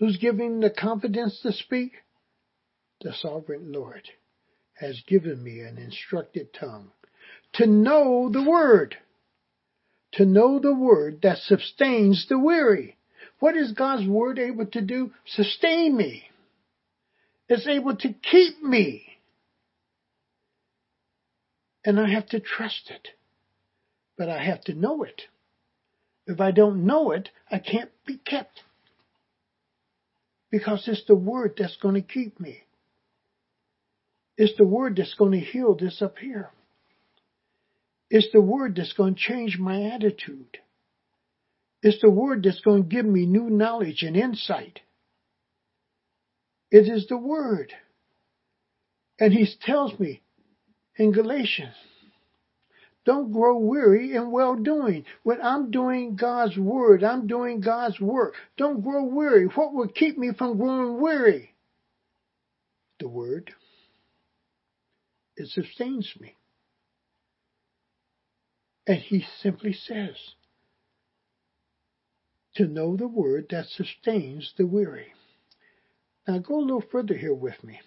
Who's 0.00 0.16
giving 0.16 0.54
him 0.54 0.60
the 0.60 0.70
confidence 0.70 1.40
to 1.42 1.52
speak? 1.52 1.92
The 3.02 3.12
sovereign 3.12 3.72
Lord 3.72 4.02
has 4.74 5.00
given 5.06 5.42
me 5.42 5.60
an 5.60 5.78
instructed 5.78 6.52
tongue 6.52 6.90
to 7.54 7.66
know 7.66 8.28
the 8.28 8.42
word, 8.42 8.96
to 10.12 10.24
know 10.24 10.58
the 10.58 10.74
word 10.74 11.20
that 11.22 11.38
sustains 11.38 12.26
the 12.28 12.38
weary. 12.38 12.96
What 13.40 13.56
is 13.56 13.72
God's 13.72 14.06
word 14.06 14.38
able 14.38 14.66
to 14.66 14.80
do? 14.80 15.12
Sustain 15.26 15.96
me. 15.96 16.24
It's 17.48 17.66
able 17.66 17.96
to 17.96 18.12
keep 18.12 18.62
me 18.62 19.10
and 21.84 21.98
I 21.98 22.10
have 22.10 22.26
to 22.28 22.40
trust 22.40 22.90
it. 22.90 23.08
But 24.16 24.28
I 24.28 24.42
have 24.42 24.62
to 24.64 24.74
know 24.74 25.02
it. 25.02 25.22
If 26.26 26.40
I 26.40 26.50
don't 26.50 26.86
know 26.86 27.12
it, 27.12 27.30
I 27.50 27.58
can't 27.58 27.90
be 28.06 28.18
kept. 28.18 28.62
Because 30.50 30.84
it's 30.86 31.04
the 31.06 31.14
word 31.14 31.54
that's 31.56 31.76
going 31.76 31.94
to 31.94 32.02
keep 32.02 32.38
me. 32.38 32.58
It's 34.36 34.56
the 34.56 34.64
word 34.64 34.96
that's 34.96 35.14
going 35.14 35.32
to 35.32 35.40
heal 35.40 35.74
this 35.74 36.02
up 36.02 36.18
here. 36.18 36.50
It's 38.10 38.28
the 38.32 38.40
word 38.40 38.76
that's 38.76 38.92
going 38.92 39.14
to 39.14 39.20
change 39.20 39.58
my 39.58 39.90
attitude. 39.90 40.58
It's 41.82 42.00
the 42.02 42.10
word 42.10 42.42
that's 42.44 42.60
going 42.60 42.82
to 42.82 42.88
give 42.88 43.06
me 43.06 43.26
new 43.26 43.48
knowledge 43.48 44.02
and 44.02 44.16
insight. 44.16 44.80
It 46.70 46.88
is 46.88 47.06
the 47.08 47.16
Word. 47.16 47.72
And 49.18 49.32
he 49.32 49.46
tells 49.62 49.98
me 49.98 50.22
in 50.96 51.12
Galatians, 51.12 51.74
don't 53.04 53.32
grow 53.32 53.58
weary 53.58 54.14
in 54.14 54.30
well 54.30 54.56
doing. 54.56 55.04
When 55.22 55.40
I'm 55.40 55.70
doing 55.70 56.16
God's 56.16 56.56
word, 56.56 57.02
I'm 57.02 57.26
doing 57.26 57.60
God's 57.60 57.98
work. 57.98 58.34
Don't 58.56 58.82
grow 58.82 59.04
weary. 59.04 59.46
What 59.46 59.72
will 59.72 59.88
keep 59.88 60.18
me 60.18 60.32
from 60.36 60.58
growing 60.58 61.00
weary? 61.00 61.54
The 62.98 63.08
word. 63.08 63.52
It 65.36 65.48
sustains 65.48 66.12
me. 66.20 66.36
And 68.86 68.98
he 68.98 69.24
simply 69.40 69.72
says, 69.72 70.16
to 72.56 72.66
know 72.66 72.96
the 72.96 73.08
word 73.08 73.46
that 73.50 73.66
sustains 73.66 74.52
the 74.56 74.66
weary. 74.66 75.12
Now 76.26 76.38
go 76.38 76.58
a 76.58 76.60
little 76.60 76.84
further 76.90 77.14
here 77.16 77.34
with 77.34 77.62
me. 77.64 77.80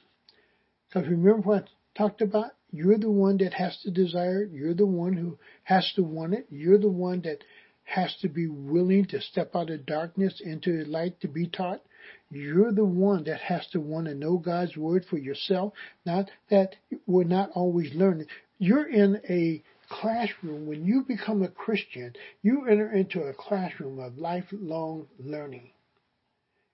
Because 0.87 1.07
remember 1.07 1.41
what 1.41 1.63
I 1.63 1.97
talked 1.97 2.21
about? 2.21 2.51
You're 2.71 2.97
the 2.97 3.11
one 3.11 3.37
that 3.37 3.53
has 3.53 3.77
to 3.83 3.91
desire 3.91 4.43
it. 4.43 4.51
You're 4.51 4.73
the 4.73 4.85
one 4.85 5.13
who 5.13 5.37
has 5.63 5.91
to 5.95 6.03
want 6.03 6.33
it. 6.33 6.47
You're 6.49 6.79
the 6.79 6.89
one 6.89 7.21
that 7.21 7.43
has 7.83 8.15
to 8.21 8.29
be 8.29 8.47
willing 8.47 9.05
to 9.05 9.21
step 9.21 9.55
out 9.55 9.69
of 9.69 9.85
darkness 9.85 10.41
into 10.43 10.77
the 10.77 10.89
light 10.89 11.19
to 11.21 11.27
be 11.27 11.47
taught. 11.47 11.81
You're 12.29 12.71
the 12.71 12.85
one 12.85 13.25
that 13.25 13.41
has 13.41 13.67
to 13.67 13.79
want 13.79 14.07
to 14.07 14.15
know 14.15 14.37
God's 14.37 14.75
word 14.75 15.05
for 15.09 15.17
yourself. 15.17 15.73
Not 16.05 16.31
that 16.49 16.75
we're 17.05 17.23
not 17.25 17.51
always 17.53 17.93
learning. 17.93 18.27
You're 18.57 18.87
in 18.87 19.21
a 19.29 19.63
classroom. 19.93 20.67
When 20.67 20.85
you 20.85 21.03
become 21.07 21.43
a 21.43 21.47
Christian, 21.47 22.13
you 22.41 22.67
enter 22.67 22.91
into 22.91 23.21
a 23.21 23.33
classroom 23.33 23.99
of 23.99 24.17
lifelong 24.17 25.07
learning. 25.19 25.71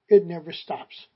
It 0.07 0.25
never 0.25 0.51
stops. 0.51 1.07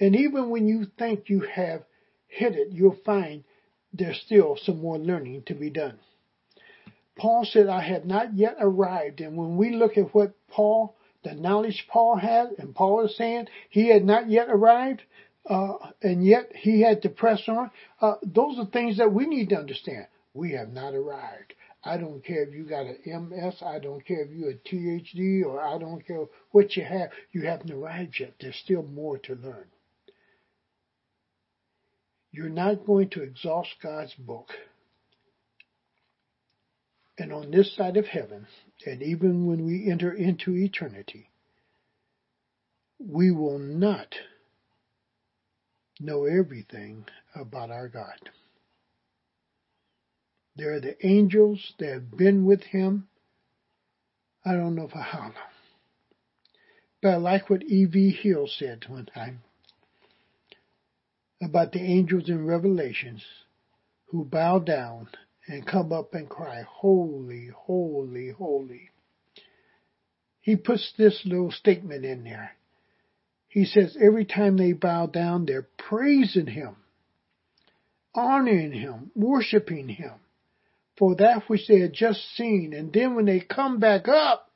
And 0.00 0.14
even 0.14 0.50
when 0.50 0.66
you 0.66 0.86
think 0.98 1.28
you 1.28 1.40
have 1.40 1.82
hit 2.26 2.54
it, 2.54 2.68
you'll 2.72 2.98
find 3.04 3.44
there's 3.92 4.20
still 4.20 4.58
some 4.62 4.80
more 4.80 4.98
learning 4.98 5.44
to 5.46 5.54
be 5.54 5.70
done. 5.70 5.98
Paul 7.16 7.44
said, 7.44 7.68
I 7.68 7.80
had 7.80 8.06
not 8.06 8.36
yet 8.36 8.56
arrived. 8.60 9.20
And 9.20 9.36
when 9.36 9.56
we 9.56 9.74
look 9.74 9.96
at 9.96 10.14
what 10.14 10.34
Paul, 10.48 10.94
the 11.24 11.34
knowledge 11.34 11.86
Paul 11.90 12.16
had, 12.16 12.50
and 12.58 12.74
Paul 12.74 13.06
is 13.06 13.16
saying 13.16 13.48
he 13.70 13.88
had 13.88 14.04
not 14.04 14.30
yet 14.30 14.48
arrived, 14.48 15.02
uh, 15.48 15.74
and 16.02 16.24
yet 16.24 16.52
he 16.54 16.82
had 16.82 17.02
to 17.02 17.08
press 17.08 17.42
on, 17.48 17.70
uh, 18.00 18.16
those 18.22 18.58
are 18.58 18.66
things 18.66 18.98
that 18.98 19.12
we 19.12 19.26
need 19.26 19.48
to 19.48 19.56
understand. 19.56 20.06
We 20.38 20.52
have 20.52 20.72
not 20.72 20.94
arrived. 20.94 21.54
I 21.82 21.96
don't 21.96 22.24
care 22.24 22.44
if 22.44 22.54
you 22.54 22.62
got 22.62 22.86
an 22.86 22.98
MS, 23.04 23.56
I 23.60 23.80
don't 23.80 24.06
care 24.06 24.22
if 24.22 24.30
you're 24.30 24.50
a 24.50 24.54
THD, 24.54 25.44
or 25.44 25.60
I 25.60 25.78
don't 25.78 26.06
care 26.06 26.26
what 26.52 26.76
you 26.76 26.84
have. 26.84 27.10
You 27.32 27.42
haven't 27.42 27.72
arrived 27.72 28.20
yet. 28.20 28.34
There's 28.40 28.54
still 28.54 28.84
more 28.84 29.18
to 29.18 29.34
learn. 29.34 29.66
You're 32.30 32.50
not 32.50 32.86
going 32.86 33.10
to 33.10 33.22
exhaust 33.22 33.70
God's 33.82 34.14
book. 34.14 34.50
And 37.18 37.32
on 37.32 37.50
this 37.50 37.74
side 37.74 37.96
of 37.96 38.06
heaven, 38.06 38.46
and 38.86 39.02
even 39.02 39.46
when 39.46 39.66
we 39.66 39.90
enter 39.90 40.12
into 40.12 40.54
eternity, 40.54 41.30
we 43.00 43.32
will 43.32 43.58
not 43.58 44.14
know 45.98 46.26
everything 46.26 47.06
about 47.34 47.72
our 47.72 47.88
God. 47.88 48.30
There 50.58 50.74
are 50.74 50.80
the 50.80 51.06
angels 51.06 51.72
that 51.78 51.92
have 51.92 52.16
been 52.16 52.44
with 52.44 52.64
him. 52.64 53.06
I 54.44 54.54
don't 54.54 54.74
know 54.74 54.88
for 54.88 54.98
how 54.98 55.20
long. 55.20 55.32
But 57.00 57.10
I 57.10 57.16
like 57.18 57.48
what 57.48 57.62
E.V. 57.62 58.10
Hill 58.10 58.48
said 58.48 58.84
one 58.88 59.06
time 59.06 59.42
about 61.40 61.70
the 61.70 61.80
angels 61.80 62.28
in 62.28 62.44
Revelations 62.44 63.22
who 64.06 64.24
bow 64.24 64.58
down 64.58 65.08
and 65.46 65.64
come 65.64 65.92
up 65.92 66.12
and 66.14 66.28
cry, 66.28 66.64
Holy, 66.68 67.50
holy, 67.54 68.30
holy. 68.30 68.90
He 70.40 70.56
puts 70.56 70.92
this 70.98 71.22
little 71.24 71.52
statement 71.52 72.04
in 72.04 72.24
there. 72.24 72.56
He 73.46 73.64
says 73.64 73.96
every 74.00 74.24
time 74.24 74.56
they 74.56 74.72
bow 74.72 75.06
down, 75.06 75.46
they're 75.46 75.68
praising 75.78 76.48
Him, 76.48 76.74
honoring 78.12 78.72
Him, 78.72 79.12
worshiping 79.14 79.88
Him 79.88 80.14
for 80.98 81.14
that 81.16 81.44
which 81.48 81.68
they 81.68 81.80
had 81.80 81.92
just 81.92 82.20
seen. 82.36 82.72
And 82.74 82.92
then 82.92 83.14
when 83.14 83.26
they 83.26 83.40
come 83.40 83.78
back 83.78 84.08
up, 84.08 84.48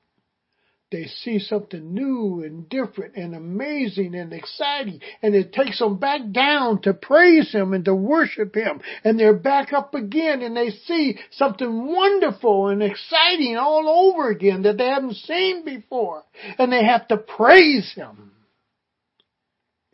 they 0.93 1.07
see 1.07 1.39
something 1.39 1.95
new 1.95 2.43
and 2.45 2.69
different 2.69 3.17
and 3.17 3.35
amazing 3.35 4.15
and 4.15 4.33
exciting. 4.33 5.01
And 5.23 5.35
it 5.35 5.55
takes 5.55 5.79
them 5.79 5.97
back 5.97 6.21
down 6.33 6.83
to 6.83 6.93
praise 6.93 7.51
him 7.51 7.73
and 7.73 7.85
to 7.87 7.95
worship 7.95 8.55
him. 8.55 8.83
And 9.03 9.19
they're 9.19 9.33
back 9.33 9.73
up 9.73 9.95
again 9.95 10.43
and 10.43 10.55
they 10.55 10.71
see 10.71 11.19
something 11.31 11.87
wonderful 11.87 12.69
and 12.69 12.83
exciting 12.83 13.57
all 13.57 13.89
over 13.89 14.31
again 14.31 14.63
that 14.63 14.77
they 14.77 14.87
haven't 14.87 15.17
seen 15.17 15.65
before. 15.65 16.25
And 16.59 16.71
they 16.71 16.85
have 16.85 17.09
to 17.09 17.17
praise 17.17 17.91
him. 17.95 18.33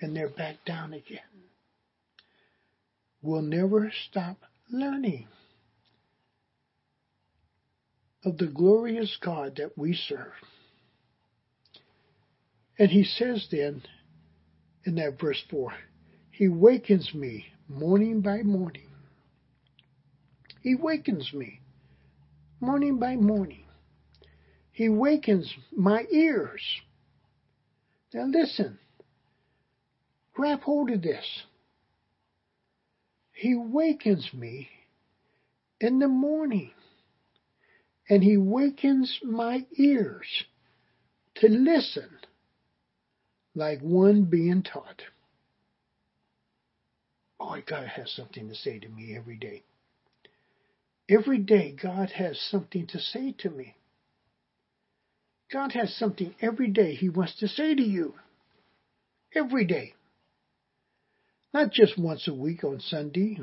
And 0.00 0.16
they're 0.16 0.28
back 0.28 0.56
down 0.66 0.92
again. 0.92 1.20
We'll 3.22 3.42
never 3.42 3.92
stop 4.08 4.38
learning 4.70 5.28
of 8.24 8.38
the 8.38 8.46
glorious 8.46 9.16
God 9.20 9.56
that 9.56 9.76
we 9.76 9.94
serve. 9.94 10.32
And 12.78 12.90
he 12.90 13.04
says 13.04 13.48
then 13.50 13.82
in 14.84 14.96
that 14.96 15.18
verse 15.20 15.42
4, 15.50 15.72
He 16.30 16.48
wakens 16.48 17.12
me 17.14 17.46
morning 17.68 18.20
by 18.20 18.42
morning. 18.42 18.88
He 20.62 20.74
wakens 20.74 21.32
me 21.32 21.60
morning 22.60 22.98
by 22.98 23.16
morning. 23.16 23.64
He 24.72 24.88
wakens 24.88 25.52
my 25.72 26.04
ears. 26.12 26.62
Now 28.14 28.26
listen, 28.26 28.78
grab 30.34 30.60
hold 30.60 30.90
of 30.90 31.02
this. 31.02 31.42
He 33.32 33.54
wakens 33.54 34.28
me 34.32 34.68
in 35.80 35.98
the 35.98 36.08
morning 36.08 36.72
and 38.08 38.22
he 38.22 38.36
wakens 38.36 39.18
my 39.22 39.66
ears 39.76 40.44
to 41.36 41.48
listen 41.48 42.08
like 43.54 43.80
one 43.80 44.24
being 44.24 44.62
taught. 44.62 45.02
Oh, 47.40 47.56
God 47.66 47.86
has 47.86 48.10
something 48.12 48.48
to 48.48 48.54
say 48.54 48.78
to 48.78 48.88
me 48.88 49.16
every 49.16 49.36
day. 49.36 49.62
Every 51.08 51.38
day, 51.38 51.74
God 51.80 52.10
has 52.10 52.38
something 52.50 52.86
to 52.88 52.98
say 52.98 53.34
to 53.38 53.50
me. 53.50 53.76
God 55.50 55.72
has 55.72 55.94
something 55.96 56.34
every 56.40 56.68
day 56.68 56.94
He 56.94 57.08
wants 57.08 57.36
to 57.36 57.48
say 57.48 57.74
to 57.74 57.82
you. 57.82 58.14
Every 59.34 59.64
day. 59.64 59.94
Not 61.54 61.72
just 61.72 61.98
once 61.98 62.28
a 62.28 62.34
week 62.34 62.64
on 62.64 62.80
Sunday 62.80 63.38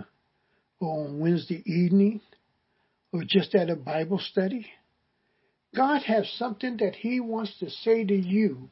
or 0.79 1.05
on 1.05 1.19
Wednesday 1.19 1.63
evening 1.65 2.21
or 3.15 3.23
just 3.25 3.55
at 3.55 3.69
a 3.69 3.77
Bible 3.77 4.19
study. 4.19 4.67
God 5.73 6.01
has 6.03 6.29
something 6.37 6.77
that 6.77 6.95
He 6.95 7.21
wants 7.21 7.57
to 7.59 7.69
say 7.69 8.03
to 8.03 8.15
you 8.15 8.69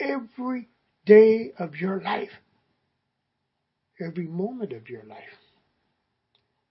every 0.00 0.68
day 1.04 1.52
of 1.58 1.76
your 1.76 2.00
life, 2.00 2.30
every 4.00 4.26
moment 4.26 4.72
of 4.72 4.88
your 4.88 5.04
life, 5.04 5.18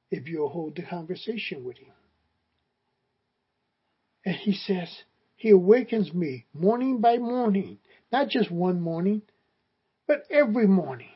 if 0.10 0.28
you'll 0.28 0.50
hold 0.50 0.76
the 0.76 0.82
conversation 0.82 1.64
with 1.64 1.78
Him. 1.78 1.94
And 4.26 4.36
He 4.36 4.54
says, 4.54 4.90
He 5.36 5.52
awakens 5.52 6.12
me 6.14 6.46
morning 6.56 7.02
by 7.02 7.18
morning, 7.18 7.78
not 8.12 8.30
just 8.30 8.50
one 8.50 8.82
morning, 8.82 9.22
but 10.08 10.24
every 10.32 10.68
morning. 10.68 11.10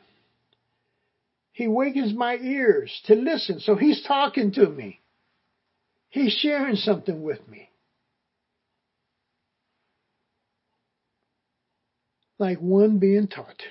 He 1.50 1.66
wakens 1.66 2.14
my 2.14 2.36
ears 2.36 2.96
to 3.06 3.16
listen, 3.16 3.58
so 3.58 3.74
He's 3.74 4.04
talking 4.04 4.52
to 4.52 4.68
me. 4.68 5.00
He's 6.08 6.32
sharing 6.32 6.76
something 6.76 7.22
with 7.22 7.46
me. 7.48 7.70
like 12.38 12.58
one 12.58 12.98
being 12.98 13.28
taught. 13.28 13.62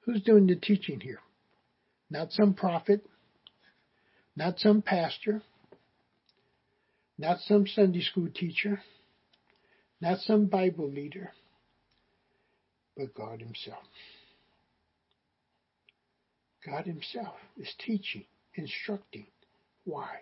Who's 0.00 0.22
doing 0.22 0.46
the 0.46 0.56
teaching 0.56 1.00
here? 1.00 1.20
Not 2.10 2.32
some 2.32 2.54
prophet, 2.54 3.04
not 4.34 4.58
some 4.58 4.82
pastor, 4.82 5.42
not 7.18 7.40
some 7.40 7.66
Sunday 7.66 8.00
school 8.00 8.28
teacher, 8.32 8.80
not 10.00 10.20
some 10.20 10.46
Bible 10.46 10.88
leader, 10.88 11.32
but 12.96 13.12
God 13.14 13.40
Himself. 13.40 13.82
God 16.64 16.86
Himself 16.86 17.34
is 17.58 17.68
teaching, 17.78 18.24
instructing. 18.54 19.26
Why? 19.84 20.20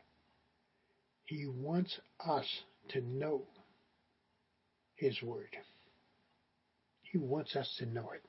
He 1.26 1.46
wants 1.46 1.98
us 2.24 2.46
to 2.90 3.00
know 3.00 3.42
His 4.94 5.20
Word. 5.22 5.56
He 7.02 7.18
wants 7.18 7.56
us 7.56 7.74
to 7.78 7.86
know 7.86 8.10
it. 8.14 8.22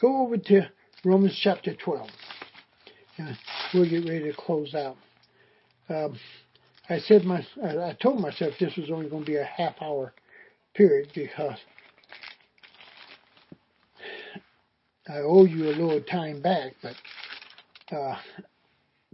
go 0.00 0.22
over 0.22 0.36
to 0.36 0.68
Romans 1.04 1.38
chapter 1.42 1.74
12. 1.74 2.08
And 3.18 3.38
we'll 3.72 3.88
get 3.88 4.06
ready 4.08 4.30
to 4.30 4.36
close 4.36 4.74
out. 4.74 4.96
Um, 5.88 6.18
I 6.88 6.98
said 6.98 7.24
my, 7.24 7.44
I 7.62 7.96
told 8.00 8.20
myself 8.20 8.54
this 8.60 8.76
was 8.76 8.90
only 8.90 9.08
going 9.08 9.24
to 9.24 9.30
be 9.30 9.36
a 9.36 9.44
half 9.44 9.74
hour 9.80 10.12
period 10.74 11.08
because 11.14 11.58
I 15.08 15.18
owe 15.18 15.44
you 15.44 15.64
a 15.64 15.74
little 15.74 16.02
time 16.02 16.42
back, 16.42 16.74
but 16.82 16.96
uh, 17.96 18.16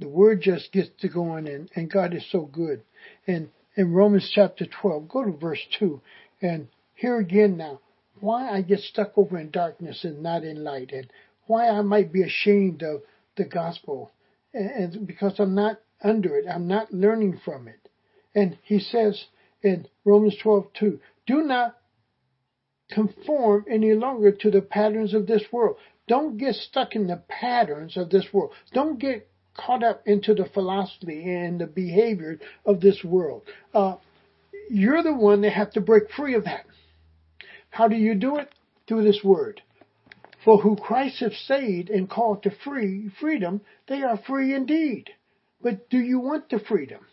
the 0.03 0.09
word 0.09 0.43
just 0.43 0.73
gets 0.73 0.91
to 0.99 1.09
going, 1.09 1.47
and, 1.47 1.71
and 1.77 1.91
God 1.91 2.13
is 2.13 2.29
so 2.31 2.43
good. 2.43 2.83
And 3.27 3.51
in 3.77 3.93
Romans 3.93 4.29
chapter 4.35 4.67
12, 4.67 5.09
go 5.09 5.25
to 5.25 5.31
verse 5.31 5.65
2, 5.79 6.01
and 6.41 6.67
here 6.95 7.19
again 7.19 7.57
now, 7.57 7.81
why 8.19 8.51
I 8.51 8.63
get 8.63 8.81
stuck 8.81 9.17
over 9.17 9.39
in 9.39 9.51
darkness 9.51 10.03
and 10.03 10.21
not 10.21 10.43
in 10.43 10.65
light, 10.65 10.91
and 10.93 11.09
why 11.47 11.69
I 11.69 11.83
might 11.83 12.13
be 12.13 12.23
ashamed 12.23 12.83
of 12.83 13.03
the 13.37 13.45
gospel, 13.45 14.11
and, 14.53 14.71
and 14.71 15.07
because 15.07 15.39
I'm 15.39 15.55
not 15.55 15.79
under 16.03 16.37
it, 16.37 16.47
I'm 16.53 16.67
not 16.67 16.93
learning 16.93 17.41
from 17.45 17.69
it. 17.69 17.89
And 18.35 18.59
he 18.65 18.81
says 18.81 19.27
in 19.63 19.87
Romans 20.05 20.37
12, 20.43 20.67
2, 20.79 21.01
do 21.29 21.43
not 21.43 21.77
conform 22.91 23.67
any 23.71 23.95
longer 23.95 24.33
to 24.33 24.51
the 24.51 24.63
patterns 24.63 25.15
of 25.15 25.29
this 25.29 25.45
world. 25.53 25.77
Don't 26.09 26.39
get 26.39 26.57
stuck 26.57 26.97
in 26.97 27.07
the 27.07 27.23
patterns 27.29 27.97
of 27.97 28.11
this 28.11 28.27
world. 28.33 28.53
Don't 28.73 28.99
get 28.99 29.29
caught 29.55 29.83
up 29.83 30.03
into 30.07 30.35
the 30.35 30.47
philosophy 30.47 31.25
and 31.25 31.61
the 31.61 31.67
behavior 31.67 32.39
of 32.65 32.81
this 32.81 33.03
world. 33.05 33.43
Uh, 33.75 33.97
you're 34.71 35.03
the 35.03 35.15
one 35.15 35.43
that 35.43 35.53
have 35.53 35.73
to 35.73 35.81
break 35.81 36.11
free 36.11 36.35
of 36.35 36.45
that. 36.45 36.67
How 37.71 37.89
do 37.89 37.97
you 37.97 38.15
do 38.15 38.37
it? 38.37 38.53
Through 38.87 39.05
this 39.05 39.21
word. 39.23 39.63
For 40.45 40.59
who 40.59 40.77
Christ 40.77 41.21
have 41.21 41.35
saved 41.35 41.89
and 41.89 42.11
called 42.11 42.43
to 42.43 42.51
free 42.51 43.11
freedom, 43.21 43.61
they 43.87 44.03
are 44.03 44.19
free 44.27 44.55
indeed. 44.55 45.11
But 45.61 45.89
do 45.89 45.99
you 45.99 46.19
want 46.19 46.51
the 46.51 46.59
freedom? 46.59 47.07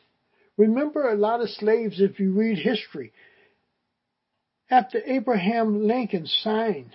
Remember 0.58 1.08
a 1.08 1.16
lot 1.16 1.42
of 1.42 1.50
slaves, 1.50 2.02
if 2.02 2.20
you 2.20 2.34
read 2.34 2.58
history, 2.58 3.14
after 4.70 5.02
Abraham 5.06 5.88
Lincoln 5.88 6.26
signed 6.26 6.92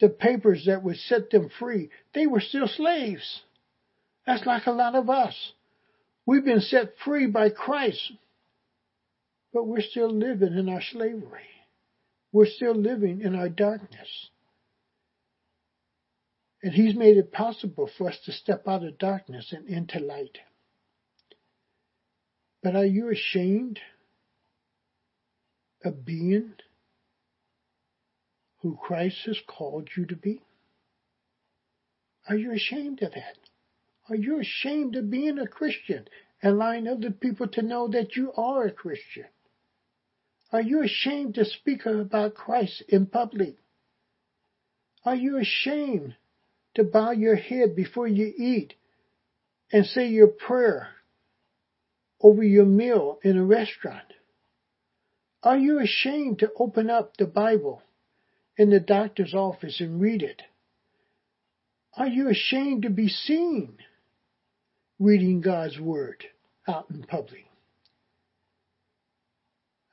the 0.00 0.08
papers 0.08 0.64
that 0.66 0.82
would 0.82 0.96
set 0.96 1.30
them 1.30 1.48
free, 1.58 1.90
they 2.14 2.26
were 2.26 2.40
still 2.40 2.68
slaves. 2.68 3.42
That's 4.28 4.44
like 4.44 4.66
a 4.66 4.72
lot 4.72 4.94
of 4.94 5.08
us. 5.08 5.34
We've 6.26 6.44
been 6.44 6.60
set 6.60 6.92
free 7.02 7.28
by 7.28 7.48
Christ, 7.48 8.12
but 9.54 9.66
we're 9.66 9.80
still 9.80 10.12
living 10.12 10.52
in 10.52 10.68
our 10.68 10.82
slavery. 10.82 11.48
We're 12.30 12.44
still 12.44 12.74
living 12.74 13.22
in 13.22 13.34
our 13.34 13.48
darkness. 13.48 14.28
And 16.62 16.74
He's 16.74 16.94
made 16.94 17.16
it 17.16 17.32
possible 17.32 17.88
for 17.96 18.10
us 18.10 18.18
to 18.26 18.32
step 18.32 18.68
out 18.68 18.84
of 18.84 18.98
darkness 18.98 19.54
and 19.56 19.66
into 19.66 19.98
light. 19.98 20.36
But 22.62 22.76
are 22.76 22.84
you 22.84 23.10
ashamed 23.10 23.80
of 25.82 26.04
being 26.04 26.52
who 28.60 28.76
Christ 28.76 29.16
has 29.24 29.38
called 29.46 29.88
you 29.96 30.04
to 30.04 30.16
be? 30.16 30.42
Are 32.28 32.36
you 32.36 32.52
ashamed 32.52 33.00
of 33.00 33.12
that? 33.12 33.47
Are 34.08 34.16
you 34.16 34.40
ashamed 34.40 34.96
of 34.96 35.10
being 35.10 35.38
a 35.38 35.46
Christian 35.46 36.08
and 36.42 36.54
allowing 36.54 36.88
other 36.88 37.10
people 37.10 37.48
to 37.48 37.62
know 37.62 37.88
that 37.88 38.16
you 38.16 38.32
are 38.32 38.64
a 38.64 38.72
Christian? 38.72 39.26
Are 40.50 40.62
you 40.62 40.82
ashamed 40.82 41.34
to 41.34 41.44
speak 41.44 41.84
about 41.84 42.34
Christ 42.34 42.82
in 42.88 43.06
public? 43.06 43.56
Are 45.04 45.14
you 45.14 45.36
ashamed 45.36 46.16
to 46.74 46.84
bow 46.84 47.10
your 47.10 47.36
head 47.36 47.76
before 47.76 48.08
you 48.08 48.32
eat 48.36 48.74
and 49.70 49.84
say 49.84 50.08
your 50.08 50.28
prayer 50.28 50.88
over 52.20 52.42
your 52.42 52.64
meal 52.64 53.18
in 53.22 53.36
a 53.36 53.44
restaurant? 53.44 54.14
Are 55.42 55.58
you 55.58 55.80
ashamed 55.80 56.38
to 56.38 56.52
open 56.58 56.88
up 56.88 57.16
the 57.16 57.26
Bible 57.26 57.82
in 58.56 58.70
the 58.70 58.80
doctor's 58.80 59.34
office 59.34 59.80
and 59.80 60.00
read 60.00 60.22
it? 60.22 60.42
Are 61.94 62.08
you 62.08 62.28
ashamed 62.28 62.82
to 62.82 62.90
be 62.90 63.08
seen 63.08 63.78
reading 65.00 65.40
God's 65.40 65.78
Word 65.78 66.24
out 66.66 66.86
in 66.90 67.04
public. 67.04 67.46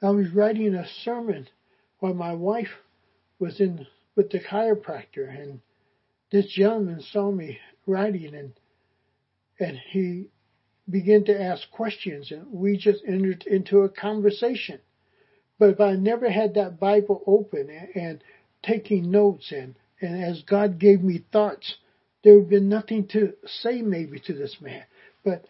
I 0.02 0.10
was 0.10 0.32
writing 0.32 0.74
a 0.74 0.88
sermon 1.04 1.48
while 2.00 2.14
my 2.14 2.34
wife 2.34 2.72
was 3.40 3.60
in 3.60 3.86
with 4.16 4.32
the 4.32 4.40
chiropractor, 4.40 5.30
and 5.30 5.62
this 6.32 6.48
gentleman 6.48 7.02
saw 7.02 7.32
me 7.32 7.60
writing, 7.86 8.34
and 8.34 8.54
and 9.60 9.78
he 9.92 10.30
began 10.90 11.24
to 11.26 11.40
ask 11.42 11.70
questions, 11.72 12.32
and 12.32 12.52
we 12.52 12.78
just 12.78 13.04
entered 13.08 13.46
into 13.46 13.82
a 13.82 13.90
conversation. 13.90 14.80
But 15.60 15.70
if 15.70 15.80
I 15.80 15.94
never 15.94 16.30
had 16.30 16.56
that 16.56 16.80
Bible 16.80 17.24
open 17.26 17.70
and, 17.70 17.90
and 17.96 18.24
taking 18.64 19.12
notes, 19.12 19.52
and 19.52 19.76
and 20.02 20.24
as 20.24 20.42
God 20.44 20.80
gave 20.80 21.04
me 21.04 21.24
thoughts, 21.32 21.76
there 22.24 22.34
would 22.34 22.44
have 22.44 22.50
been 22.50 22.70
nothing 22.70 23.08
to 23.10 23.34
say 23.46 23.82
maybe 23.82 24.20
to 24.22 24.34
this 24.34 24.58
man. 24.60 24.84
But 25.26 25.48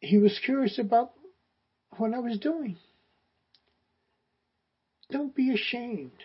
he 0.00 0.18
was 0.18 0.40
curious 0.44 0.78
about 0.78 1.12
what 1.96 2.12
I 2.12 2.18
was 2.18 2.36
doing. 2.38 2.76
Don't 5.10 5.34
be 5.34 5.54
ashamed 5.54 6.24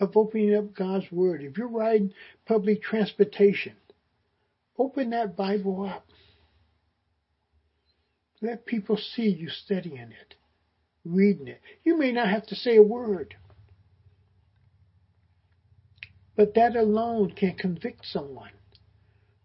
of 0.00 0.16
opening 0.16 0.54
up 0.54 0.74
God's 0.74 1.12
Word. 1.12 1.42
If 1.42 1.58
you're 1.58 1.68
riding 1.68 2.14
public 2.46 2.82
transportation, 2.82 3.74
open 4.78 5.10
that 5.10 5.36
Bible 5.36 5.84
up. 5.84 6.06
Let 8.40 8.64
people 8.64 8.96
see 8.96 9.28
you 9.28 9.50
studying 9.50 9.98
it, 9.98 10.34
reading 11.04 11.48
it. 11.48 11.60
You 11.84 11.98
may 11.98 12.12
not 12.12 12.28
have 12.28 12.46
to 12.46 12.54
say 12.54 12.76
a 12.76 12.82
word, 12.82 13.34
but 16.36 16.54
that 16.54 16.74
alone 16.74 17.32
can 17.32 17.54
convict 17.56 18.04
someone 18.06 18.50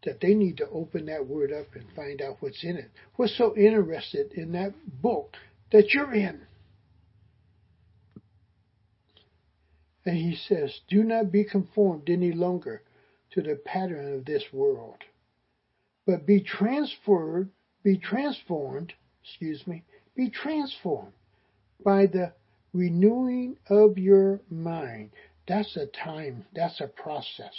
that 0.03 0.19
they 0.21 0.33
need 0.33 0.57
to 0.57 0.69
open 0.69 1.05
that 1.05 1.27
word 1.27 1.51
up 1.51 1.67
and 1.75 1.85
find 1.95 2.21
out 2.21 2.37
what's 2.39 2.63
in 2.63 2.75
it. 2.77 2.89
What's 3.15 3.37
so 3.37 3.55
interested 3.55 4.33
in 4.33 4.51
that 4.53 4.73
book 5.01 5.35
that 5.71 5.93
you're 5.93 6.13
in? 6.13 6.41
And 10.05 10.17
he 10.17 10.35
says, 10.35 10.79
Do 10.89 11.03
not 11.03 11.31
be 11.31 11.43
conformed 11.43 12.09
any 12.09 12.31
longer 12.31 12.81
to 13.33 13.41
the 13.41 13.55
pattern 13.63 14.13
of 14.15 14.25
this 14.25 14.43
world, 14.51 14.97
but 16.05 16.25
be 16.25 16.41
transferred, 16.41 17.49
be 17.83 17.97
transformed, 17.97 18.93
excuse 19.23 19.65
me, 19.67 19.83
be 20.15 20.29
transformed 20.29 21.13
by 21.83 22.07
the 22.07 22.33
renewing 22.73 23.57
of 23.69 23.97
your 23.97 24.41
mind. 24.49 25.11
That's 25.47 25.75
a 25.77 25.85
time, 25.85 26.45
that's 26.53 26.81
a 26.81 26.87
process. 26.87 27.53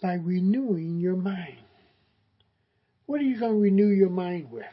By 0.00 0.14
renewing 0.14 0.98
your 0.98 1.16
mind. 1.16 1.58
What 3.06 3.20
are 3.20 3.24
you 3.24 3.38
going 3.38 3.54
to 3.54 3.58
renew 3.58 3.88
your 3.88 4.10
mind 4.10 4.50
with? 4.50 4.64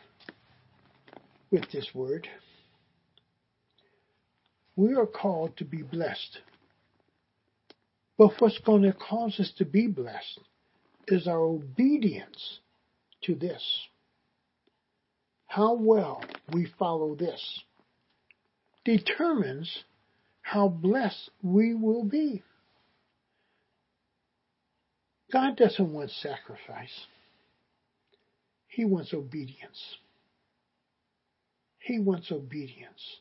With 1.52 1.72
this 1.72 1.90
word. 1.94 2.28
We 4.76 4.94
are 4.94 5.08
called 5.08 5.58
to 5.58 5.66
be 5.66 5.82
blessed. 5.82 6.40
But 8.18 8.32
what's 8.40 8.60
going 8.60 8.84
to 8.84 8.94
cause 8.94 9.40
us 9.40 9.52
to 9.58 9.66
be 9.66 9.88
blessed 9.88 10.40
is 11.08 11.28
our 11.28 11.42
obedience 11.42 12.60
to 13.24 13.36
this. 13.36 13.64
How 15.48 15.74
well 15.74 16.24
we 16.52 16.68
follow 16.78 17.16
this 17.16 17.64
determines 18.86 19.84
how 20.42 20.68
blessed 20.68 21.30
we 21.42 21.74
will 21.74 22.04
be. 22.04 22.44
God 25.32 25.58
doesn't 25.58 25.94
want 25.94 26.12
sacrifice. 26.12 27.06
He 28.68 28.86
wants 28.86 29.14
obedience. 29.14 29.98
He 31.80 32.00
wants 32.00 32.32
obedience. 32.32 33.18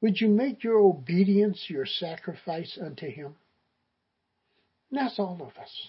Would 0.00 0.20
you 0.20 0.28
make 0.28 0.64
your 0.64 0.78
obedience 0.78 1.66
your 1.68 1.86
sacrifice 1.86 2.78
unto 2.80 3.06
Him? 3.08 3.34
And 4.90 5.00
that's 5.00 5.18
all 5.18 5.38
of 5.40 5.60
us. 5.62 5.88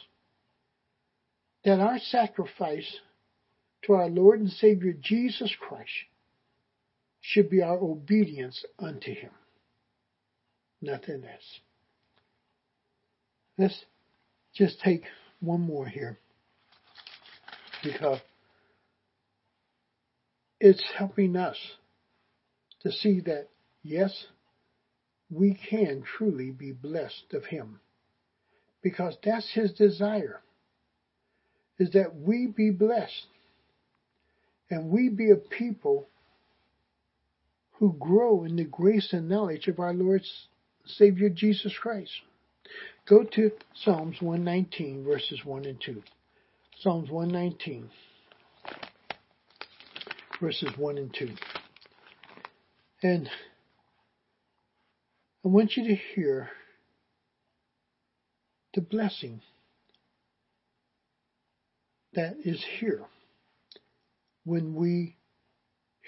That 1.63 1.79
our 1.79 1.97
sacrifice 1.99 2.99
to 3.83 3.93
our 3.93 4.09
Lord 4.09 4.39
and 4.39 4.49
Savior 4.49 4.93
Jesus 4.99 5.55
Christ 5.59 5.89
should 7.21 7.49
be 7.49 7.61
our 7.61 7.77
obedience 7.77 8.65
unto 8.77 9.13
Him. 9.13 9.31
Nothing 10.81 11.23
else. 11.23 11.59
Let's 13.57 13.85
just 14.53 14.79
take 14.81 15.03
one 15.39 15.61
more 15.61 15.85
here 15.85 16.17
because 17.83 18.19
it's 20.59 20.83
helping 20.97 21.35
us 21.35 21.57
to 22.81 22.91
see 22.91 23.21
that 23.21 23.47
yes, 23.83 24.25
we 25.29 25.57
can 25.69 26.03
truly 26.17 26.51
be 26.51 26.71
blessed 26.71 27.33
of 27.33 27.45
Him. 27.45 27.79
Because 28.81 29.15
that's 29.23 29.51
His 29.53 29.71
desire, 29.73 30.41
is 31.79 31.91
that 31.91 32.15
we 32.15 32.47
be 32.47 32.71
blessed 32.71 33.27
and 34.69 34.89
we 34.89 35.09
be 35.09 35.31
a 35.31 35.35
people 35.35 36.07
who 37.73 37.95
grow 37.99 38.43
in 38.43 38.55
the 38.55 38.63
grace 38.63 39.09
and 39.11 39.27
knowledge 39.27 39.67
of 39.67 39.79
our 39.79 39.93
Lord 39.93 40.21
Savior 40.85 41.29
Jesus 41.29 41.73
Christ. 41.79 42.11
Go 43.11 43.23
to 43.25 43.51
Psalms 43.73 44.21
119, 44.21 45.03
verses 45.03 45.43
1 45.43 45.65
and 45.65 45.81
2. 45.81 46.01
Psalms 46.79 47.09
119, 47.09 47.89
verses 50.39 50.69
1 50.77 50.97
and 50.97 51.13
2. 51.13 51.29
And 53.03 53.29
I 55.43 55.49
want 55.49 55.75
you 55.75 55.89
to 55.89 55.95
hear 56.15 56.51
the 58.75 58.79
blessing 58.79 59.41
that 62.13 62.37
is 62.45 62.63
here 62.79 63.03
when 64.45 64.73
we 64.73 65.17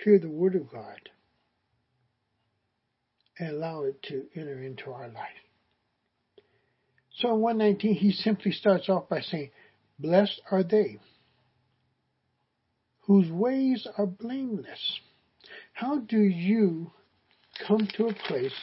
hear 0.06 0.20
the 0.20 0.30
Word 0.30 0.56
of 0.56 0.72
God 0.72 1.10
and 3.38 3.49
allow 3.49 3.84
it 3.84 4.01
to 4.04 4.24
enter 4.38 4.64
into 4.64 4.89
our 4.89 5.10
life. 5.10 5.43
So 7.16 7.30
in 7.36 7.41
119, 7.41 7.95
he 7.95 8.11
simply 8.11 8.51
starts 8.51 8.89
off 8.89 9.09
by 9.09 9.22
saying, 9.22 9.51
Blessed 9.99 10.41
are 10.51 10.64
they 10.64 10.99
whose 13.05 13.30
ways 13.32 13.88
are 13.97 14.05
blameless. 14.05 14.99
How 15.74 15.99
do 15.99 16.20
you 16.20 16.91
come 17.68 17.88
to 17.97 18.07
a 18.07 18.14
place 18.14 18.53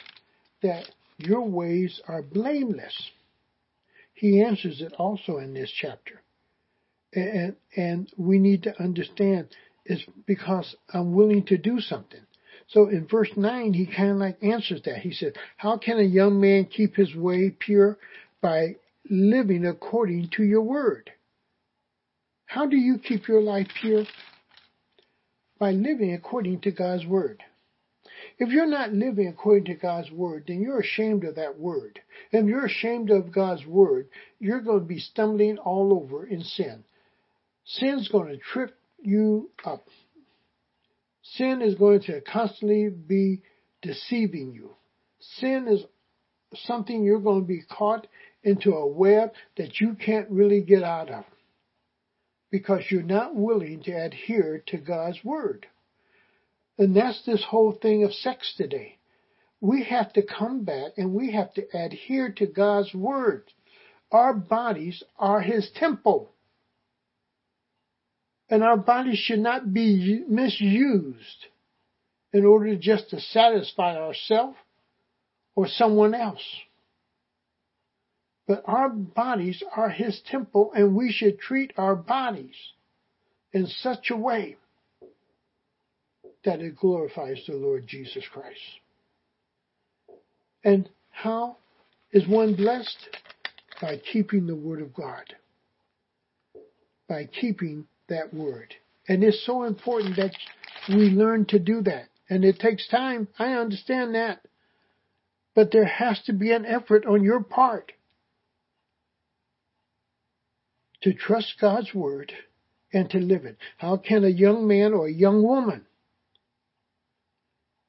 that 0.63 0.85
your 1.17 1.47
ways 1.47 2.01
are 2.07 2.21
blameless? 2.21 3.11
He 4.13 4.41
answers 4.41 4.81
it 4.81 4.93
also 4.93 5.37
in 5.37 5.53
this 5.53 5.71
chapter. 5.71 6.21
And, 7.13 7.55
and 7.75 8.11
we 8.17 8.39
need 8.39 8.63
to 8.63 8.81
understand 8.81 9.47
it's 9.85 10.03
because 10.25 10.75
I'm 10.93 11.13
willing 11.13 11.45
to 11.47 11.57
do 11.57 11.79
something. 11.79 12.21
So 12.67 12.87
in 12.87 13.07
verse 13.07 13.31
9, 13.35 13.73
he 13.73 13.85
kind 13.85 14.11
of 14.11 14.17
like 14.17 14.37
answers 14.41 14.81
that. 14.85 14.99
He 14.99 15.11
said, 15.11 15.33
How 15.57 15.77
can 15.77 15.99
a 15.99 16.03
young 16.03 16.39
man 16.39 16.65
keep 16.65 16.95
his 16.95 17.13
way 17.15 17.49
pure? 17.49 17.97
By 18.41 18.75
living 19.09 19.65
according 19.65 20.29
to 20.37 20.43
your 20.43 20.61
word. 20.61 21.11
How 22.45 22.65
do 22.67 22.75
you 22.75 22.97
keep 22.97 23.27
your 23.27 23.41
life 23.41 23.67
pure? 23.79 24.05
By 25.59 25.71
living 25.71 26.13
according 26.13 26.61
to 26.61 26.71
God's 26.71 27.05
word. 27.05 27.43
If 28.37 28.49
you're 28.49 28.65
not 28.65 28.91
living 28.91 29.27
according 29.27 29.65
to 29.65 29.75
God's 29.75 30.11
word, 30.11 30.45
then 30.47 30.61
you're 30.61 30.79
ashamed 30.79 31.23
of 31.23 31.35
that 31.35 31.59
word. 31.59 31.99
If 32.31 32.45
you're 32.45 32.65
ashamed 32.65 33.11
of 33.11 33.31
God's 33.31 33.65
word, 33.65 34.07
you're 34.39 34.61
going 34.61 34.79
to 34.79 34.85
be 34.85 34.99
stumbling 34.99 35.57
all 35.59 35.93
over 35.93 36.25
in 36.25 36.43
sin. 36.43 36.83
Sin's 37.65 38.07
going 38.07 38.29
to 38.29 38.37
trip 38.37 38.75
you 38.99 39.51
up. 39.63 39.85
Sin 41.21 41.61
is 41.61 41.75
going 41.75 42.01
to 42.03 42.21
constantly 42.21 42.89
be 42.89 43.43
deceiving 43.81 44.53
you. 44.53 44.71
Sin 45.37 45.67
is 45.69 45.83
something 46.65 47.03
you're 47.03 47.19
going 47.19 47.41
to 47.41 47.47
be 47.47 47.61
caught 47.61 48.07
into 48.43 48.73
a 48.73 48.87
web 48.87 49.31
that 49.57 49.79
you 49.79 49.93
can't 49.93 50.29
really 50.29 50.61
get 50.61 50.83
out 50.83 51.09
of 51.09 51.25
because 52.51 52.83
you're 52.89 53.01
not 53.01 53.35
willing 53.35 53.81
to 53.83 53.91
adhere 53.91 54.63
to 54.67 54.77
God's 54.77 55.23
word. 55.23 55.67
And 56.77 56.95
that's 56.95 57.23
this 57.25 57.43
whole 57.43 57.71
thing 57.71 58.03
of 58.03 58.13
sex 58.13 58.53
today. 58.57 58.97
We 59.61 59.83
have 59.83 60.11
to 60.13 60.23
come 60.23 60.63
back 60.63 60.93
and 60.97 61.13
we 61.13 61.31
have 61.33 61.53
to 61.53 61.63
adhere 61.73 62.31
to 62.37 62.47
God's 62.47 62.93
word. 62.93 63.43
Our 64.11 64.33
bodies 64.33 65.03
are 65.17 65.41
His 65.41 65.69
temple. 65.75 66.31
And 68.49 68.63
our 68.63 68.75
bodies 68.75 69.19
should 69.19 69.39
not 69.39 69.73
be 69.73 70.23
misused 70.27 71.45
in 72.33 72.45
order 72.45 72.75
just 72.75 73.09
to 73.11 73.21
satisfy 73.21 73.95
ourselves 73.95 74.57
or 75.55 75.67
someone 75.67 76.13
else. 76.13 76.43
But 78.51 78.63
our 78.65 78.89
bodies 78.89 79.63
are 79.77 79.87
His 79.87 80.19
temple 80.29 80.73
and 80.75 80.93
we 80.93 81.09
should 81.09 81.39
treat 81.39 81.71
our 81.77 81.95
bodies 81.95 82.57
in 83.53 83.65
such 83.65 84.11
a 84.11 84.17
way 84.17 84.57
that 86.43 86.59
it 86.59 86.75
glorifies 86.75 87.41
the 87.47 87.55
Lord 87.55 87.87
Jesus 87.87 88.25
Christ. 88.29 88.59
And 90.65 90.89
how 91.11 91.59
is 92.11 92.27
one 92.27 92.55
blessed? 92.55 92.97
By 93.81 94.01
keeping 94.11 94.47
the 94.47 94.55
Word 94.57 94.81
of 94.81 94.93
God. 94.93 95.33
By 97.07 97.27
keeping 97.27 97.87
that 98.09 98.33
word. 98.33 98.75
And 99.07 99.23
it's 99.23 99.45
so 99.45 99.63
important 99.63 100.17
that 100.17 100.35
we 100.89 101.09
learn 101.09 101.45
to 101.45 101.57
do 101.57 101.81
that. 101.83 102.09
And 102.29 102.43
it 102.43 102.59
takes 102.59 102.85
time. 102.89 103.29
I 103.39 103.53
understand 103.53 104.13
that. 104.15 104.41
But 105.55 105.71
there 105.71 105.85
has 105.85 106.21
to 106.23 106.33
be 106.33 106.51
an 106.51 106.65
effort 106.65 107.05
on 107.05 107.23
your 107.23 107.41
part 107.41 107.93
to 111.03 111.13
trust 111.13 111.55
God's 111.59 111.93
word 111.93 112.31
and 112.93 113.09
to 113.09 113.17
live 113.17 113.45
it. 113.45 113.57
How 113.77 113.97
can 113.97 114.23
a 114.23 114.29
young 114.29 114.67
man 114.67 114.93
or 114.93 115.07
a 115.07 115.13
young 115.13 115.43
woman 115.43 115.85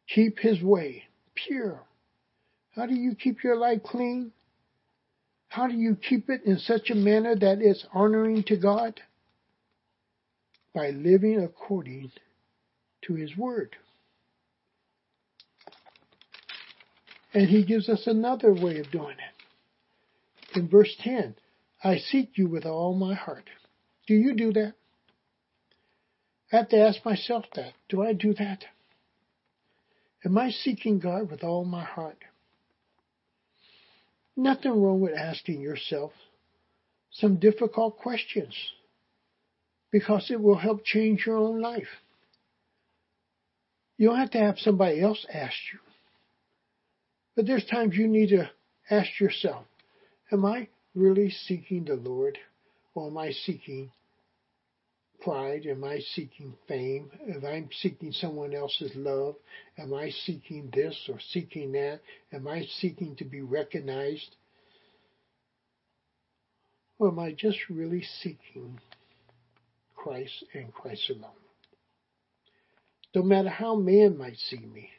keep 0.08 0.38
his 0.38 0.62
way 0.62 1.04
pure? 1.34 1.82
How 2.74 2.86
do 2.86 2.94
you 2.94 3.14
keep 3.14 3.44
your 3.44 3.56
life 3.56 3.82
clean? 3.82 4.32
How 5.48 5.66
do 5.66 5.74
you 5.74 5.96
keep 5.96 6.30
it 6.30 6.42
in 6.44 6.58
such 6.58 6.90
a 6.90 6.94
manner 6.94 7.36
that 7.36 7.58
it's 7.60 7.84
honoring 7.92 8.44
to 8.44 8.56
God? 8.56 9.00
by 10.74 10.90
living 10.90 11.42
according 11.42 12.10
to 13.02 13.14
his 13.14 13.36
word. 13.36 13.76
And 17.34 17.48
he 17.48 17.64
gives 17.64 17.88
us 17.88 18.06
another 18.06 18.52
way 18.52 18.78
of 18.78 18.90
doing 18.90 19.16
it. 19.16 20.58
In 20.58 20.68
verse 20.68 20.94
10, 21.00 21.34
I 21.84 21.98
seek 21.98 22.38
you 22.38 22.48
with 22.48 22.64
all 22.64 22.94
my 22.94 23.14
heart. 23.14 23.48
Do 24.06 24.14
you 24.14 24.34
do 24.34 24.52
that? 24.52 24.74
I 26.52 26.56
have 26.56 26.68
to 26.68 26.78
ask 26.78 27.04
myself 27.04 27.44
that. 27.54 27.72
Do 27.88 28.02
I 28.02 28.12
do 28.12 28.34
that? 28.34 28.64
Am 30.24 30.38
I 30.38 30.50
seeking 30.50 31.00
God 31.00 31.30
with 31.30 31.42
all 31.42 31.64
my 31.64 31.82
heart? 31.82 32.18
Nothing 34.36 34.80
wrong 34.80 35.00
with 35.00 35.14
asking 35.14 35.60
yourself 35.60 36.12
some 37.10 37.36
difficult 37.36 37.98
questions 37.98 38.54
because 39.90 40.30
it 40.30 40.40
will 40.40 40.56
help 40.56 40.84
change 40.84 41.26
your 41.26 41.36
own 41.36 41.60
life. 41.60 41.88
You 43.98 44.08
don't 44.08 44.18
have 44.18 44.30
to 44.30 44.38
have 44.38 44.58
somebody 44.58 45.00
else 45.00 45.26
ask 45.32 45.56
you. 45.72 45.78
But 47.34 47.46
there's 47.46 47.64
times 47.64 47.96
you 47.96 48.08
need 48.08 48.30
to 48.30 48.50
ask 48.90 49.20
yourself, 49.20 49.64
am 50.30 50.44
I 50.44 50.68
really 50.94 51.30
seeking 51.30 51.84
the 51.84 51.96
Lord? 51.96 52.38
Or 52.94 53.08
am 53.08 53.18
I 53.18 53.32
seeking 53.32 53.90
pride? 55.20 55.66
Am 55.66 55.84
I 55.84 56.00
seeking 56.14 56.54
fame? 56.68 57.10
If 57.26 57.44
I'm 57.44 57.70
seeking 57.80 58.12
someone 58.12 58.54
else's 58.54 58.94
love, 58.94 59.36
am 59.78 59.94
I 59.94 60.10
seeking 60.10 60.70
this 60.72 60.96
or 61.08 61.18
seeking 61.20 61.72
that? 61.72 62.00
Am 62.32 62.46
I 62.46 62.66
seeking 62.80 63.16
to 63.16 63.24
be 63.24 63.40
recognized? 63.40 64.36
Or 66.98 67.08
am 67.08 67.18
I 67.18 67.32
just 67.32 67.58
really 67.70 68.02
seeking 68.22 68.78
Christ 70.02 70.44
and 70.52 70.72
Christ 70.74 71.10
alone. 71.10 71.30
No 73.14 73.22
matter 73.22 73.50
how 73.50 73.76
man 73.76 74.18
might 74.18 74.36
see 74.36 74.58
me, 74.58 74.90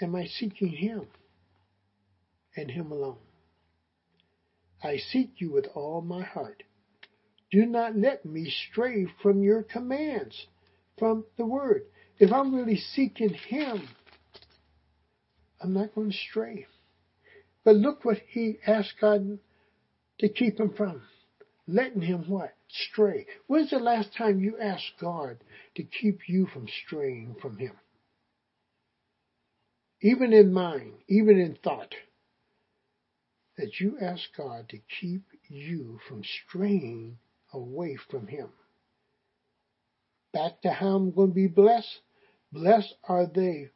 am 0.00 0.16
I 0.16 0.26
seeking 0.26 0.70
Him 0.70 1.06
and 2.56 2.68
Him 2.68 2.90
alone? 2.90 3.18
I 4.82 4.96
seek 4.96 5.34
you 5.40 5.52
with 5.52 5.66
all 5.74 6.00
my 6.00 6.22
heart. 6.22 6.62
Do 7.50 7.66
not 7.66 7.96
let 7.96 8.24
me 8.24 8.50
stray 8.50 9.06
from 9.22 9.42
your 9.42 9.62
commands, 9.62 10.46
from 10.98 11.24
the 11.36 11.46
Word. 11.46 11.82
If 12.18 12.32
I'm 12.32 12.54
really 12.54 12.76
seeking 12.76 13.34
Him, 13.34 13.88
I'm 15.60 15.72
not 15.74 15.94
going 15.94 16.10
to 16.10 16.16
stray. 16.16 16.66
But 17.64 17.76
look 17.76 18.04
what 18.04 18.18
he 18.28 18.58
asked 18.66 18.94
God 19.00 19.38
to 20.18 20.28
keep 20.28 20.58
him 20.58 20.72
from. 20.74 21.02
Letting 21.66 22.02
him 22.02 22.24
what? 22.26 22.54
stray. 22.72 23.26
When's 23.46 23.70
the 23.70 23.78
last 23.78 24.14
time 24.16 24.40
you 24.40 24.58
asked 24.58 24.92
God 25.00 25.38
to 25.76 25.82
keep 25.82 26.28
you 26.28 26.46
from 26.46 26.66
straying 26.84 27.36
from 27.40 27.58
Him? 27.58 27.72
Even 30.02 30.32
in 30.32 30.52
mind, 30.52 30.94
even 31.08 31.38
in 31.38 31.56
thought, 31.62 31.94
that 33.60 33.78
you 33.78 33.98
ask 34.00 34.22
God 34.36 34.70
to 34.70 34.78
keep 35.00 35.22
you 35.48 36.00
from 36.08 36.22
straying 36.24 37.18
away 37.52 37.98
from 38.10 38.26
Him. 38.26 38.48
Back 40.32 40.62
to 40.62 40.70
how 40.70 40.96
I'm 40.96 41.12
going 41.12 41.28
to 41.28 41.34
be 41.34 41.46
blessed. 41.46 42.00
Blessed 42.52 42.94
are 43.06 43.26
they 43.26 43.70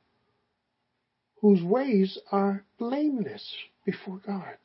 whose 1.42 1.62
ways 1.62 2.18
are 2.32 2.64
blameless 2.78 3.54
before 3.84 4.20
God. 4.26 4.56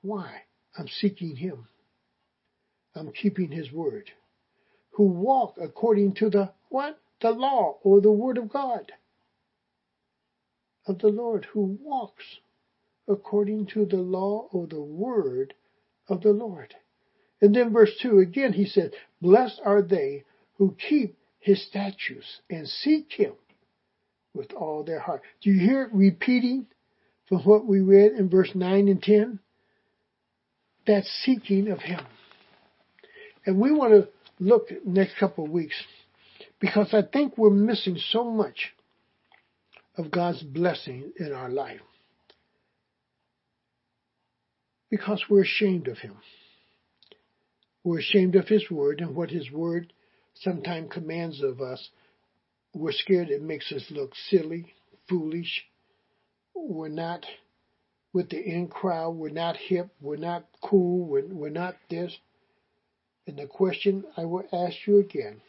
Why? 0.00 0.42
I'm 0.78 0.88
seeking 0.88 1.36
Him. 1.36 1.68
I'm 2.94 3.12
keeping 3.12 3.50
His 3.50 3.70
word. 3.70 4.10
Who 4.92 5.04
walk 5.08 5.56
according 5.60 6.14
to 6.14 6.30
the 6.30 6.50
what? 6.70 6.98
The 7.20 7.30
law 7.30 7.76
or 7.82 8.00
the 8.00 8.12
word 8.12 8.38
of 8.38 8.48
God. 8.48 8.90
Of 10.86 11.00
the 11.00 11.08
Lord 11.08 11.46
who 11.52 11.78
walks 11.82 12.24
according 13.08 13.66
to 13.66 13.84
the 13.86 13.96
law 13.96 14.48
or 14.52 14.66
the 14.66 14.80
word 14.80 15.54
of 16.08 16.22
the 16.22 16.32
Lord. 16.32 16.74
And 17.40 17.54
then 17.54 17.72
verse 17.72 17.90
2 18.00 18.18
again 18.20 18.52
he 18.52 18.66
said, 18.66 18.92
Blessed 19.20 19.60
are 19.64 19.82
they 19.82 20.24
who 20.56 20.76
keep 20.88 21.16
his 21.38 21.66
statutes 21.66 22.40
and 22.48 22.66
seek 22.66 23.12
him 23.12 23.32
with 24.32 24.52
all 24.52 24.82
their 24.82 25.00
heart. 25.00 25.22
Do 25.42 25.50
you 25.50 25.60
hear 25.60 25.82
it 25.82 25.90
repeating 25.92 26.66
from 27.28 27.40
what 27.40 27.66
we 27.66 27.80
read 27.80 28.12
in 28.12 28.30
verse 28.30 28.50
9 28.54 28.88
and 28.88 29.02
10? 29.02 29.38
That 30.86 31.04
seeking 31.04 31.68
of 31.68 31.80
him. 31.80 32.00
And 33.46 33.60
we 33.60 33.72
want 33.72 33.92
to 33.92 34.08
look 34.38 34.68
next 34.84 35.18
couple 35.18 35.44
of 35.44 35.50
weeks 35.50 35.76
because 36.60 36.94
I 36.94 37.02
think 37.02 37.36
we're 37.36 37.50
missing 37.50 37.98
so 38.10 38.24
much 38.24 38.72
of 39.96 40.10
God's 40.10 40.42
blessing 40.42 41.12
in 41.18 41.32
our 41.32 41.50
life 41.50 41.80
because 44.90 45.24
we're 45.28 45.42
ashamed 45.42 45.88
of 45.88 45.98
him. 45.98 46.16
We're 47.82 47.98
ashamed 47.98 48.34
of 48.36 48.48
his 48.48 48.70
word 48.70 49.00
and 49.00 49.14
what 49.14 49.30
his 49.30 49.50
word 49.50 49.92
sometimes 50.34 50.92
commands 50.92 51.42
of 51.42 51.60
us. 51.60 51.90
We're 52.74 52.92
scared 52.92 53.28
it 53.28 53.42
makes 53.42 53.70
us 53.72 53.84
look 53.90 54.12
silly, 54.28 54.72
foolish. 55.08 55.64
We're 56.54 56.88
not 56.88 57.26
with 58.12 58.30
the 58.30 58.40
in 58.40 58.68
crowd. 58.68 59.16
We're 59.16 59.28
not 59.28 59.56
hip. 59.56 59.90
We're 60.00 60.16
not 60.16 60.46
cool. 60.62 61.06
We're, 61.06 61.26
we're 61.26 61.50
not 61.50 61.74
this. 61.90 62.16
And 63.26 63.38
the 63.38 63.46
question 63.46 64.04
I 64.16 64.24
will 64.24 64.44
ask 64.52 64.76
you 64.86 64.98
again 64.98 65.40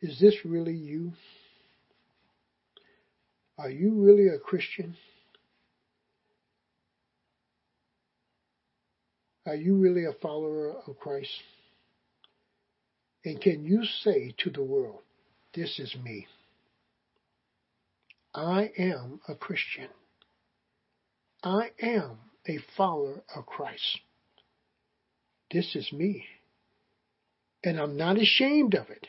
is 0.00 0.18
this 0.20 0.34
really 0.44 0.74
you? 0.74 1.12
Are 3.60 3.68
you 3.68 3.90
really 3.92 4.28
a 4.28 4.38
Christian? 4.38 4.96
Are 9.44 9.54
you 9.54 9.76
really 9.76 10.06
a 10.06 10.14
follower 10.14 10.76
of 10.86 10.98
Christ? 10.98 11.30
And 13.22 13.38
can 13.38 13.66
you 13.66 13.84
say 13.84 14.34
to 14.38 14.50
the 14.50 14.62
world, 14.62 15.02
This 15.54 15.78
is 15.78 15.94
me? 16.02 16.26
I 18.34 18.70
am 18.78 19.20
a 19.28 19.34
Christian. 19.34 19.88
I 21.44 21.72
am 21.82 22.16
a 22.48 22.60
follower 22.78 23.22
of 23.36 23.44
Christ. 23.44 24.00
This 25.50 25.76
is 25.76 25.92
me. 25.92 26.24
And 27.62 27.78
I'm 27.78 27.98
not 27.98 28.16
ashamed 28.16 28.72
of 28.72 28.88
it. 28.88 29.06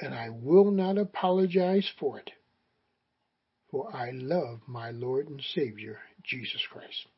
And 0.00 0.12
I 0.12 0.30
will 0.30 0.72
not 0.72 0.98
apologize 0.98 1.88
for 2.00 2.18
it 2.18 2.32
for 3.74 3.90
I 3.92 4.12
love 4.12 4.60
my 4.68 4.92
Lord 4.92 5.28
and 5.28 5.42
Savior, 5.52 5.98
Jesus 6.22 6.62
Christ. 6.70 7.08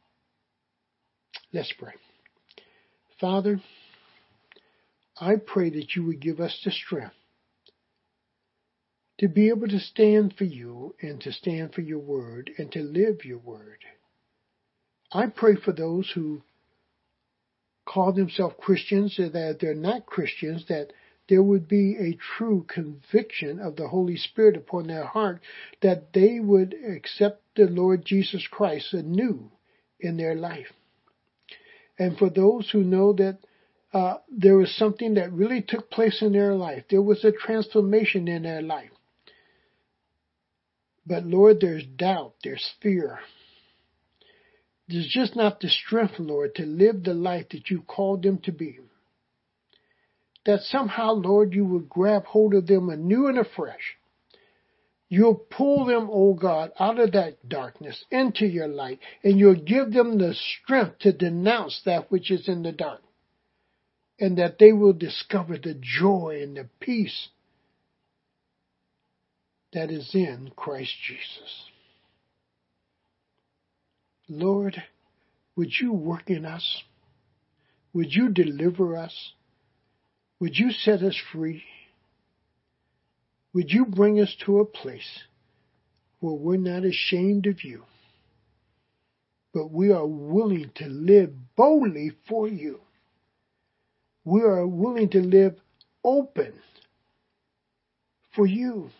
Let's 1.52 1.70
pray. 1.78 1.92
Father, 3.20 3.60
I 5.20 5.34
pray 5.36 5.68
that 5.68 5.94
you 5.94 6.06
would 6.06 6.18
give 6.18 6.40
us 6.40 6.58
the 6.64 6.70
strength 6.70 7.12
to 9.18 9.28
be 9.28 9.50
able 9.50 9.68
to 9.68 9.78
stand 9.78 10.32
for 10.38 10.44
you 10.44 10.94
and 11.02 11.20
to 11.20 11.32
stand 11.32 11.74
for 11.74 11.82
your 11.82 11.98
word 11.98 12.50
and 12.56 12.72
to 12.72 12.80
live 12.80 13.26
your 13.26 13.38
word. 13.38 13.80
I 15.12 15.26
pray 15.26 15.56
for 15.62 15.72
those 15.72 16.10
who 16.14 16.40
call 17.86 18.14
themselves 18.14 18.54
Christians 18.58 19.18
that 19.18 19.58
they're 19.60 19.74
not 19.74 20.06
Christians, 20.06 20.64
that 20.70 20.94
there 21.28 21.42
would 21.42 21.66
be 21.66 21.96
a 21.96 22.18
true 22.36 22.64
conviction 22.68 23.58
of 23.58 23.76
the 23.76 23.88
Holy 23.88 24.16
Spirit 24.16 24.56
upon 24.56 24.86
their 24.86 25.04
heart 25.04 25.40
that 25.82 26.12
they 26.12 26.38
would 26.38 26.74
accept 26.74 27.42
the 27.56 27.66
Lord 27.66 28.04
Jesus 28.04 28.46
Christ 28.50 28.94
anew 28.94 29.50
in 29.98 30.16
their 30.16 30.34
life. 30.34 30.72
And 31.98 32.16
for 32.16 32.30
those 32.30 32.70
who 32.70 32.84
know 32.84 33.12
that 33.14 33.38
uh, 33.92 34.18
there 34.30 34.56
was 34.56 34.74
something 34.76 35.14
that 35.14 35.32
really 35.32 35.62
took 35.62 35.90
place 35.90 36.20
in 36.20 36.32
their 36.32 36.54
life, 36.54 36.84
there 36.90 37.02
was 37.02 37.24
a 37.24 37.32
transformation 37.32 38.28
in 38.28 38.42
their 38.42 38.62
life. 38.62 38.90
But 41.06 41.24
Lord, 41.24 41.60
there's 41.60 41.84
doubt, 41.86 42.34
there's 42.44 42.68
fear. 42.82 43.20
There's 44.88 45.08
just 45.08 45.34
not 45.34 45.60
the 45.60 45.68
strength, 45.68 46.18
Lord, 46.18 46.54
to 46.56 46.66
live 46.66 47.02
the 47.02 47.14
life 47.14 47.48
that 47.50 47.70
you 47.70 47.82
called 47.82 48.22
them 48.22 48.38
to 48.44 48.52
be 48.52 48.78
that 50.46 50.60
somehow, 50.62 51.12
Lord, 51.12 51.52
you 51.52 51.64
would 51.64 51.88
grab 51.88 52.24
hold 52.24 52.54
of 52.54 52.66
them 52.66 52.88
anew 52.88 53.26
and 53.26 53.38
afresh. 53.38 53.96
You'll 55.08 55.34
pull 55.34 55.84
them, 55.84 56.08
O 56.10 56.30
oh 56.30 56.34
God, 56.34 56.72
out 56.80 56.98
of 56.98 57.12
that 57.12 57.48
darkness 57.48 58.04
into 58.10 58.46
your 58.46 58.66
light, 58.66 58.98
and 59.22 59.38
you'll 59.38 59.54
give 59.54 59.92
them 59.92 60.18
the 60.18 60.34
strength 60.34 61.00
to 61.00 61.12
denounce 61.12 61.80
that 61.84 62.10
which 62.10 62.30
is 62.30 62.48
in 62.48 62.62
the 62.62 62.72
dark, 62.72 63.02
and 64.18 64.38
that 64.38 64.58
they 64.58 64.72
will 64.72 64.92
discover 64.92 65.58
the 65.58 65.78
joy 65.80 66.40
and 66.42 66.56
the 66.56 66.68
peace 66.80 67.28
that 69.72 69.90
is 69.90 70.12
in 70.14 70.50
Christ 70.56 70.94
Jesus. 71.06 71.64
Lord, 74.28 74.82
would 75.54 75.70
you 75.80 75.92
work 75.92 76.30
in 76.30 76.44
us? 76.44 76.82
Would 77.92 78.12
you 78.12 78.30
deliver 78.30 78.96
us? 78.96 79.32
Would 80.40 80.58
you 80.58 80.70
set 80.70 81.02
us 81.02 81.16
free? 81.32 81.64
Would 83.54 83.70
you 83.70 83.86
bring 83.86 84.20
us 84.20 84.34
to 84.44 84.58
a 84.60 84.66
place 84.66 85.22
where 86.20 86.34
we're 86.34 86.56
not 86.58 86.84
ashamed 86.84 87.46
of 87.46 87.64
you, 87.64 87.84
but 89.54 89.70
we 89.70 89.90
are 89.92 90.06
willing 90.06 90.70
to 90.74 90.86
live 90.86 91.32
boldly 91.56 92.12
for 92.28 92.46
you? 92.46 92.80
We 94.24 94.42
are 94.42 94.66
willing 94.66 95.08
to 95.10 95.20
live 95.20 95.56
open 96.04 96.52
for 98.34 98.46
you. 98.46 98.90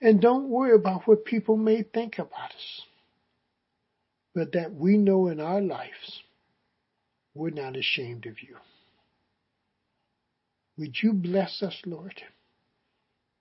And 0.00 0.20
don't 0.20 0.48
worry 0.48 0.74
about 0.74 1.06
what 1.06 1.24
people 1.24 1.56
may 1.56 1.82
think 1.82 2.18
about 2.18 2.50
us, 2.50 2.82
but 4.34 4.52
that 4.52 4.74
we 4.74 4.96
know 4.96 5.28
in 5.28 5.38
our 5.38 5.60
lives 5.60 6.22
we're 7.34 7.50
not 7.50 7.76
ashamed 7.76 8.26
of 8.26 8.42
you. 8.42 8.56
Would 10.80 10.96
you 11.02 11.12
bless 11.12 11.62
us, 11.62 11.76
Lord, 11.84 12.22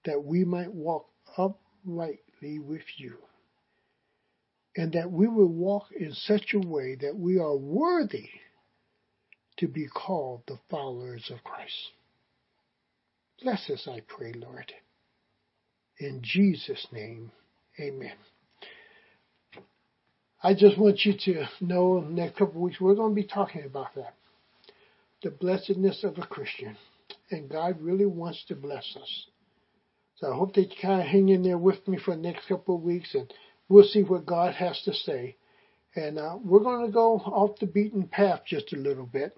that 0.03 0.25
we 0.25 0.43
might 0.43 0.73
walk 0.73 1.07
uprightly 1.37 2.59
with 2.59 2.83
you, 2.97 3.15
and 4.75 4.91
that 4.91 5.09
we 5.09 5.25
will 5.29 5.47
walk 5.47 5.85
in 5.97 6.11
such 6.11 6.53
a 6.53 6.59
way 6.59 6.95
that 6.95 7.15
we 7.15 7.39
are 7.39 7.55
worthy 7.55 8.27
to 9.55 9.69
be 9.69 9.87
called 9.87 10.41
the 10.47 10.59
followers 10.69 11.31
of 11.33 11.41
Christ. 11.45 11.91
Bless 13.41 13.69
us, 13.69 13.87
I 13.89 14.01
pray, 14.05 14.33
Lord. 14.33 14.73
In 15.97 16.19
Jesus' 16.21 16.87
name, 16.91 17.31
amen. 17.79 18.17
I 20.43 20.55
just 20.55 20.77
want 20.77 21.05
you 21.05 21.13
to 21.23 21.45
know 21.61 22.01
next 22.01 22.33
couple 22.33 22.55
of 22.55 22.61
weeks 22.63 22.81
we're 22.81 22.95
going 22.95 23.15
to 23.15 23.21
be 23.21 23.27
talking 23.27 23.63
about 23.63 23.95
that. 23.95 24.13
The 25.23 25.31
blessedness 25.31 26.03
of 26.03 26.17
a 26.17 26.27
Christian 26.27 26.75
and 27.31 27.49
God 27.49 27.81
really 27.81 28.05
wants 28.05 28.43
to 28.47 28.55
bless 28.55 28.95
us. 28.99 29.27
So 30.15 30.31
I 30.31 30.35
hope 30.35 30.53
that 30.55 30.61
you 30.61 30.75
kind 30.81 31.01
of 31.01 31.07
hang 31.07 31.29
in 31.29 31.43
there 31.43 31.57
with 31.57 31.87
me 31.87 31.97
for 31.97 32.15
the 32.15 32.21
next 32.21 32.47
couple 32.47 32.75
of 32.75 32.81
weeks, 32.81 33.15
and 33.15 33.31
we'll 33.69 33.85
see 33.85 34.03
what 34.03 34.25
God 34.25 34.53
has 34.55 34.81
to 34.83 34.93
say. 34.93 35.37
And 35.95 36.19
uh, 36.19 36.37
we're 36.43 36.59
going 36.59 36.85
to 36.85 36.91
go 36.91 37.17
off 37.17 37.59
the 37.59 37.65
beaten 37.65 38.07
path 38.07 38.41
just 38.45 38.73
a 38.73 38.77
little 38.77 39.05
bit. 39.05 39.35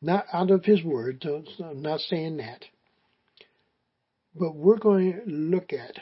Not 0.00 0.26
out 0.32 0.50
of 0.50 0.64
His 0.64 0.82
Word, 0.82 1.24
I'm 1.24 1.82
not 1.82 2.00
saying 2.00 2.38
that. 2.38 2.64
But 4.34 4.56
we're 4.56 4.78
going 4.78 5.12
to 5.12 5.30
look 5.30 5.72
at 5.72 5.96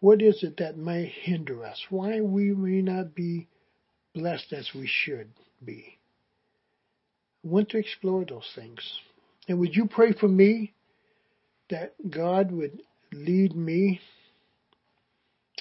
what 0.00 0.22
is 0.22 0.42
it 0.42 0.58
that 0.58 0.76
may 0.76 1.06
hinder 1.06 1.64
us? 1.64 1.82
Why 1.90 2.20
we 2.20 2.54
may 2.54 2.82
not 2.82 3.14
be 3.14 3.48
blessed 4.14 4.52
as 4.52 4.70
we 4.74 4.86
should 4.86 5.30
be 5.64 5.97
want 7.42 7.70
to 7.70 7.78
explore 7.78 8.24
those 8.24 8.50
things. 8.54 8.80
And 9.48 9.58
would 9.58 9.74
you 9.74 9.86
pray 9.86 10.12
for 10.12 10.28
me 10.28 10.74
that 11.70 11.94
God 12.10 12.50
would 12.52 12.82
lead 13.12 13.54
me 13.54 14.00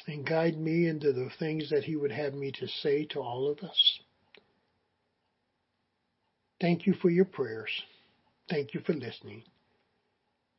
and 0.08 0.26
guide 0.26 0.58
me 0.58 0.88
into 0.88 1.14
the 1.14 1.30
things 1.40 1.70
that 1.70 1.84
He 1.84 1.96
would 1.96 2.12
have 2.12 2.34
me 2.34 2.52
to 2.60 2.68
say 2.68 3.06
to 3.12 3.20
all 3.20 3.50
of 3.50 3.60
us? 3.60 4.00
Thank 6.60 6.88
you 6.88 6.94
for 6.94 7.10
your 7.10 7.26
prayers. 7.26 7.72
Thank 8.50 8.74
you 8.74 8.82
for 8.82 8.94
listening. 8.94 9.44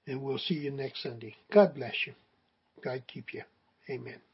And 0.07 0.23
we'll 0.23 0.39
see 0.39 0.55
you 0.55 0.71
next 0.71 1.03
Sunday. 1.03 1.37
God 1.53 1.75
bless 1.75 2.07
you. 2.07 2.15
God 2.83 3.03
keep 3.09 3.35
you. 3.35 3.43
Amen. 3.91 4.28